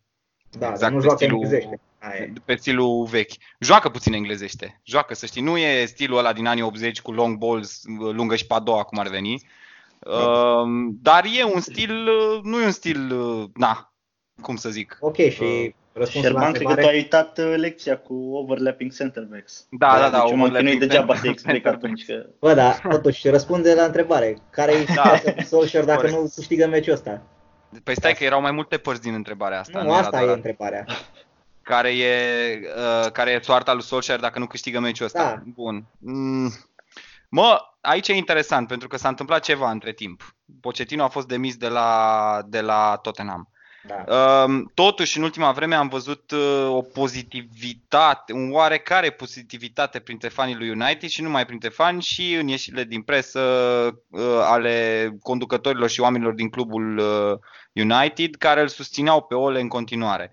Da, 0.49 0.69
exact 0.69 0.93
nu 0.93 1.01
joacă 1.01 1.17
stilul, 1.17 1.43
englezește. 1.43 1.79
Pe 2.45 2.55
stilul 2.55 3.05
vechi. 3.05 3.33
Joacă 3.59 3.89
puțin 3.89 4.13
englezește. 4.13 4.81
Joacă, 4.83 5.13
să 5.13 5.25
știi. 5.25 5.41
Nu 5.41 5.57
e 5.57 5.85
stilul 5.85 6.17
ăla 6.17 6.33
din 6.33 6.45
anii 6.45 6.63
80 6.63 7.01
cu 7.01 7.11
long 7.11 7.37
balls, 7.37 7.81
lungă 7.97 8.35
și 8.35 8.45
padoa, 8.45 8.83
cum 8.83 8.99
ar 8.99 9.07
veni. 9.07 9.43
Uh, 9.99 10.93
dar 11.01 11.25
e 11.39 11.43
un 11.43 11.59
stil, 11.59 11.93
nu 12.43 12.61
e 12.61 12.65
un 12.65 12.71
stil, 12.71 13.13
na, 13.55 13.93
cum 14.41 14.55
să 14.55 14.69
zic. 14.69 14.97
Ok, 14.99 15.15
și 15.15 15.43
uh, 15.43 15.69
răspunsul 15.93 16.29
Șerban, 16.29 16.53
cred 16.53 16.67
că 16.67 16.75
tu 16.75 16.87
ai 16.87 16.95
uitat 16.95 17.37
uh, 17.37 17.53
lecția 17.55 17.97
cu 17.97 18.13
overlapping 18.13 18.93
center 18.93 19.23
backs. 19.23 19.67
Da, 19.69 19.87
da, 19.87 19.99
da. 19.99 20.09
da 20.09 20.21
deci 20.23 20.31
overlapping 20.31 20.73
nu 20.73 20.79
degeaba 20.79 21.15
să 21.15 21.27
explic 21.27 21.65
atunci 21.65 22.05
că... 22.05 22.25
Bă, 22.39 22.53
da, 22.53 22.71
totuși, 22.89 23.29
răspunde 23.29 23.73
la 23.73 23.83
întrebare. 23.83 24.37
Care 24.49 24.71
e 24.71 24.85
da. 24.95 25.19
Solskjaer 25.43 25.85
dacă 25.85 26.09
nu 26.09 26.31
câștigă 26.35 26.67
meciul 26.67 26.93
ăsta? 26.93 27.21
Păi 27.83 27.95
stai 27.95 28.13
că 28.13 28.23
erau 28.23 28.41
mai 28.41 28.51
multe 28.51 28.77
părți 28.77 29.01
din 29.01 29.13
întrebarea 29.13 29.59
asta. 29.59 29.81
Nu, 29.81 29.87
nu 29.87 29.93
asta 29.93 30.21
e 30.21 30.31
întrebarea. 30.31 30.85
Care 31.61 31.89
e, 31.89 32.15
uh, 32.75 33.11
care 33.11 33.31
e 33.31 33.39
soarta 33.41 33.73
lui 33.73 33.83
Solskjaer 33.83 34.19
dacă 34.19 34.39
nu 34.39 34.45
câștigă 34.45 34.79
meciul 34.79 35.05
ăsta? 35.05 35.23
Da. 35.23 35.41
Bun. 35.53 35.85
Mm. 35.97 36.51
Mă, 37.29 37.59
aici 37.85 38.07
e 38.07 38.13
interesant 38.13 38.67
pentru 38.67 38.87
că 38.87 38.97
s-a 38.97 39.07
întâmplat 39.07 39.43
ceva 39.43 39.71
între 39.71 39.93
timp. 39.93 40.35
Pochettino 40.61 41.03
a 41.03 41.07
fost 41.07 41.27
demis 41.27 41.55
de 41.55 41.67
la, 41.67 42.41
de 42.47 42.61
la 42.61 42.99
Tottenham. 43.01 43.49
Da. 43.87 44.43
Um, 44.43 44.71
totuși, 44.73 45.17
în 45.17 45.23
ultima 45.23 45.51
vreme 45.51 45.75
am 45.75 45.87
văzut 45.87 46.31
uh, 46.31 46.67
o 46.69 46.81
pozitivitate, 46.81 48.33
un 48.33 48.51
oarecare 48.51 49.09
pozitivitate 49.09 49.99
printre 49.99 50.27
fanii 50.27 50.55
lui 50.55 50.69
United 50.69 51.09
și 51.09 51.21
nu 51.21 51.27
numai 51.27 51.45
printre 51.45 51.69
fani 51.69 52.01
și 52.01 52.33
în 52.33 52.47
ieșirile 52.47 52.83
din 52.83 53.01
presă 53.01 53.39
uh, 54.09 54.39
ale 54.41 55.09
conducătorilor 55.21 55.89
și 55.89 56.01
oamenilor 56.01 56.33
din 56.33 56.49
clubul 56.49 56.97
uh, 56.97 57.39
United 57.73 58.35
care 58.35 58.61
îl 58.61 58.67
susțineau 58.67 59.21
pe 59.21 59.35
Ole 59.35 59.59
în 59.59 59.67
continuare. 59.67 60.31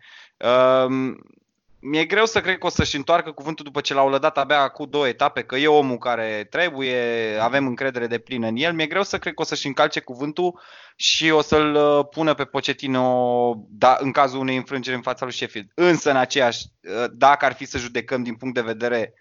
Um, 1.82 1.88
mi-e 1.88 2.04
greu 2.04 2.24
să 2.24 2.40
cred 2.40 2.58
că 2.58 2.66
o 2.66 2.68
să-și 2.68 2.96
întoarcă 2.96 3.32
cuvântul 3.32 3.64
după 3.64 3.80
ce 3.80 3.94
l-au 3.94 4.08
lădat 4.08 4.38
abia 4.38 4.68
cu 4.68 4.86
două 4.86 5.08
etape, 5.08 5.42
că 5.42 5.56
e 5.56 5.66
omul 5.66 5.98
care 5.98 6.46
trebuie, 6.50 7.36
avem 7.40 7.66
încredere 7.66 8.06
de 8.06 8.18
plină 8.18 8.46
în 8.46 8.56
el. 8.56 8.72
Mi-e 8.72 8.86
greu 8.86 9.02
să 9.02 9.18
cred 9.18 9.34
că 9.34 9.42
o 9.42 9.44
să-și 9.44 9.66
încalce 9.66 10.00
cuvântul 10.00 10.60
și 10.96 11.30
o 11.30 11.40
să-l 11.40 11.74
uh, 11.74 12.06
pună 12.10 12.34
pe 12.34 12.44
Pochettino 12.44 13.66
da, 13.68 13.96
în 14.00 14.12
cazul 14.12 14.40
unei 14.40 14.56
înfrângeri 14.56 14.96
în 14.96 15.02
fața 15.02 15.24
lui 15.24 15.34
Sheffield. 15.34 15.70
Însă, 15.74 16.10
în 16.10 16.16
aceeași, 16.16 16.66
uh, 16.80 17.04
dacă 17.12 17.44
ar 17.44 17.52
fi 17.52 17.64
să 17.64 17.78
judecăm 17.78 18.22
din 18.22 18.34
punct 18.34 18.54
de 18.54 18.60
vedere 18.60 19.14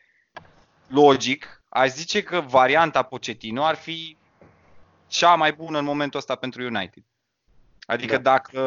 logic, 0.88 1.64
aș 1.70 1.90
zice 1.90 2.24
că 2.24 2.40
varianta 2.40 3.02
Pochettino 3.02 3.64
ar 3.64 3.76
fi 3.76 4.18
cea 5.08 5.36
mai 5.36 5.54
bună 5.54 5.78
în 5.78 5.86
momentul 5.86 6.20
ăsta 6.20 6.36
pentru 6.36 6.64
United. 6.64 7.04
Adică 7.86 8.18
da. 8.18 8.32
dacă 8.32 8.60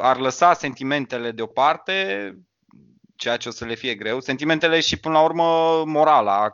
ar 0.00 0.18
lăsa 0.18 0.54
sentimentele 0.54 1.30
deoparte, 1.30 2.36
ceea 3.22 3.36
ce 3.36 3.48
o 3.48 3.52
să 3.52 3.64
le 3.64 3.74
fie 3.74 3.94
greu. 3.94 4.20
Sentimentele 4.20 4.80
și 4.80 5.00
până 5.00 5.14
la 5.14 5.24
urmă 5.24 5.44
morala, 5.86 6.52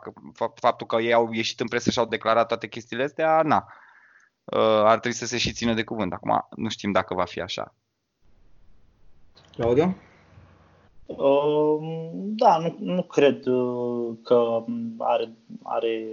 faptul 0.53 0.87
că 0.87 0.95
ei 0.95 1.13
au 1.13 1.31
ieșit 1.31 1.59
în 1.59 1.67
presă 1.67 1.89
și 1.91 1.99
au 1.99 2.05
declarat 2.05 2.47
toate 2.47 2.67
chestiile 2.67 3.03
astea, 3.03 3.41
na, 3.41 3.65
uh, 4.43 4.81
ar 4.83 4.99
trebui 4.99 5.17
să 5.17 5.25
se 5.25 5.37
și 5.37 5.51
țină 5.51 5.73
de 5.73 5.83
cuvânt. 5.83 6.13
Acum 6.13 6.47
nu 6.55 6.69
știm 6.69 6.91
dacă 6.91 7.13
va 7.13 7.23
fi 7.23 7.41
așa. 7.41 7.73
Claudiu? 9.55 9.97
Uh, 11.05 11.79
da, 12.13 12.57
nu, 12.57 12.75
nu 12.79 13.03
cred 13.03 13.45
uh, 13.45 14.15
că 14.23 14.63
are, 14.97 15.31
are 15.63 16.05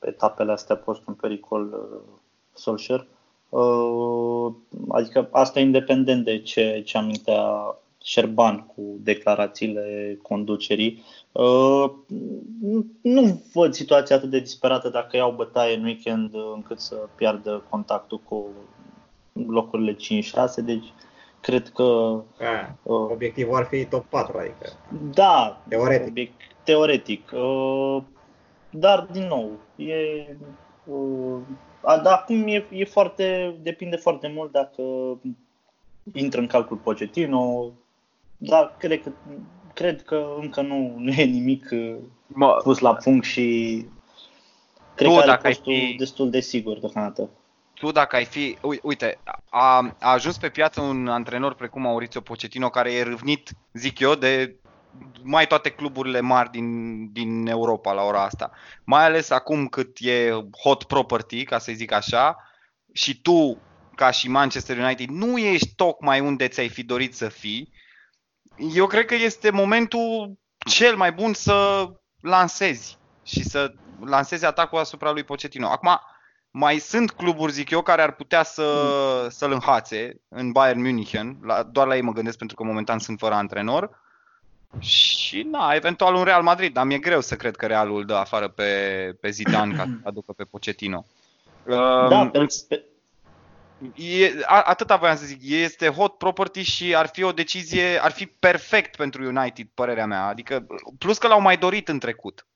etapele 0.00 0.52
astea 0.52 0.76
pus 0.76 1.02
în 1.06 1.14
pericol 1.14 1.64
uh, 1.72 2.18
Solskjaer. 2.52 3.06
Uh, 3.48 4.52
adică 4.88 5.28
asta 5.30 5.60
independent 5.60 6.24
de 6.24 6.42
ce, 6.42 6.82
ce 6.84 6.96
amintea 6.96 7.42
Șerban 8.02 8.66
cu 8.66 8.82
declarațiile 9.00 10.18
conducerii. 10.22 11.02
Uh, 11.32 11.90
nu 13.02 13.42
văd 13.52 13.74
situația 13.74 14.16
atât 14.16 14.30
de 14.30 14.40
disperată 14.40 14.88
dacă 14.88 15.16
iau 15.16 15.32
bătaie 15.32 15.76
în 15.76 15.84
weekend 15.84 16.34
încât 16.54 16.80
să 16.80 16.94
piardă 17.14 17.64
contactul 17.70 18.20
cu 18.24 18.46
locurile 19.32 19.96
5-6, 19.96 19.96
deci 20.64 20.92
cred 21.40 21.68
că... 21.68 21.82
A, 21.82 22.76
uh, 22.82 23.10
obiectivul 23.10 23.56
ar 23.56 23.64
fi 23.64 23.84
top 23.84 24.04
4, 24.08 24.38
adică... 24.38 24.72
Da, 25.14 25.62
teoretic. 25.68 26.08
Obiect, 26.08 26.40
teoretic. 26.64 27.30
Uh, 27.32 28.02
dar, 28.70 29.08
din 29.12 29.26
nou, 29.26 29.50
e... 29.76 30.36
Uh, 30.84 31.38
dar 31.82 32.12
acum 32.12 32.46
e, 32.46 32.64
e 32.70 32.84
foarte, 32.84 33.56
depinde 33.62 33.96
foarte 33.96 34.32
mult 34.34 34.52
dacă 34.52 34.82
intră 36.12 36.40
în 36.40 36.46
calcul 36.46 36.76
Pochettino, 36.76 37.72
dar 38.42 38.76
cred 38.78 39.02
că, 39.02 39.12
cred 39.74 40.02
că 40.02 40.34
încă 40.40 40.60
nu, 40.60 40.94
nu 40.96 41.12
e 41.12 41.24
nimic 41.24 41.68
uh, 41.70 41.96
mă, 42.26 42.60
pus 42.62 42.78
la 42.78 42.94
punct 42.94 43.24
și 43.24 43.86
cred 44.94 45.08
tu, 45.08 45.14
că 45.14 45.20
are 45.20 45.26
dacă 45.26 45.50
fi, 45.50 45.94
destul 45.98 46.30
de 46.30 46.40
sigur 46.40 46.78
deocamdată. 46.78 47.30
Tu 47.74 47.90
dacă 47.90 48.16
ai 48.16 48.24
fi, 48.24 48.56
uite, 48.82 49.18
a, 49.50 49.94
a 49.98 50.12
ajuns 50.12 50.38
pe 50.38 50.48
piață 50.48 50.80
un 50.80 51.08
antrenor 51.08 51.54
precum 51.54 51.82
Maurizio 51.82 52.20
Pochettino 52.20 52.68
care 52.68 52.92
e 52.92 53.02
râvnit, 53.02 53.50
zic 53.72 53.98
eu, 53.98 54.14
de 54.14 54.54
mai 55.22 55.46
toate 55.46 55.70
cluburile 55.70 56.20
mari 56.20 56.50
din, 56.50 57.12
din 57.12 57.46
Europa 57.46 57.92
la 57.92 58.02
ora 58.02 58.22
asta. 58.22 58.50
Mai 58.84 59.04
ales 59.04 59.30
acum 59.30 59.66
cât 59.66 59.96
e 60.00 60.30
hot 60.62 60.84
property, 60.84 61.44
ca 61.44 61.58
să 61.58 61.72
zic 61.74 61.92
așa, 61.92 62.36
și 62.92 63.20
tu, 63.20 63.58
ca 63.94 64.10
și 64.10 64.28
Manchester 64.28 64.78
United, 64.78 65.08
nu 65.08 65.38
ești 65.38 65.74
tocmai 65.74 66.20
unde 66.20 66.48
ți-ai 66.48 66.68
fi 66.68 66.82
dorit 66.82 67.14
să 67.14 67.28
fii, 67.28 67.72
eu 68.56 68.86
cred 68.86 69.04
că 69.04 69.14
este 69.14 69.50
momentul 69.50 70.38
cel 70.58 70.96
mai 70.96 71.12
bun 71.12 71.32
să 71.32 71.88
lansezi 72.20 72.98
și 73.22 73.42
să 73.42 73.72
lansezi 74.04 74.44
atacul 74.44 74.78
asupra 74.78 75.10
lui 75.10 75.24
Pochettino. 75.24 75.66
Acum, 75.66 76.00
mai 76.50 76.78
sunt 76.78 77.10
cluburi, 77.10 77.52
zic 77.52 77.70
eu, 77.70 77.82
care 77.82 78.02
ar 78.02 78.12
putea 78.12 78.42
să, 78.42 79.26
să-l 79.30 79.52
înhațe 79.52 80.20
în 80.28 80.52
Bayern 80.52 80.80
München, 80.80 81.38
la, 81.42 81.62
doar 81.62 81.86
la 81.86 81.96
ei 81.96 82.02
mă 82.02 82.12
gândesc 82.12 82.38
pentru 82.38 82.56
că 82.56 82.62
momentan 82.62 82.98
sunt 82.98 83.18
fără 83.18 83.34
antrenor. 83.34 83.98
Și 84.78 85.42
na, 85.42 85.72
eventual 85.74 86.14
un 86.14 86.24
Real 86.24 86.42
Madrid, 86.42 86.72
dar 86.72 86.86
mi-e 86.86 86.98
greu 86.98 87.20
să 87.20 87.36
cred 87.36 87.56
că 87.56 87.66
Realul 87.66 88.04
dă 88.04 88.14
afară 88.14 88.48
pe, 88.48 88.72
pe 89.20 89.30
Zidane 89.30 89.76
ca 89.76 89.84
să 89.84 90.08
aducă 90.08 90.32
pe 90.32 90.44
Pochettino. 90.44 91.04
Da, 92.08 92.20
um, 92.20 92.30
pe, 92.30 92.46
pe, 92.68 92.84
E, 93.94 94.32
a, 94.44 94.62
atâta 94.62 94.96
voiam 94.96 95.16
să 95.16 95.24
zic, 95.24 95.38
este 95.42 95.88
hot 95.88 96.18
property 96.18 96.62
și 96.62 96.94
ar 96.94 97.06
fi 97.06 97.22
o 97.22 97.32
decizie, 97.32 98.02
ar 98.02 98.10
fi 98.10 98.26
perfect 98.26 98.96
pentru 98.96 99.24
United, 99.24 99.66
părerea 99.74 100.06
mea. 100.06 100.26
Adică, 100.26 100.66
plus 100.98 101.18
că 101.18 101.26
l-au 101.26 101.40
mai 101.40 101.56
dorit 101.56 101.88
în 101.88 101.98
trecut. 101.98 102.46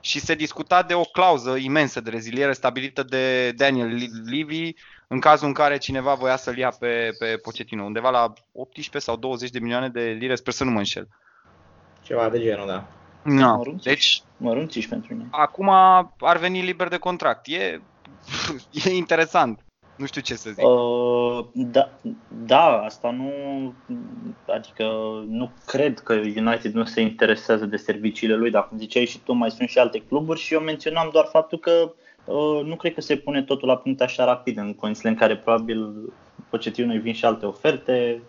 Și 0.00 0.20
se 0.20 0.34
discuta 0.34 0.82
de 0.82 0.94
o 0.94 1.02
clauză 1.02 1.56
imensă 1.56 2.00
de 2.00 2.10
reziliere 2.10 2.52
stabilită 2.52 3.02
de 3.02 3.52
Daniel 3.52 4.10
Levy 4.24 4.74
în 5.06 5.20
cazul 5.20 5.46
în 5.46 5.52
care 5.52 5.78
cineva 5.78 6.14
voia 6.14 6.36
să-l 6.36 6.56
ia 6.56 6.68
pe, 6.78 7.10
pe 7.18 7.36
Pochettino, 7.42 7.84
undeva 7.84 8.10
la 8.10 8.32
18 8.52 8.98
sau 8.98 9.16
20 9.16 9.50
de 9.50 9.58
milioane 9.58 9.88
de 9.88 10.00
lire, 10.00 10.34
sper 10.34 10.52
să 10.52 10.64
nu 10.64 10.70
mă 10.70 10.78
înșel. 10.78 11.08
Ceva 12.02 12.28
de 12.28 12.40
genul, 12.40 12.66
da. 12.66 12.86
No. 13.22 13.62
Deci, 13.82 14.22
mărunțiși 14.36 14.88
pentru 14.88 15.14
mine. 15.14 15.28
Acum 15.30 15.68
ar 16.18 16.36
veni 16.36 16.60
liber 16.60 16.88
de 16.88 16.96
contract. 16.96 17.46
E, 17.46 17.80
e 18.84 18.90
interesant. 18.90 19.64
Nu 19.96 20.06
știu 20.06 20.20
ce 20.20 20.34
să 20.34 20.50
zic. 20.50 20.66
Uh, 20.66 21.44
da, 21.52 21.90
da, 22.46 22.78
asta 22.78 23.10
nu. 23.10 23.32
Adică 24.46 24.84
nu 25.28 25.50
cred 25.66 25.98
că 25.98 26.12
United 26.12 26.72
nu 26.74 26.84
se 26.84 27.00
interesează 27.00 27.66
de 27.66 27.76
serviciile 27.76 28.34
lui, 28.34 28.50
dar 28.50 28.68
cum 28.68 28.78
ziceai 28.78 29.04
și 29.04 29.18
tu, 29.18 29.32
mai 29.32 29.50
sunt 29.50 29.68
și 29.68 29.78
alte 29.78 29.98
cluburi 29.98 30.40
și 30.40 30.54
eu 30.54 30.60
menționam 30.60 31.08
doar 31.12 31.24
faptul 31.30 31.58
că 31.58 31.92
uh, 32.24 32.64
nu 32.64 32.76
cred 32.76 32.94
că 32.94 33.00
se 33.00 33.16
pune 33.16 33.42
totul 33.42 33.68
la 33.68 33.76
punct 33.76 34.00
așa 34.00 34.24
rapid, 34.24 34.58
în 34.58 34.74
condițiile 34.74 35.10
în 35.10 35.16
care 35.16 35.36
probabil 35.36 35.92
Pochettino 36.48 37.00
vin 37.00 37.14
și 37.14 37.24
alte 37.24 37.46
oferte. 37.46 38.22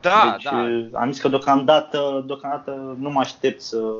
Da, 0.00 0.30
deci, 0.32 0.42
da. 0.42 0.56
Uh, 0.56 0.86
am 0.92 1.12
zis 1.12 1.20
că 1.20 1.28
deocamdată, 1.28 2.24
deocamdată 2.26 2.96
nu 2.98 3.10
mă 3.10 3.20
aștept 3.20 3.60
să 3.60 3.94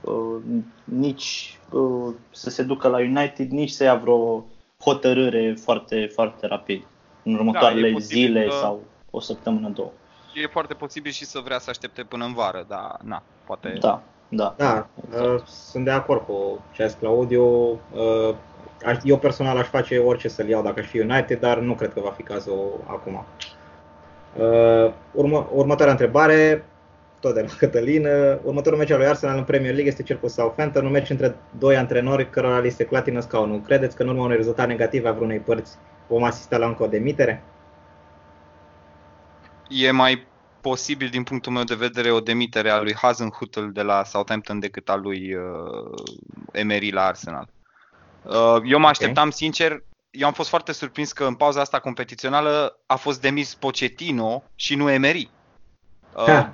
uh, 0.00 0.36
nici 0.84 1.58
uh, 1.70 2.14
să 2.30 2.50
se 2.50 2.62
ducă 2.62 2.88
la 2.88 2.98
United, 2.98 3.50
nici 3.50 3.70
să 3.70 3.84
ia 3.84 3.94
vreo 3.94 4.44
hotărâre 4.82 5.54
foarte, 5.62 6.10
foarte 6.14 6.46
rapid, 6.46 6.84
în 7.22 7.34
următoarele 7.34 7.90
da, 7.90 7.98
zile 7.98 8.44
că... 8.44 8.54
sau 8.54 8.82
o 9.10 9.20
săptămână, 9.20 9.68
două. 9.68 9.90
E 10.34 10.46
foarte 10.46 10.74
posibil 10.74 11.12
și 11.12 11.24
să 11.24 11.40
vrea 11.44 11.58
să 11.58 11.70
aștepte 11.70 12.02
până 12.02 12.24
în 12.24 12.32
vară, 12.32 12.64
dar 12.68 12.96
na, 13.02 13.22
poate... 13.44 13.76
Da, 13.80 14.02
da. 14.28 14.54
Da, 14.56 14.86
exact. 15.06 15.26
uh, 15.26 15.42
sunt 15.46 15.84
de 15.84 15.90
acord 15.90 16.26
cu 16.26 16.64
ce 16.72 16.82
a 16.82 16.86
zis 16.86 16.96
Claudio. 17.00 17.42
Uh, 17.42 18.34
eu 19.02 19.18
personal 19.18 19.56
aș 19.56 19.66
face 19.66 19.98
orice 19.98 20.28
să-l 20.28 20.48
iau 20.48 20.62
dacă 20.62 20.80
aș 20.80 20.86
fi 20.86 20.98
United, 20.98 21.40
dar 21.40 21.58
nu 21.58 21.74
cred 21.74 21.92
că 21.92 22.00
va 22.00 22.10
fi 22.10 22.22
cazul 22.22 22.84
acum. 22.86 23.24
Uh, 24.36 24.92
urmă, 25.12 25.48
următoarea 25.52 25.92
întrebare 25.92 26.64
tot 27.26 27.34
de 27.34 27.40
la 27.40 27.56
Cătălin. 27.58 28.06
Următorul 28.42 28.78
meci 28.78 28.90
al 28.90 28.98
lui 28.98 29.06
Arsenal 29.06 29.38
în 29.38 29.44
Premier 29.44 29.72
League 29.72 29.90
este 29.90 30.02
cel 30.02 30.18
cu 30.18 30.28
Southampton, 30.28 30.84
un 30.84 30.90
meci 30.90 31.10
între 31.10 31.36
doi 31.58 31.76
antrenori 31.76 32.30
cărora 32.30 32.58
li 32.58 32.70
se 32.70 32.84
clatină 32.84 33.20
scaunul. 33.20 33.60
Credeți 33.60 33.96
că 33.96 34.02
în 34.02 34.08
urma 34.08 34.24
unui 34.24 34.36
rezultat 34.36 34.66
negativ 34.66 35.04
a 35.04 35.12
vreunei 35.12 35.38
părți 35.38 35.76
vom 36.06 36.22
asista 36.22 36.56
la 36.56 36.66
încă 36.66 36.82
o 36.82 36.86
demitere? 36.86 37.42
E 39.68 39.90
mai 39.90 40.26
posibil 40.60 41.08
din 41.08 41.22
punctul 41.22 41.52
meu 41.52 41.62
de 41.62 41.74
vedere 41.74 42.10
o 42.10 42.20
demitere 42.20 42.70
a 42.70 42.80
lui 42.80 42.94
Hazenhutel 42.94 43.70
de 43.72 43.82
la 43.82 44.04
Southampton 44.04 44.58
decât 44.58 44.88
a 44.88 44.94
lui 44.94 45.34
uh, 45.34 45.42
Emery 46.52 46.90
la 46.90 47.04
Arsenal. 47.04 47.48
Uh, 48.22 48.60
eu 48.64 48.78
mă 48.78 48.86
așteptam 48.86 49.26
okay. 49.26 49.36
sincer, 49.36 49.82
eu 50.10 50.26
am 50.26 50.32
fost 50.32 50.48
foarte 50.48 50.72
surprins 50.72 51.12
că 51.12 51.24
în 51.24 51.34
pauza 51.34 51.60
asta 51.60 51.78
competițională 51.78 52.78
a 52.86 52.96
fost 52.96 53.20
demis 53.20 53.54
Pochettino 53.54 54.42
și 54.54 54.74
nu 54.74 54.90
Emery. 54.90 55.30
Uh, 56.16 56.48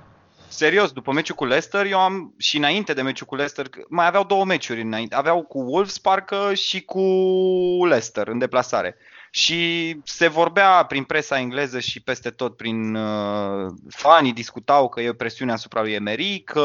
serios, 0.53 0.93
după 0.93 1.13
meciul 1.13 1.35
cu 1.35 1.45
Leicester, 1.45 1.87
eu 1.87 1.99
am 1.99 2.35
și 2.39 2.57
înainte 2.57 2.93
de 2.93 3.03
meciul 3.03 3.27
cu 3.27 3.35
Leicester, 3.35 3.67
mai 3.89 4.07
aveau 4.07 4.25
două 4.25 4.45
meciuri 4.45 4.81
înainte. 4.81 5.15
Aveau 5.15 5.43
cu 5.43 5.59
Wolves 5.59 5.99
parcă 5.99 6.55
și 6.55 6.85
cu 6.85 7.01
Leicester 7.89 8.29
în 8.29 8.39
deplasare. 8.39 8.97
Și 9.31 9.97
se 10.05 10.29
vorbea 10.29 10.85
prin 10.85 11.05
presa 11.05 11.39
engleză 11.39 11.81
și 11.81 12.01
peste 12.01 12.31
tot 12.31 12.57
prin 12.57 12.95
uh, 12.95 13.73
fanii 13.89 14.33
discutau 14.33 14.89
că 14.89 15.01
e 15.01 15.09
o 15.09 15.13
presiune 15.13 15.53
asupra 15.53 15.81
lui 15.81 15.93
Emery, 15.93 16.43
că 16.45 16.61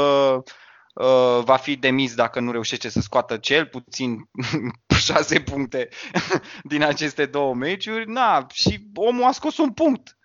uh, 0.94 1.44
va 1.44 1.56
fi 1.56 1.76
demis 1.76 2.16
dacă 2.16 2.40
nu 2.40 2.52
reușește 2.52 2.90
să 2.90 3.00
scoată 3.00 3.38
cel 3.38 3.66
puțin 3.66 4.30
șase 5.06 5.40
puncte 5.40 5.90
din 6.72 6.84
aceste 6.84 7.26
două 7.26 7.54
meciuri. 7.54 8.10
Na, 8.10 8.46
și 8.54 8.88
omul 8.96 9.24
a 9.24 9.32
scos 9.32 9.58
un 9.58 9.72
punct 9.72 10.18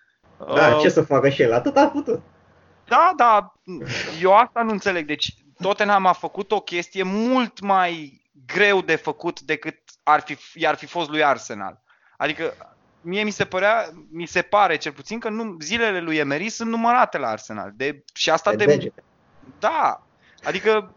Da, 0.55 0.75
uh, 0.75 0.81
ce 0.81 0.89
să 0.89 1.01
facă 1.01 1.29
și 1.29 1.41
el? 1.41 1.53
Atât 1.53 1.77
a 1.77 1.87
putut. 1.87 2.21
Da, 2.85 3.13
da, 3.15 3.53
eu 4.21 4.35
asta 4.35 4.61
nu 4.61 4.71
înțeleg. 4.71 5.05
Deci 5.05 5.33
Tottenham 5.61 6.05
a 6.05 6.13
făcut 6.13 6.51
o 6.51 6.59
chestie 6.59 7.03
mult 7.03 7.59
mai 7.59 8.21
greu 8.45 8.81
de 8.81 8.95
făcut 8.95 9.41
decât 9.41 9.77
ar 10.03 10.21
fi, 10.21 10.37
i-ar 10.53 10.75
fi 10.75 10.85
fost 10.85 11.09
lui 11.09 11.23
Arsenal. 11.23 11.83
Adică 12.17 12.53
mie 13.01 13.23
mi 13.23 13.31
se 13.31 13.45
părea, 13.45 13.89
mi 14.11 14.25
se 14.25 14.41
pare 14.41 14.75
cel 14.75 14.91
puțin 14.91 15.19
că 15.19 15.29
nu, 15.29 15.57
zilele 15.59 15.99
lui 15.99 16.17
Emery 16.17 16.49
sunt 16.49 16.69
numărate 16.69 17.17
la 17.17 17.27
Arsenal. 17.27 17.71
De, 17.75 18.03
și 18.13 18.29
asta 18.29 18.55
de, 18.55 18.65
de 18.65 18.91
Da. 19.59 20.07
Adică 20.43 20.95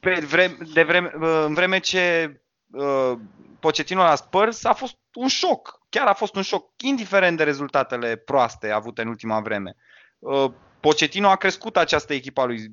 pe 0.00 0.24
vreme, 0.28 0.56
de 0.72 0.82
vreme, 0.82 1.10
în 1.44 1.54
vreme 1.54 1.78
ce 1.78 2.34
uh, 2.70 3.12
Pochettino 3.60 4.02
la 4.02 4.14
Spurs 4.14 4.64
a 4.64 4.72
fost 4.72 4.96
un 5.14 5.28
șoc. 5.28 5.80
Chiar 5.88 6.06
a 6.06 6.12
fost 6.12 6.36
un 6.36 6.42
șoc, 6.42 6.82
indiferent 6.82 7.36
de 7.36 7.44
rezultatele 7.44 8.16
proaste 8.16 8.70
avute 8.70 9.02
în 9.02 9.08
ultima 9.08 9.40
vreme. 9.40 9.76
Uh, 10.18 10.52
Pochettino 10.84 11.28
a 11.28 11.36
crescut 11.36 11.76
această 11.76 12.14
echipă 12.14 12.40
a 12.40 12.44
lui 12.44 12.70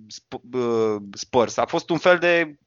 uh, 0.54 0.96
Spurs. 1.14 1.58
A 1.58 1.66
fost 1.66 1.90
un 1.90 1.98
fel 1.98 2.18
de, 2.18 2.60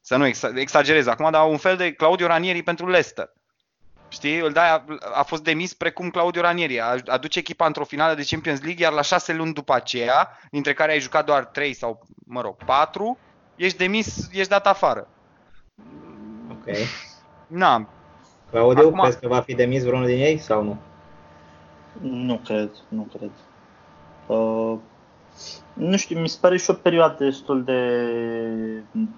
să 0.00 0.16
nu 0.16 0.26
exagerez 0.54 1.06
acum, 1.06 1.30
dar 1.30 1.48
un 1.48 1.56
fel 1.56 1.76
de 1.76 1.92
Claudio 1.92 2.26
Ranieri 2.26 2.62
pentru 2.62 2.88
Leicester. 2.88 3.32
Știi, 4.08 4.38
îl 4.38 4.52
dai, 4.52 4.70
a, 4.70 4.84
a 5.14 5.22
fost 5.22 5.42
demis 5.42 5.74
precum 5.74 6.10
Claudio 6.10 6.40
Ranieri. 6.40 6.80
A, 6.80 6.96
aduce 7.06 7.38
echipa 7.38 7.66
într-o 7.66 7.84
finală 7.84 8.14
de 8.14 8.26
Champions 8.26 8.60
League, 8.60 8.84
iar 8.84 8.92
la 8.92 9.02
șase 9.02 9.32
luni 9.32 9.52
după 9.52 9.74
aceea, 9.74 10.38
dintre 10.50 10.72
care 10.72 10.92
ai 10.92 11.00
jucat 11.00 11.24
doar 11.24 11.44
trei 11.44 11.74
sau, 11.74 12.06
mă 12.26 12.40
rog, 12.40 12.56
patru, 12.64 13.18
ești 13.56 13.78
demis, 13.78 14.28
ești 14.32 14.48
dat 14.48 14.66
afară. 14.66 15.08
Ok. 16.50 16.76
Na. 17.46 17.88
Claudiu, 18.50 18.86
Acum... 18.86 19.00
crezi 19.00 19.20
că 19.20 19.28
va 19.28 19.40
fi 19.40 19.54
demis 19.54 19.84
vreunul 19.84 20.06
din 20.06 20.20
ei 20.20 20.38
sau 20.38 20.62
nu? 20.62 20.78
Nu 22.00 22.40
cred, 22.44 22.70
nu 22.88 23.08
cred. 23.16 23.30
Uh, 24.26 24.78
nu 25.72 25.96
știu, 25.96 26.20
mi 26.20 26.28
se 26.28 26.38
pare 26.40 26.56
și 26.56 26.70
o 26.70 26.72
perioadă 26.72 27.24
destul 27.24 27.64
de 27.64 28.04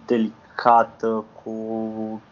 delicată 0.06 1.24
cu 1.42 2.22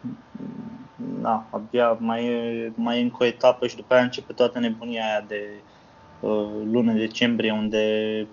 na, 1.21 1.45
abia 1.49 1.97
mai 1.99 2.25
e, 2.25 2.71
mai 2.75 2.99
e 2.99 3.01
încă 3.01 3.17
o 3.19 3.25
etapă 3.25 3.67
și 3.67 3.75
după 3.75 3.93
aia 3.93 4.03
începe 4.03 4.33
toată 4.33 4.59
nebunia 4.59 5.03
aia 5.03 5.25
de 5.27 5.49
uh, 6.19 6.49
lună 6.71 6.93
decembrie 6.93 7.51
unde 7.51 8.27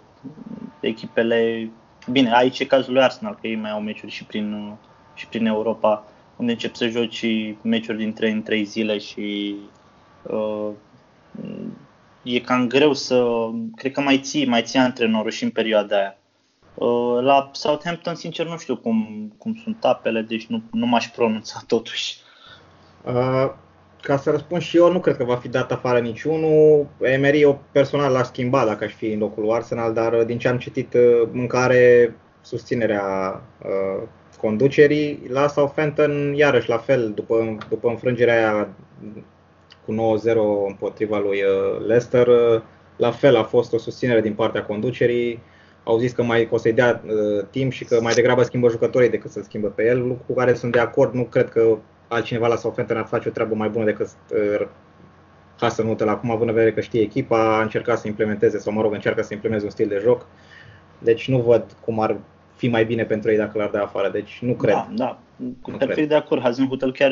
echipele 0.80 1.70
Bine, 2.08 2.34
aici 2.34 2.58
e 2.58 2.64
cazul 2.64 2.92
lui 2.92 3.02
Arsenal, 3.02 3.38
că 3.40 3.46
ei 3.46 3.56
mai 3.56 3.70
au 3.70 3.80
meciuri 3.80 4.12
și 4.12 4.24
prin, 4.24 4.76
și 5.14 5.26
prin 5.26 5.46
Europa, 5.46 6.04
unde 6.36 6.52
încep 6.52 6.74
să 6.74 6.88
joci 6.88 7.26
meciuri 7.62 7.98
din 7.98 8.12
3 8.12 8.32
în 8.32 8.42
3 8.42 8.64
zile 8.64 8.98
și 8.98 9.56
uh, 10.22 10.68
e 12.22 12.40
cam 12.40 12.66
greu 12.66 12.92
să, 12.92 13.48
cred 13.76 13.92
că 13.92 14.00
mai 14.00 14.18
ții, 14.18 14.46
mai 14.46 14.62
ții 14.62 14.78
antrenorul 14.78 15.30
și 15.30 15.44
în 15.44 15.50
perioada 15.50 15.96
aia. 15.96 16.16
Uh, 16.74 17.22
la 17.22 17.50
Southampton, 17.52 18.14
sincer, 18.14 18.46
nu 18.46 18.56
știu 18.56 18.76
cum, 18.76 19.28
cum 19.38 19.60
sunt 19.62 19.84
apele, 19.84 20.20
deci 20.20 20.46
nu, 20.46 20.62
nu 20.70 20.86
m-aș 20.86 21.08
pronunța 21.08 21.62
totuși. 21.66 22.16
Uh, 23.04 23.50
ca 24.02 24.16
să 24.16 24.30
răspund 24.30 24.62
și 24.62 24.76
eu, 24.76 24.92
nu 24.92 25.00
cred 25.00 25.16
că 25.16 25.24
va 25.24 25.36
fi 25.36 25.48
dat 25.48 25.72
afară 25.72 25.98
niciunul. 25.98 26.86
Emery, 27.00 27.40
eu 27.40 27.60
personal 27.72 28.12
l-aș 28.12 28.26
schimba 28.26 28.64
dacă 28.64 28.84
aș 28.84 28.92
fi 28.92 29.06
în 29.06 29.18
locul 29.18 29.52
Arsenal, 29.52 29.92
dar 29.92 30.12
uh, 30.12 30.26
din 30.26 30.38
ce 30.38 30.48
am 30.48 30.58
citit, 30.58 30.94
uh, 30.94 31.28
mâncare 31.32 32.14
susținerea 32.40 33.40
uh, 33.62 34.08
conducerii. 34.40 35.22
La 35.28 35.48
Southampton, 35.48 36.34
iarăși 36.34 36.68
la 36.68 36.76
fel, 36.76 37.12
după, 37.14 37.56
după 37.68 37.88
înfrângerea 37.88 38.34
aia 38.34 38.68
cu 39.90 40.18
9-0 40.18 40.68
împotriva 40.68 41.18
lui 41.18 41.42
uh, 41.42 41.86
Leicester, 41.86 42.26
uh, 42.26 42.60
la 42.96 43.10
fel 43.10 43.36
a 43.36 43.42
fost 43.42 43.72
o 43.72 43.78
susținere 43.78 44.20
din 44.20 44.34
partea 44.34 44.64
conducerii. 44.64 45.42
Au 45.84 45.98
zis 45.98 46.12
că 46.12 46.22
mai 46.22 46.48
o 46.50 46.56
să-i 46.56 46.72
dea 46.72 47.02
uh, 47.04 47.44
timp 47.50 47.72
și 47.72 47.84
că 47.84 48.00
mai 48.00 48.14
degrabă 48.14 48.42
schimbă 48.42 48.68
jucătorii 48.68 49.10
decât 49.10 49.30
să-l 49.30 49.42
schimbă 49.42 49.68
pe 49.68 49.86
el, 49.86 49.98
lucru 49.98 50.22
cu 50.26 50.34
care 50.34 50.54
sunt 50.54 50.72
de 50.72 50.78
acord. 50.78 51.14
Nu 51.14 51.22
cred 51.22 51.48
că 51.48 51.78
altcineva 52.08 52.46
la 52.46 52.56
Southampton 52.56 52.96
ar 52.96 53.06
face 53.06 53.28
o 53.28 53.32
treabă 53.32 53.54
mai 53.54 53.68
bună 53.68 53.84
decât 53.84 54.08
uh, 54.32 54.66
Hasenhutel 55.60 56.08
acum, 56.08 56.30
având 56.30 56.48
în 56.48 56.54
vedere 56.54 56.74
că 56.74 56.80
știe 56.80 57.00
echipa, 57.00 57.56
a 57.58 57.62
încercat 57.62 57.98
să 57.98 58.08
implementeze, 58.08 58.58
sau 58.58 58.72
mă 58.72 58.82
rog, 58.82 58.92
încearcă 58.92 59.22
să 59.22 59.34
implementeze 59.34 59.66
un 59.66 59.72
stil 59.76 59.88
de 59.88 60.00
joc. 60.02 60.26
Deci 60.98 61.28
nu 61.28 61.38
văd 61.40 61.76
cum 61.84 62.00
ar 62.00 62.16
fi 62.60 62.68
mai 62.68 62.84
bine 62.84 63.04
pentru 63.04 63.30
ei 63.30 63.36
dacă 63.36 63.58
l-ar 63.58 63.68
da 63.68 63.82
afară. 63.82 64.10
Deci 64.10 64.38
nu 64.42 64.52
cred. 64.52 64.74
Da, 64.74 64.88
da. 64.90 65.18
Cu 65.62 65.70
perfect 65.70 66.08
de 66.08 66.14
acord. 66.14 66.42
Hasenhutel 66.42 66.92
chiar 66.92 67.10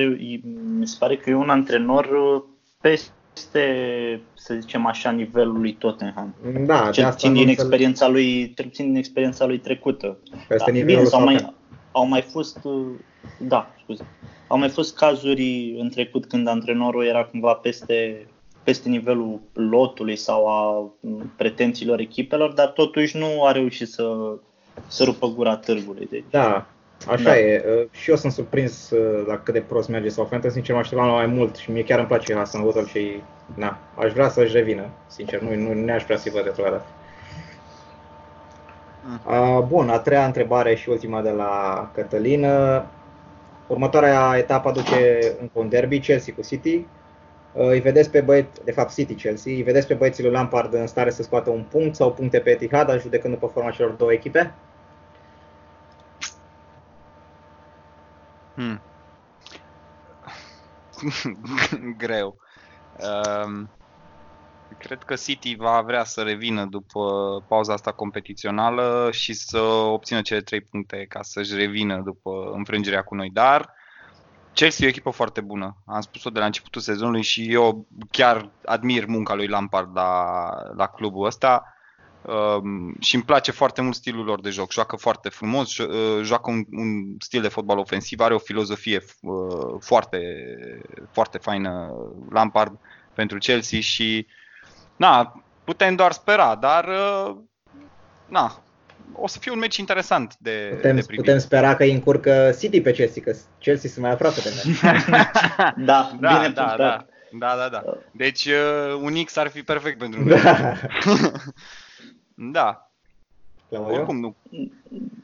mi 0.78 0.86
se 0.86 0.96
pare 0.98 1.16
că 1.16 1.30
e 1.30 1.34
un 1.34 1.50
antrenor 1.50 2.04
uh, 2.04 2.42
peste, 2.80 4.20
să 4.34 4.54
zicem 4.54 4.86
așa, 4.86 5.10
nivelul 5.10 5.60
lui 5.60 5.72
Tottenham. 5.72 6.34
Da, 6.66 6.90
cel 6.90 7.10
puțin 7.10 7.32
din 7.32 7.48
experiența 7.48 8.08
lui, 8.08 8.54
cel 8.54 8.64
puțin 8.64 8.86
din 8.86 8.96
experiența 8.96 9.46
lui 9.46 9.58
trecută. 9.58 10.18
Peste 10.48 10.70
da, 10.70 10.72
nivelul 10.72 10.96
bine, 10.96 11.08
sau 11.08 11.24
mai, 11.24 11.54
au 11.92 12.06
mai 12.06 12.22
fost, 12.22 12.58
uh, 12.62 12.86
da, 13.38 13.70
scuze, 13.82 14.06
au 14.46 14.58
mai 14.58 14.68
fost 14.68 14.96
cazuri 14.96 15.76
în 15.78 15.88
trecut 15.88 16.26
când 16.26 16.48
antrenorul 16.48 17.04
era 17.04 17.24
cumva 17.24 17.52
peste, 17.52 18.26
peste 18.62 18.88
nivelul 18.88 19.40
lotului 19.52 20.16
sau 20.16 20.46
a 20.46 20.90
pretențiilor 21.36 22.00
echipelor, 22.00 22.52
dar 22.52 22.66
totuși 22.66 23.16
nu 23.16 23.44
a 23.44 23.52
reușit 23.52 23.88
să, 23.88 24.36
să 24.86 25.04
rupă 25.04 25.26
gura 25.28 25.56
târgului. 25.56 26.06
Deci, 26.10 26.24
da, 26.30 26.66
Așa 27.06 27.22
da. 27.22 27.38
e. 27.38 27.64
Uh, 27.66 27.86
și 27.90 28.10
eu 28.10 28.16
sunt 28.16 28.32
surprins 28.32 28.90
uh, 28.90 29.26
la 29.26 29.38
cât 29.38 29.54
de 29.54 29.60
prost 29.60 29.88
merge 29.88 30.08
sau 30.08 30.24
Fantasy. 30.24 30.54
Sincer, 30.54 30.74
mă 30.74 30.80
așteptam 30.80 31.06
la 31.06 31.12
mai 31.12 31.26
mult 31.26 31.56
și 31.56 31.70
mie 31.70 31.84
chiar 31.84 31.98
îmi 31.98 32.08
place 32.08 32.34
Hassan 32.34 32.62
Hotel 32.62 32.86
și 32.86 33.22
na, 33.54 33.78
aș 33.94 34.12
vrea 34.12 34.28
să-și 34.28 34.52
revină. 34.52 34.86
Sincer, 35.06 35.40
nu, 35.40 35.54
nu, 35.54 35.74
nu 35.74 35.92
aș 35.92 36.04
vrea 36.04 36.16
să-i 36.16 36.32
văd 36.32 36.44
retrogradat. 36.44 36.86
Uh, 39.26 39.64
bun, 39.66 39.88
a 39.88 39.98
treia 39.98 40.24
întrebare 40.24 40.74
și 40.74 40.88
ultima 40.88 41.22
de 41.22 41.30
la 41.30 41.90
Cătălin. 41.94 42.46
Următoarea 43.66 44.34
etapă 44.36 44.68
aduce 44.68 45.18
încă 45.40 45.52
un 45.58 45.68
derby, 45.68 45.98
Chelsea 45.98 46.34
cu 46.34 46.42
City. 46.42 46.86
Îi 47.52 47.80
vedeți 47.80 48.10
pe 48.10 48.20
băieți, 48.20 48.64
de 48.64 48.72
fapt 48.72 48.94
City-Chelsea, 48.94 49.52
îi 49.52 49.62
vedeți 49.62 49.86
pe 49.86 49.94
băieții 49.94 50.22
lui 50.22 50.32
Lampard 50.32 50.74
în 50.74 50.86
stare 50.86 51.10
să 51.10 51.22
scoată 51.22 51.50
un 51.50 51.64
punct 51.70 51.94
sau 51.94 52.12
puncte 52.12 52.38
pe 52.38 52.50
Etihad, 52.50 53.00
judecând 53.00 53.34
după 53.34 53.46
forma 53.46 53.70
celor 53.70 53.90
două 53.90 54.12
echipe? 54.12 54.54
Hmm. 58.58 58.80
Greu. 62.02 62.36
Um, 62.98 63.70
cred 64.78 65.02
că 65.02 65.14
City 65.14 65.56
va 65.56 65.80
vrea 65.80 66.04
să 66.04 66.22
revină 66.22 66.64
după 66.64 67.00
pauza 67.48 67.72
asta 67.72 67.92
competițională 67.92 69.08
și 69.12 69.32
să 69.32 69.58
obțină 69.60 70.22
cele 70.22 70.40
trei 70.40 70.60
puncte 70.60 71.06
ca 71.08 71.22
să-și 71.22 71.54
revină 71.54 72.00
după 72.00 72.50
înfrângerea 72.54 73.02
cu 73.02 73.14
noi. 73.14 73.30
Dar 73.32 73.70
Chelsea 74.52 74.84
e 74.84 74.88
o 74.88 74.90
echipă 74.90 75.10
foarte 75.10 75.40
bună. 75.40 75.76
Am 75.86 76.00
spus-o 76.00 76.30
de 76.30 76.38
la 76.38 76.44
începutul 76.44 76.80
sezonului 76.80 77.22
și 77.22 77.52
eu 77.52 77.86
chiar 78.10 78.50
admir 78.64 79.06
munca 79.06 79.34
lui 79.34 79.46
Lampard 79.46 79.90
la, 79.94 80.50
la 80.76 80.86
clubul 80.86 81.26
ăsta. 81.26 81.77
Um, 82.22 82.96
și 83.00 83.14
îmi 83.14 83.24
place 83.24 83.50
foarte 83.50 83.82
mult 83.82 83.94
stilul 83.94 84.24
lor 84.24 84.40
de 84.40 84.50
joc. 84.50 84.72
Joacă 84.72 84.96
foarte 84.96 85.28
frumos, 85.28 85.78
uh, 85.78 86.22
joacă 86.22 86.50
un, 86.50 86.64
un 86.70 87.16
stil 87.18 87.42
de 87.42 87.48
fotbal 87.48 87.78
ofensiv, 87.78 88.20
are 88.20 88.34
o 88.34 88.38
filozofie 88.38 89.02
uh, 89.20 89.76
foarte, 89.80 90.18
foarte 91.10 91.38
faină 91.38 91.94
Lampard 92.30 92.78
pentru 93.14 93.38
Chelsea 93.38 93.80
și 93.80 94.26
na, 94.96 95.42
putem 95.64 95.94
doar 95.94 96.12
spera, 96.12 96.54
dar 96.54 96.84
uh, 96.84 97.36
na, 98.26 98.62
o 99.12 99.26
să 99.26 99.38
fie 99.38 99.52
un 99.52 99.58
meci 99.58 99.76
interesant 99.76 100.36
de, 100.38 100.68
putem, 100.70 100.94
de 100.94 101.02
privit. 101.06 101.24
Putem 101.24 101.38
spera 101.38 101.76
că 101.76 101.82
îi 101.82 101.92
încurcă 101.92 102.54
City 102.58 102.80
pe 102.80 102.92
Chelsea, 102.92 103.22
că 103.22 103.36
Chelsea 103.58 103.90
sunt 103.90 104.04
mai 104.04 104.12
aproape 104.12 104.40
de 104.40 104.52
noi. 104.64 104.74
da, 105.86 106.10
da, 106.20 106.36
bine 106.36 106.48
da, 106.48 106.74
da, 106.76 107.06
da, 107.38 107.56
da, 107.56 107.68
da. 107.68 107.82
Deci 108.10 108.44
uh, 108.44 109.00
un 109.02 109.24
X 109.24 109.36
ar 109.36 109.48
fi 109.48 109.62
perfect 109.62 109.98
pentru 109.98 110.24
noi. 110.24 110.40
Da. 110.40 110.72
Da. 112.38 112.90
Oricum 113.70 114.20
nu. 114.20 114.34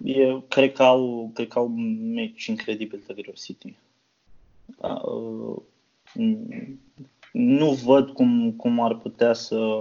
Eu 0.04 0.40
cred 0.48 0.72
că 0.72 0.82
au, 0.82 1.30
cred 1.34 1.48
că 1.48 1.58
au 1.58 1.66
un 1.66 2.12
meci 2.12 2.46
incredibil 2.46 3.02
de 3.06 3.14
greu 3.14 3.34
City. 3.34 3.76
Uh, 4.76 5.56
nu 7.32 7.70
văd 7.72 8.10
cum, 8.10 8.52
cum 8.52 8.80
ar 8.80 8.94
putea 8.94 9.32
să, 9.32 9.78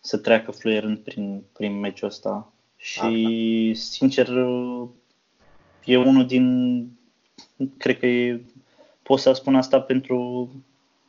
să 0.00 0.18
treacă 0.18 0.50
fluierând 0.50 0.98
prin, 0.98 1.42
prin 1.52 1.78
meciul 1.78 2.08
ăsta. 2.08 2.52
Și, 2.76 3.00
Asta. 3.72 3.84
sincer, 3.90 4.28
e 5.84 5.96
unul 5.96 6.26
din... 6.26 6.86
Cred 7.76 7.98
că 7.98 8.06
e, 8.06 8.42
pot 9.02 9.18
să 9.18 9.32
spun 9.32 9.54
asta 9.54 9.80
pentru 9.80 10.48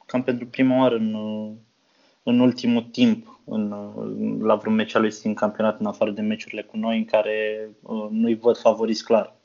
cam 0.05 0.23
pentru 0.23 0.45
prima 0.47 0.77
oară 0.77 0.95
în, 0.95 1.15
în 2.23 2.39
ultimul 2.39 2.83
timp 2.83 3.32
în, 3.45 3.75
la 4.41 4.55
vreun 4.55 4.75
meci 4.75 4.95
al 4.95 5.01
lui 5.01 5.19
din 5.21 5.33
campionat 5.33 5.79
în 5.79 5.85
afară 5.85 6.11
de 6.11 6.21
meciurile 6.21 6.61
cu 6.61 6.77
noi 6.77 6.97
în 6.97 7.05
care 7.05 7.69
uh, 7.81 8.07
nu-i 8.09 8.39
văd 8.41 8.57
favoriți 8.57 9.03
clar. 9.03 9.35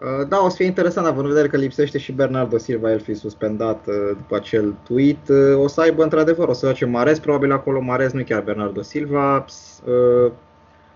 Uh, 0.00 0.28
da, 0.28 0.38
o 0.42 0.48
să 0.48 0.56
fie 0.56 0.66
interesant, 0.66 1.06
având 1.06 1.24
în 1.24 1.28
vedere 1.28 1.48
că 1.48 1.56
lipsește 1.56 1.98
și 1.98 2.12
Bernardo 2.12 2.58
Silva, 2.58 2.90
el 2.90 3.00
fi 3.00 3.14
suspendat 3.14 3.86
uh, 3.86 3.94
după 4.16 4.36
acel 4.36 4.74
tweet. 4.84 5.28
Uh, 5.28 5.62
o 5.62 5.66
să 5.66 5.80
aibă, 5.80 6.02
într-adevăr, 6.02 6.48
o 6.48 6.52
să 6.52 6.66
face 6.66 6.84
Marez, 6.84 7.18
probabil 7.18 7.52
acolo 7.52 7.80
Marez, 7.80 8.12
nu 8.12 8.22
chiar 8.22 8.42
Bernardo 8.42 8.82
Silva. 8.82 9.44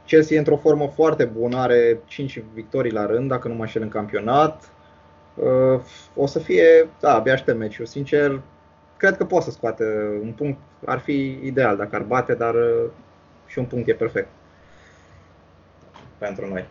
Chelsea 0.07 0.37
e 0.37 0.39
într-o 0.39 0.57
formă 0.57 0.87
foarte 0.95 1.25
bună, 1.25 1.57
are 1.57 2.01
5 2.07 2.43
victorii 2.55 2.93
la 2.93 3.07
rând, 3.07 3.29
dacă 3.29 3.49
nu 3.49 3.55
mă 3.55 3.61
înșel 3.61 3.83
în 3.83 3.89
campionat. 3.89 4.73
O 6.15 6.27
să 6.27 6.39
fie, 6.39 6.89
da, 7.01 7.15
abia 7.15 7.33
aștept 7.33 7.59
meciul. 7.59 7.87
Sincer, 7.87 8.41
cred 9.01 9.17
că 9.17 9.25
poate 9.25 9.45
să 9.45 9.51
scoate 9.51 9.85
un 10.23 10.33
punct. 10.33 10.59
Ar 10.85 10.99
fi 10.99 11.39
ideal 11.43 11.77
dacă 11.77 11.97
ar 11.97 12.03
bate, 12.03 12.35
dar 12.35 12.55
și 13.47 13.59
un 13.59 13.65
punct 13.65 13.89
e 13.89 13.95
perfect 13.95 14.29
pentru 16.19 16.49
noi. 16.49 16.67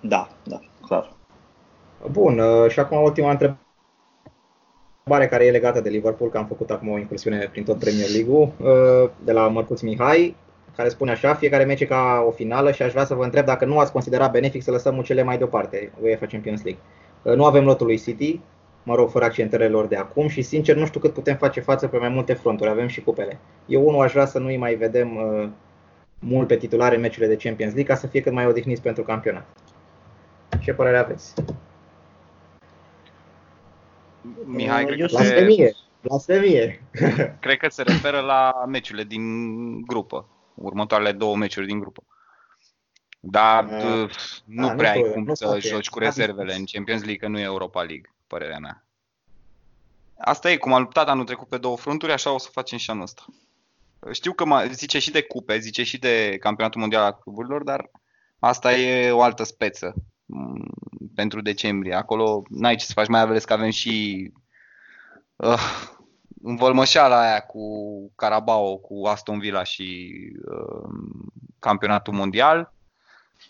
Da, 0.00 0.28
da, 0.44 0.60
clar. 0.86 1.12
Bun, 2.10 2.38
uh, 2.38 2.70
și 2.70 2.80
acum 2.80 3.02
ultima 3.02 3.30
întrebare 3.30 3.58
care 5.30 5.46
e 5.46 5.50
legată 5.50 5.80
de 5.80 5.88
Liverpool, 5.88 6.30
că 6.30 6.38
am 6.38 6.46
făcut 6.46 6.70
acum 6.70 6.88
o 6.88 6.98
incursiune 6.98 7.48
prin 7.50 7.64
tot 7.64 7.78
Premier 7.78 8.08
League-ul, 8.08 8.42
uh, 8.42 9.10
de 9.24 9.32
la 9.32 9.48
Mărcuț 9.48 9.80
Mihai, 9.80 10.36
care 10.76 10.88
spune 10.88 11.10
așa, 11.10 11.34
fiecare 11.34 11.64
meci 11.64 11.80
e 11.80 11.84
ca 11.84 12.24
o 12.26 12.30
finală 12.30 12.72
și 12.72 12.82
aș 12.82 12.90
vrea 12.92 13.04
să 13.04 13.14
vă 13.14 13.24
întreb 13.24 13.44
dacă 13.44 13.64
nu 13.64 13.78
ați 13.78 13.92
considerat 13.92 14.30
benefic 14.30 14.62
să 14.62 14.70
lăsăm 14.70 15.00
cele 15.00 15.22
mai 15.22 15.38
deoparte, 15.38 15.92
UEFA 16.02 16.26
Champions 16.26 16.62
League. 16.62 16.82
Uh, 17.22 17.34
nu 17.34 17.44
avem 17.44 17.64
lotul 17.64 17.86
lui 17.86 17.98
City, 17.98 18.40
mă 18.82 18.94
rog, 18.94 19.10
fără 19.10 19.24
accentările 19.24 19.68
lor 19.68 19.86
de 19.86 19.96
acum 19.96 20.28
și 20.28 20.42
sincer 20.42 20.76
nu 20.76 20.86
știu 20.86 21.00
cât 21.00 21.12
putem 21.12 21.36
face 21.36 21.60
față 21.60 21.86
pe 21.86 21.98
mai 21.98 22.08
multe 22.08 22.32
fronturi, 22.32 22.70
avem 22.70 22.86
și 22.86 23.02
cupele. 23.02 23.38
Eu 23.66 23.86
unul 23.86 24.02
aș 24.02 24.12
vrea 24.12 24.26
să 24.26 24.38
nu-i 24.38 24.56
mai 24.56 24.74
vedem 24.74 25.16
uh, 25.16 25.48
mult 26.18 26.46
pe 26.46 26.56
titulare 26.56 26.94
în 26.94 27.00
meciurile 27.00 27.34
de 27.34 27.42
Champions 27.42 27.74
League 27.74 27.94
ca 27.94 28.00
să 28.00 28.06
fie 28.06 28.20
cât 28.20 28.32
mai 28.32 28.46
odihniți 28.46 28.82
pentru 28.82 29.02
campionat. 29.02 29.46
Ce 30.60 30.72
părere 30.72 30.98
aveți? 30.98 31.34
Mihai, 34.44 34.84
cred 34.84 34.98
că 34.98 35.06
se... 35.06 35.74
Blasfemie. 36.00 36.82
cred 37.44 37.56
că 37.56 37.68
se 37.68 37.82
referă 37.82 38.20
la 38.20 38.64
meciurile 38.68 39.04
din 39.04 39.24
grupă. 39.82 40.28
Următoarele 40.54 41.12
două 41.12 41.36
meciuri 41.36 41.66
din 41.66 41.78
grupă. 41.78 42.02
Dar 43.20 43.64
uh, 43.64 44.10
nu 44.44 44.68
a, 44.68 44.70
prea 44.70 44.90
ai 44.90 45.10
cum 45.12 45.24
nu 45.24 45.34
să 45.34 45.58
joci 45.60 45.88
cu 45.88 45.98
rezervele 45.98 46.54
în 46.54 46.64
Champions 46.64 47.00
League, 47.00 47.20
că 47.20 47.28
nu 47.28 47.38
e 47.38 47.42
Europa 47.42 47.82
League, 47.82 48.12
părerea 48.32 48.58
mea. 48.58 48.84
Asta 50.18 50.50
e, 50.50 50.56
cum 50.56 50.72
a 50.72 50.78
luptat 50.78 51.08
anul 51.08 51.24
trecut 51.24 51.48
pe 51.48 51.58
două 51.58 51.76
fronturi, 51.76 52.12
așa 52.12 52.30
o 52.32 52.38
să 52.38 52.48
facem 52.52 52.78
și 52.78 52.90
anul 52.90 53.02
ăsta. 53.02 53.24
Știu 54.10 54.32
că 54.32 54.44
zice 54.70 54.98
și 54.98 55.10
de 55.10 55.22
cupe, 55.22 55.58
zice 55.58 55.82
și 55.82 55.98
de 55.98 56.36
campionatul 56.40 56.80
mondial 56.80 57.02
al 57.02 57.18
cluburilor, 57.18 57.62
dar 57.62 57.90
asta 58.38 58.76
e 58.76 59.10
o 59.10 59.22
altă 59.22 59.42
speță 59.42 59.94
pentru 61.14 61.42
decembrie. 61.42 61.94
Acolo 61.94 62.42
n-ai 62.48 62.76
ce 62.76 62.84
să 62.84 62.92
faci, 62.92 63.08
mai 63.08 63.20
ales 63.20 63.44
că 63.44 63.52
avem 63.52 63.70
și 63.70 64.32
uh, 65.36 65.92
învălmășeala 66.42 67.20
aia 67.20 67.40
cu 67.40 67.62
Carabao, 68.16 68.76
cu 68.76 69.06
Aston 69.06 69.38
Villa 69.38 69.62
și 69.62 70.10
uh, 70.48 70.90
campionatul 71.58 72.14
mondial. 72.14 72.72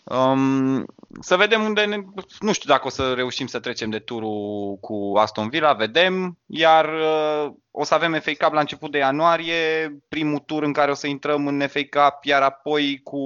Um, 0.03 0.85
să 1.19 1.35
vedem 1.35 1.63
unde 1.63 1.85
ne, 1.85 1.97
nu 2.39 2.51
știu 2.51 2.69
dacă 2.69 2.87
o 2.87 2.89
să 2.89 3.13
reușim 3.13 3.47
să 3.47 3.59
trecem 3.59 3.89
de 3.89 3.99
turul 3.99 4.77
cu 4.81 5.13
Aston 5.17 5.49
Villa, 5.49 5.73
vedem, 5.73 6.39
iar 6.45 6.85
uh, 6.85 7.53
o 7.71 7.83
să 7.83 7.93
avem 7.93 8.19
FA 8.19 8.31
Cup 8.39 8.53
la 8.53 8.59
început 8.59 8.91
de 8.91 8.97
ianuarie, 8.97 9.97
primul 10.09 10.39
tur 10.39 10.63
în 10.63 10.73
care 10.73 10.91
o 10.91 10.93
să 10.93 11.07
intrăm 11.07 11.47
în 11.47 11.67
FA 11.67 11.79
Cup, 11.79 12.23
iar 12.23 12.41
apoi 12.41 13.01
cu 13.03 13.19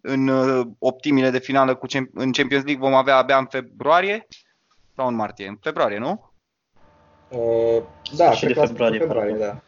în 0.00 0.28
uh, 0.28 0.66
optimile 0.78 1.30
de 1.30 1.38
finală 1.38 1.74
cu, 1.74 1.86
în 2.12 2.32
Champions 2.32 2.64
League 2.64 2.88
vom 2.88 2.94
avea 2.94 3.16
abia 3.16 3.36
în 3.36 3.46
februarie 3.46 4.26
sau 4.96 5.08
în 5.08 5.14
martie? 5.14 5.48
În 5.48 5.56
februarie, 5.60 5.98
nu? 5.98 6.32
Uh, 7.28 7.82
da, 8.16 8.32
și 8.32 8.46
de 8.46 8.52
februarie, 8.54 8.98
februarie 8.98 9.34
da. 9.34 9.60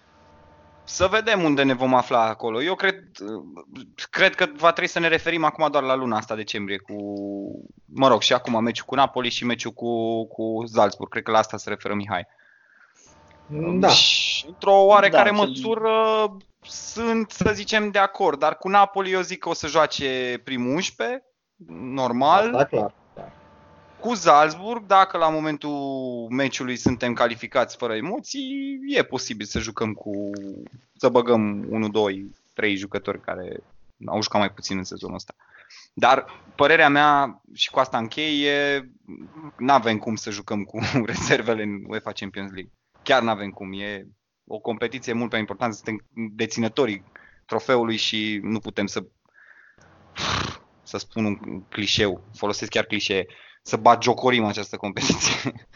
Să 0.90 1.06
vedem 1.06 1.42
unde 1.42 1.62
ne 1.62 1.74
vom 1.74 1.94
afla 1.94 2.22
acolo. 2.22 2.62
Eu 2.62 2.74
cred, 2.74 3.04
cred 4.10 4.34
că 4.34 4.46
va 4.56 4.72
trebui 4.72 4.90
să 4.90 4.98
ne 4.98 5.08
referim 5.08 5.44
acum 5.44 5.70
doar 5.70 5.82
la 5.82 5.94
luna 5.94 6.16
asta 6.16 6.34
decembrie 6.34 6.78
cu, 6.78 6.94
mă 7.84 8.08
rog, 8.08 8.22
și 8.22 8.32
acum 8.32 8.62
meciul 8.62 8.86
cu 8.86 8.94
Napoli 8.94 9.30
și 9.30 9.44
meciul 9.44 9.72
cu, 9.72 10.26
cu 10.26 10.66
Salzburg. 10.66 11.10
Cred 11.10 11.22
că 11.22 11.30
la 11.30 11.38
asta 11.38 11.56
se 11.56 11.68
referă 11.68 11.94
Mihai. 11.94 12.26
Da. 13.78 13.88
Și 13.88 14.46
într-o 14.46 14.84
oarecare 14.84 15.30
da, 15.30 15.36
măsură 15.36 15.92
sunt, 16.62 17.30
să 17.30 17.50
zicem, 17.54 17.90
de 17.90 17.98
acord, 17.98 18.38
dar 18.38 18.56
cu 18.56 18.68
Napoli 18.68 19.12
eu 19.12 19.20
zic 19.20 19.38
că 19.38 19.48
o 19.48 19.54
să 19.54 19.66
joace 19.66 20.40
primul 20.44 20.74
11, 20.74 21.24
normal. 21.66 22.50
Da, 22.50 22.64
clar. 22.64 22.94
Da. 24.00 24.08
Cu 24.08 24.14
Salzburg, 24.14 24.86
dacă 24.86 25.18
la 25.18 25.28
momentul 25.28 26.26
meciului 26.30 26.76
suntem 26.76 27.12
calificați 27.12 27.76
fără 27.76 27.94
emoții, 27.94 28.78
e 28.88 29.02
posibil 29.02 29.46
să 29.46 29.58
jucăm 29.58 29.92
cu, 29.92 30.30
să 30.96 31.08
băgăm 31.08 31.66
1, 31.70 31.88
2, 31.88 32.34
3 32.54 32.76
jucători 32.76 33.20
care 33.20 33.62
au 34.06 34.22
jucat 34.22 34.40
mai 34.40 34.50
puțin 34.50 34.78
în 34.78 34.84
sezonul 34.84 35.16
ăsta. 35.16 35.34
Dar 35.94 36.24
părerea 36.54 36.88
mea, 36.88 37.42
și 37.54 37.70
cu 37.70 37.78
asta 37.78 37.98
închei, 37.98 38.42
e 38.42 38.88
nu 39.58 39.72
avem 39.72 39.98
cum 39.98 40.16
să 40.16 40.30
jucăm 40.30 40.62
cu 40.62 40.78
rezervele 41.12 41.62
în 41.62 41.84
UEFA 41.86 42.12
Champions 42.12 42.50
League. 42.52 42.72
Chiar 43.02 43.22
nu 43.22 43.30
avem 43.30 43.50
cum. 43.50 43.72
E 43.72 44.06
o 44.46 44.58
competiție 44.58 45.12
mult 45.12 45.30
mai 45.30 45.40
importantă, 45.40 45.74
suntem 45.74 46.06
deținătorii 46.12 47.04
trofeului 47.46 47.96
și 47.96 48.40
nu 48.42 48.58
putem 48.58 48.86
să 48.86 49.04
să 50.82 50.98
spun 50.98 51.24
un 51.24 51.62
clișeu, 51.68 52.24
folosesc 52.34 52.70
chiar 52.70 52.84
clișee, 52.84 53.26
să 53.62 53.76
bagiocorim 53.76 54.44
această 54.44 54.76
competiție. 54.76 55.66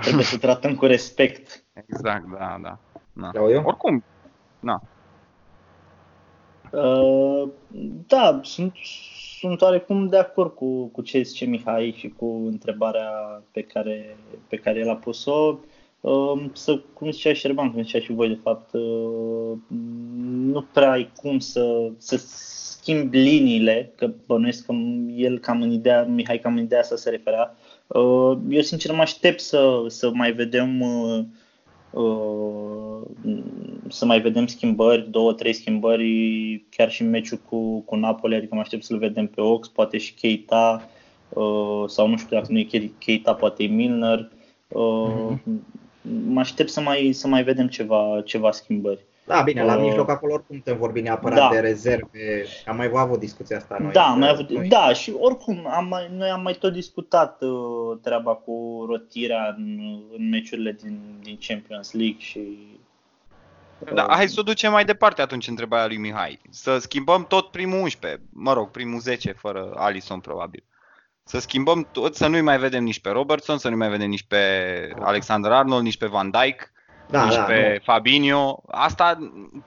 Trebuie 0.00 0.24
să 0.24 0.38
tratăm 0.38 0.74
cu 0.74 0.84
respect. 0.84 1.64
Exact, 1.72 2.24
da, 2.38 2.58
da. 2.62 2.78
da. 3.12 3.30
Eu? 3.50 3.62
Oricum, 3.64 4.04
na. 4.60 4.82
Uh, 6.70 7.48
da, 8.06 8.40
sunt, 8.42 8.74
sunt 9.38 9.60
oarecum 9.60 10.08
de 10.08 10.18
acord 10.18 10.54
cu, 10.54 10.86
cu 10.86 11.02
ce 11.02 11.22
zice 11.22 11.44
Mihai 11.44 11.94
și 11.98 12.08
cu 12.08 12.42
întrebarea 12.46 13.42
pe 13.52 13.62
care, 13.62 14.16
pe 14.48 14.56
care 14.56 14.78
el 14.78 14.90
a 14.90 14.94
pus-o. 14.94 15.58
Um, 16.00 16.50
să, 16.54 16.80
cum 16.92 17.10
zicea 17.10 17.32
Șerban, 17.32 17.72
cum 17.72 17.82
zicea 17.82 18.00
și 18.00 18.12
voi 18.12 18.28
de 18.28 18.38
fapt, 18.42 18.72
uh, 18.72 19.58
nu 20.26 20.62
prea 20.72 20.90
ai 20.90 21.12
cum 21.16 21.38
să, 21.38 21.90
să 21.96 22.16
schimbi 22.80 23.18
liniile, 23.18 23.92
că 23.96 24.10
bănuiesc 24.26 24.66
că 24.66 24.72
el 25.16 25.38
cam 25.38 25.62
în 25.62 25.70
ideea, 25.70 26.04
Mihai 26.04 26.38
cam 26.38 26.56
în 26.56 26.62
ideea 26.62 26.80
asta 26.80 26.96
se 26.96 27.10
referea. 27.10 27.56
Uh, 27.86 28.38
eu 28.48 28.60
sincer 28.60 28.94
mă 28.94 29.00
aștept 29.00 29.40
să, 29.40 29.84
să 29.86 30.10
mai 30.12 30.32
vedem 30.32 30.80
uh, 30.80 31.24
să 33.88 34.04
mai 34.04 34.20
vedem 34.20 34.46
schimbări, 34.46 35.10
două, 35.10 35.32
trei 35.32 35.52
schimbări, 35.52 36.64
chiar 36.70 36.90
și 36.90 37.02
în 37.02 37.10
meciul 37.10 37.40
cu, 37.48 37.80
cu 37.80 37.96
Napoli, 37.96 38.34
adică 38.34 38.54
mă 38.54 38.60
aștept 38.60 38.84
să-l 38.84 38.98
vedem 38.98 39.26
pe 39.26 39.40
Ox, 39.40 39.68
poate 39.68 39.98
și 39.98 40.14
Keita, 40.14 40.88
sau 41.86 42.08
nu 42.08 42.16
știu 42.16 42.36
dacă 42.36 42.46
nu 42.48 42.58
e 42.58 42.90
Keita, 42.98 43.34
poate 43.34 43.62
e 43.62 43.66
Milner. 43.66 44.28
Mm-hmm 44.28 45.78
mă 46.02 46.40
aștept 46.40 46.70
să 46.70 46.80
mai, 46.80 47.12
să 47.12 47.28
mai 47.28 47.42
vedem 47.42 47.68
ceva, 47.68 48.22
ceva 48.24 48.50
schimbări. 48.50 49.06
Da, 49.30 49.42
bine, 49.42 49.64
la 49.64 49.76
uh, 49.76 49.82
mijloc 49.82 50.08
acolo 50.08 50.32
oricum 50.32 50.56
putem 50.56 50.76
vorbi 50.76 51.00
neapărat 51.00 51.38
da. 51.38 51.48
de 51.52 51.60
rezerve. 51.60 52.44
Am 52.66 52.76
mai 52.76 52.90
avut 52.94 53.18
discuția 53.18 53.56
asta 53.56 53.76
noi. 53.80 53.92
Da, 53.92 54.04
mai 54.04 54.28
avut, 54.28 54.50
noi. 54.50 54.68
da 54.68 54.92
și 54.92 55.12
oricum 55.18 55.66
am 55.70 55.86
mai, 55.86 56.10
noi 56.16 56.28
am 56.28 56.42
mai 56.42 56.52
tot 56.52 56.72
discutat 56.72 57.42
uh, 57.42 57.98
treaba 58.02 58.34
cu 58.34 58.84
rotirea 58.88 59.54
în, 59.56 59.78
în 60.16 60.28
meciurile 60.28 60.76
din, 60.82 61.00
din 61.22 61.38
Champions 61.46 61.92
League 61.92 62.20
și 62.20 62.40
da, 63.94 64.06
hai 64.10 64.28
să 64.28 64.40
o 64.40 64.42
ducem 64.42 64.72
mai 64.72 64.84
departe 64.84 65.22
atunci 65.22 65.48
întrebarea 65.48 65.86
lui 65.86 65.96
Mihai. 65.96 66.40
Să 66.50 66.78
schimbăm 66.78 67.24
tot 67.28 67.50
primul 67.50 67.80
11, 67.80 68.22
mă 68.32 68.52
rog, 68.52 68.70
primul 68.70 69.00
10 69.00 69.32
fără 69.32 69.72
Alison 69.76 70.20
probabil 70.20 70.64
să 71.30 71.38
schimbăm 71.38 71.88
tot, 71.92 72.14
să 72.14 72.26
nu-i 72.26 72.40
mai 72.40 72.58
vedem 72.58 72.84
nici 72.84 73.00
pe 73.00 73.10
Robertson, 73.10 73.58
să 73.58 73.68
nu-i 73.68 73.78
mai 73.78 73.88
vedem 73.88 74.08
nici 74.08 74.22
pe 74.22 74.38
Alexander 75.00 75.52
Arnold, 75.52 75.82
nici 75.82 75.98
pe 75.98 76.06
Van 76.06 76.30
Dijk, 76.30 76.72
da, 77.10 77.24
nici 77.24 77.34
da, 77.34 77.42
pe 77.42 77.72
nu. 77.72 77.92
Fabinho. 77.92 78.62
Asta, 78.66 79.18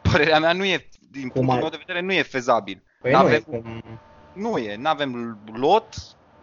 părerea 0.01 0.39
mea, 0.39 0.53
nu 0.53 0.65
e, 0.65 0.87
din 1.11 1.27
cum 1.27 1.45
punctul 1.45 1.59
meu 1.59 1.69
de 1.69 1.83
vedere, 1.85 2.05
nu 2.05 2.11
e 2.11 2.21
fezabil. 2.21 2.83
Păi 3.01 3.11
nu 3.11 3.17
avem 3.17 3.33
e, 3.33 3.39
cum... 3.39 3.83
nu 4.33 4.57
e, 4.57 4.75
nu 4.75 4.89
avem 4.89 5.39
lot 5.53 5.95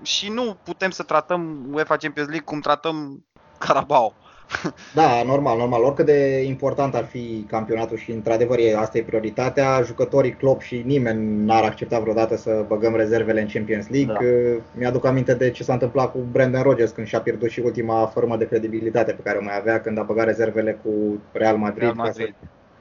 și 0.03 0.29
nu 0.29 0.57
putem 0.63 0.91
să 0.91 1.03
tratăm 1.03 1.67
UEFA 1.73 1.97
Champions 1.97 2.29
League 2.29 2.47
cum 2.47 2.61
tratăm 2.61 3.25
Carabao. 3.59 4.15
Da, 4.95 5.23
normal, 5.27 5.59
normal. 5.59 5.83
Oricât 5.83 6.07
de 6.07 6.43
important 6.47 6.95
ar 6.95 7.05
fi 7.05 7.45
campionatul 7.49 7.97
și 7.97 8.11
într-adevăr 8.11 8.59
asta 8.77 8.99
e 8.99 9.03
prioritatea, 9.03 9.83
jucătorii 9.83 10.33
Klopp 10.33 10.61
și 10.61 10.83
nimeni 10.87 11.45
n-ar 11.45 11.65
accepta 11.65 11.99
vreodată 11.99 12.37
să 12.37 12.65
băgăm 12.69 12.97
rezervele 12.97 13.41
în 13.41 13.49
Champions 13.53 13.89
League. 13.89 14.15
Da. 14.57 14.63
Mi-aduc 14.79 15.05
aminte 15.05 15.35
de 15.35 15.51
ce 15.51 15.63
s-a 15.63 15.73
întâmplat 15.73 16.13
cu 16.13 16.19
Brandon 16.33 16.63
Rodgers 16.63 16.91
când 16.91 17.07
și-a 17.07 17.21
pierdut 17.21 17.51
și 17.51 17.61
ultima 17.61 18.07
formă 18.07 18.37
de 18.37 18.49
credibilitate 18.49 19.13
pe 19.13 19.23
care 19.23 19.39
o 19.39 19.43
mai 19.45 19.57
avea 19.59 19.81
când 19.81 19.99
a 19.99 20.03
băgat 20.03 20.27
rezervele 20.27 20.79
cu 20.83 21.21
Real 21.33 21.57
Madrid, 21.57 21.83
Real 21.83 21.95
Madrid. 21.95 22.27
ca 22.27 22.33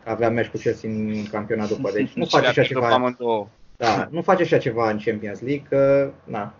să 0.03 0.11
avea 0.11 0.29
meci 0.29 0.47
cu 0.47 0.57
Chelsea 0.57 0.89
în 0.89 1.23
campionat 1.31 1.67
după. 1.75 1.89
Deci 1.93 2.13
nu 2.13 2.25
face 2.25 2.47
așa 2.47 2.63
ceva. 2.63 3.15
Da, 3.77 4.07
nu 4.11 4.21
face 4.21 4.41
așa 4.41 4.57
ceva 4.57 4.89
în 4.89 4.99
Champions 5.05 5.41
League, 5.41 5.65
că 5.69 6.11
na, 6.23 6.53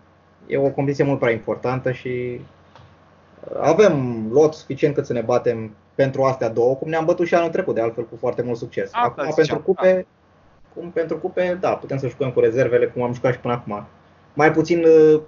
e 0.46 0.56
o 0.56 0.70
competiție 0.70 1.04
mult 1.04 1.18
prea 1.18 1.32
importantă 1.32 1.92
și 1.92 2.40
avem 3.60 4.26
lot 4.32 4.54
suficient 4.54 4.94
cât 4.94 5.06
să 5.06 5.12
ne 5.12 5.20
batem 5.20 5.74
pentru 5.94 6.22
astea 6.22 6.48
două, 6.48 6.74
cum 6.74 6.88
ne-am 6.88 7.04
bătut 7.04 7.26
și 7.26 7.34
anul 7.34 7.50
trecut, 7.50 7.74
de 7.74 7.80
altfel, 7.80 8.04
cu 8.04 8.16
foarte 8.16 8.42
mult 8.42 8.56
succes. 8.56 8.90
A, 8.92 9.00
acum, 9.02 9.32
pentru 9.34 9.58
cupe, 9.60 9.92
da. 9.92 10.80
cum 10.80 10.90
pentru 10.90 11.18
cupe, 11.18 11.58
da, 11.60 11.76
putem 11.76 11.98
să 11.98 12.08
jucăm 12.08 12.32
cu 12.32 12.40
rezervele, 12.40 12.86
cum 12.86 13.02
am 13.02 13.12
jucat 13.12 13.32
și 13.32 13.38
până 13.38 13.54
acum. 13.54 13.86
Mai 14.34 14.52
puțin 14.52 14.84
uh, 14.84 15.20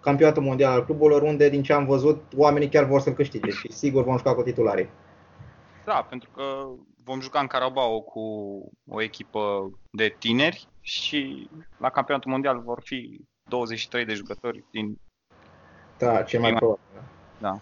campionatul 0.00 0.42
mondial 0.42 0.72
al 0.72 0.84
cluburilor, 0.84 1.22
unde, 1.22 1.48
din 1.48 1.62
ce 1.62 1.72
am 1.72 1.86
văzut, 1.86 2.22
oamenii 2.36 2.68
chiar 2.68 2.84
vor 2.84 3.00
să-l 3.00 3.12
câștige 3.12 3.50
și 3.50 3.72
sigur 3.72 4.04
vom 4.04 4.16
juca 4.16 4.34
cu 4.34 4.42
titularii. 4.42 4.88
Da, 5.84 6.06
pentru 6.08 6.30
că 6.34 6.42
vom 7.04 7.20
juca 7.20 7.40
în 7.40 7.46
Carabao 7.46 8.00
cu 8.00 8.20
o 8.88 9.02
echipă 9.02 9.70
de 9.90 10.16
tineri 10.18 10.68
și 10.80 11.48
la 11.78 11.90
campionatul 11.90 12.30
mondial 12.30 12.60
vor 12.60 12.80
fi 12.84 13.20
23 13.48 14.04
de 14.04 14.14
jucători 14.14 14.64
din... 14.70 14.98
Da, 15.98 16.22
ce 16.22 16.38
mai 16.38 16.52
probabil. 16.52 16.80
Da. 17.40 17.58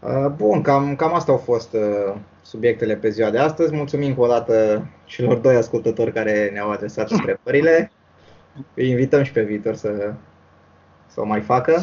Uh, 0.00 0.30
bun, 0.36 0.62
cam, 0.62 0.96
cam 0.96 1.14
asta 1.14 1.32
au 1.32 1.38
fost 1.38 1.72
uh, 1.72 2.14
subiectele 2.42 2.96
pe 2.96 3.10
ziua 3.10 3.30
de 3.30 3.38
astăzi. 3.38 3.74
Mulțumim 3.74 4.08
încă 4.08 4.20
o 4.20 4.26
dată 4.26 4.86
celor 5.04 5.36
doi 5.36 5.56
ascultători 5.56 6.12
care 6.12 6.50
ne-au 6.52 6.70
adresat 6.70 7.10
întrebările. 7.10 7.90
Îi 8.74 8.88
invităm 8.88 9.22
și 9.22 9.32
pe 9.32 9.42
viitor 9.42 9.74
să, 9.74 10.14
să 11.06 11.20
o 11.20 11.24
mai 11.24 11.40
facă. 11.40 11.82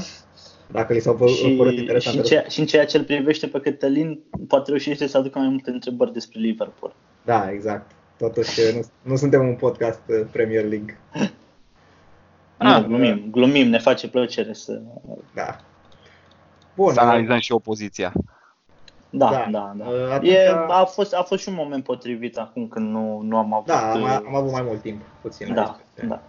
Dacă 0.72 0.94
li 0.94 1.00
s-au 1.00 1.16
părut 1.16 1.36
și, 1.36 1.52
interesante. 1.52 2.00
Și 2.10 2.18
în, 2.18 2.24
ceea, 2.24 2.44
și 2.48 2.60
în 2.60 2.66
ceea 2.66 2.86
ce 2.86 2.98
îl 2.98 3.04
privește 3.04 3.48
pe 3.48 3.60
Cătălin, 3.60 4.20
poate 4.48 4.70
reușește 4.70 5.08
să 5.08 5.18
aducă 5.18 5.40
mai 5.40 5.48
multe 5.48 5.70
întrebări 5.70 6.14
despre 6.14 6.40
Liverpool. 6.40 6.96
Da, 7.26 7.52
exact. 7.52 7.92
Totuși, 8.18 8.62
nu, 8.74 8.86
nu 9.02 9.16
suntem 9.16 9.48
un 9.48 9.56
podcast 9.56 10.02
uh, 10.08 10.26
Premier 10.32 10.66
League. 10.66 10.98
Ah, 12.58 12.82
nu, 12.82 12.88
glumim, 12.88 13.28
glumim, 13.32 13.68
ne 13.68 13.80
face 13.80 14.08
plăcere 14.08 14.54
să... 14.54 14.82
Da. 15.34 15.60
Bun, 16.76 16.94
să 16.94 17.00
analizăm 17.00 17.40
și 17.40 17.52
opoziția. 17.52 18.14
Da, 19.10 19.30
da, 19.30 19.48
da. 19.52 19.74
da. 19.76 19.86
Uh, 19.86 20.12
atunci... 20.12 20.32
E, 20.32 20.50
a, 20.68 20.84
fost, 20.84 21.14
a 21.14 21.22
fost 21.22 21.42
și 21.42 21.50
un 21.50 21.56
moment 21.56 21.84
potrivit 21.84 22.38
acum 22.38 22.68
când 22.68 22.92
nu, 22.92 23.20
nu 23.22 23.38
am 23.38 23.54
avut... 23.54 23.68
Da, 23.68 23.92
am, 23.92 24.06
am 24.06 24.36
avut 24.36 24.52
mai 24.52 24.62
mult 24.62 24.82
timp, 24.82 25.02
puțin. 25.22 25.54
Da, 25.54 25.80
da. 26.08 26.22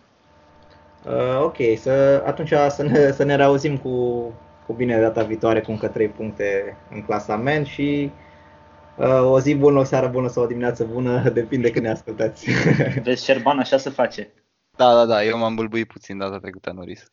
Uh, 1.07 1.43
ok, 1.43 1.57
să, 1.77 2.23
atunci 2.27 2.53
să 2.69 2.83
ne, 2.83 3.11
să 3.11 3.25
ne 3.25 3.37
reauzim 3.37 3.77
cu, 3.77 4.23
cu 4.67 4.73
bine 4.73 5.01
data 5.01 5.23
viitoare 5.23 5.61
cu 5.61 5.71
încă 5.71 5.89
3 5.89 6.09
puncte 6.09 6.77
în 6.91 7.03
clasament 7.03 7.67
și 7.67 8.11
uh, 8.97 9.31
o 9.31 9.41
zi 9.41 9.55
bună, 9.55 9.79
o 9.79 9.85
seară 9.85 10.09
bună 10.09 10.29
sau 10.29 10.43
o 10.43 10.47
dimineață 10.47 10.85
bună, 10.85 11.29
depinde 11.35 11.71
când 11.71 11.85
ne 11.85 11.91
ascultați. 11.91 12.51
Vezi, 13.03 13.25
Șerban 13.25 13.59
așa 13.59 13.77
se 13.77 13.91
face. 13.91 14.33
Da, 14.77 14.95
da, 14.95 15.05
da, 15.05 15.25
eu 15.25 15.39
m-am 15.39 15.55
bâlbuit 15.55 15.87
puțin 15.87 16.19
data 16.19 16.39
trecută, 16.39 16.73
Noris. 16.75 17.11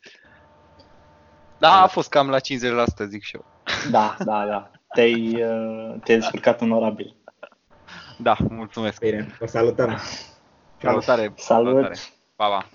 Da, 1.62 1.82
a 1.82 1.86
fost 1.86 2.08
cam 2.08 2.30
la 2.30 2.38
50%, 2.38 2.40
zic 3.08 3.22
și 3.22 3.34
eu. 3.34 3.44
Da, 3.90 4.16
da, 4.18 4.46
da. 4.46 4.70
Te-ai, 4.94 5.42
uh, 5.42 5.94
te-ai 6.04 6.18
descurcat 6.18 6.60
onorabil. 6.60 7.14
Da, 8.18 8.36
mulțumesc. 8.48 9.00
Bine, 9.00 9.36
vă 9.38 9.46
salutăm. 9.46 9.98
Salutare. 10.80 11.32
Salut. 11.36 11.38
Salutare. 11.38 11.94
Pa, 12.36 12.46
pa. 12.46 12.66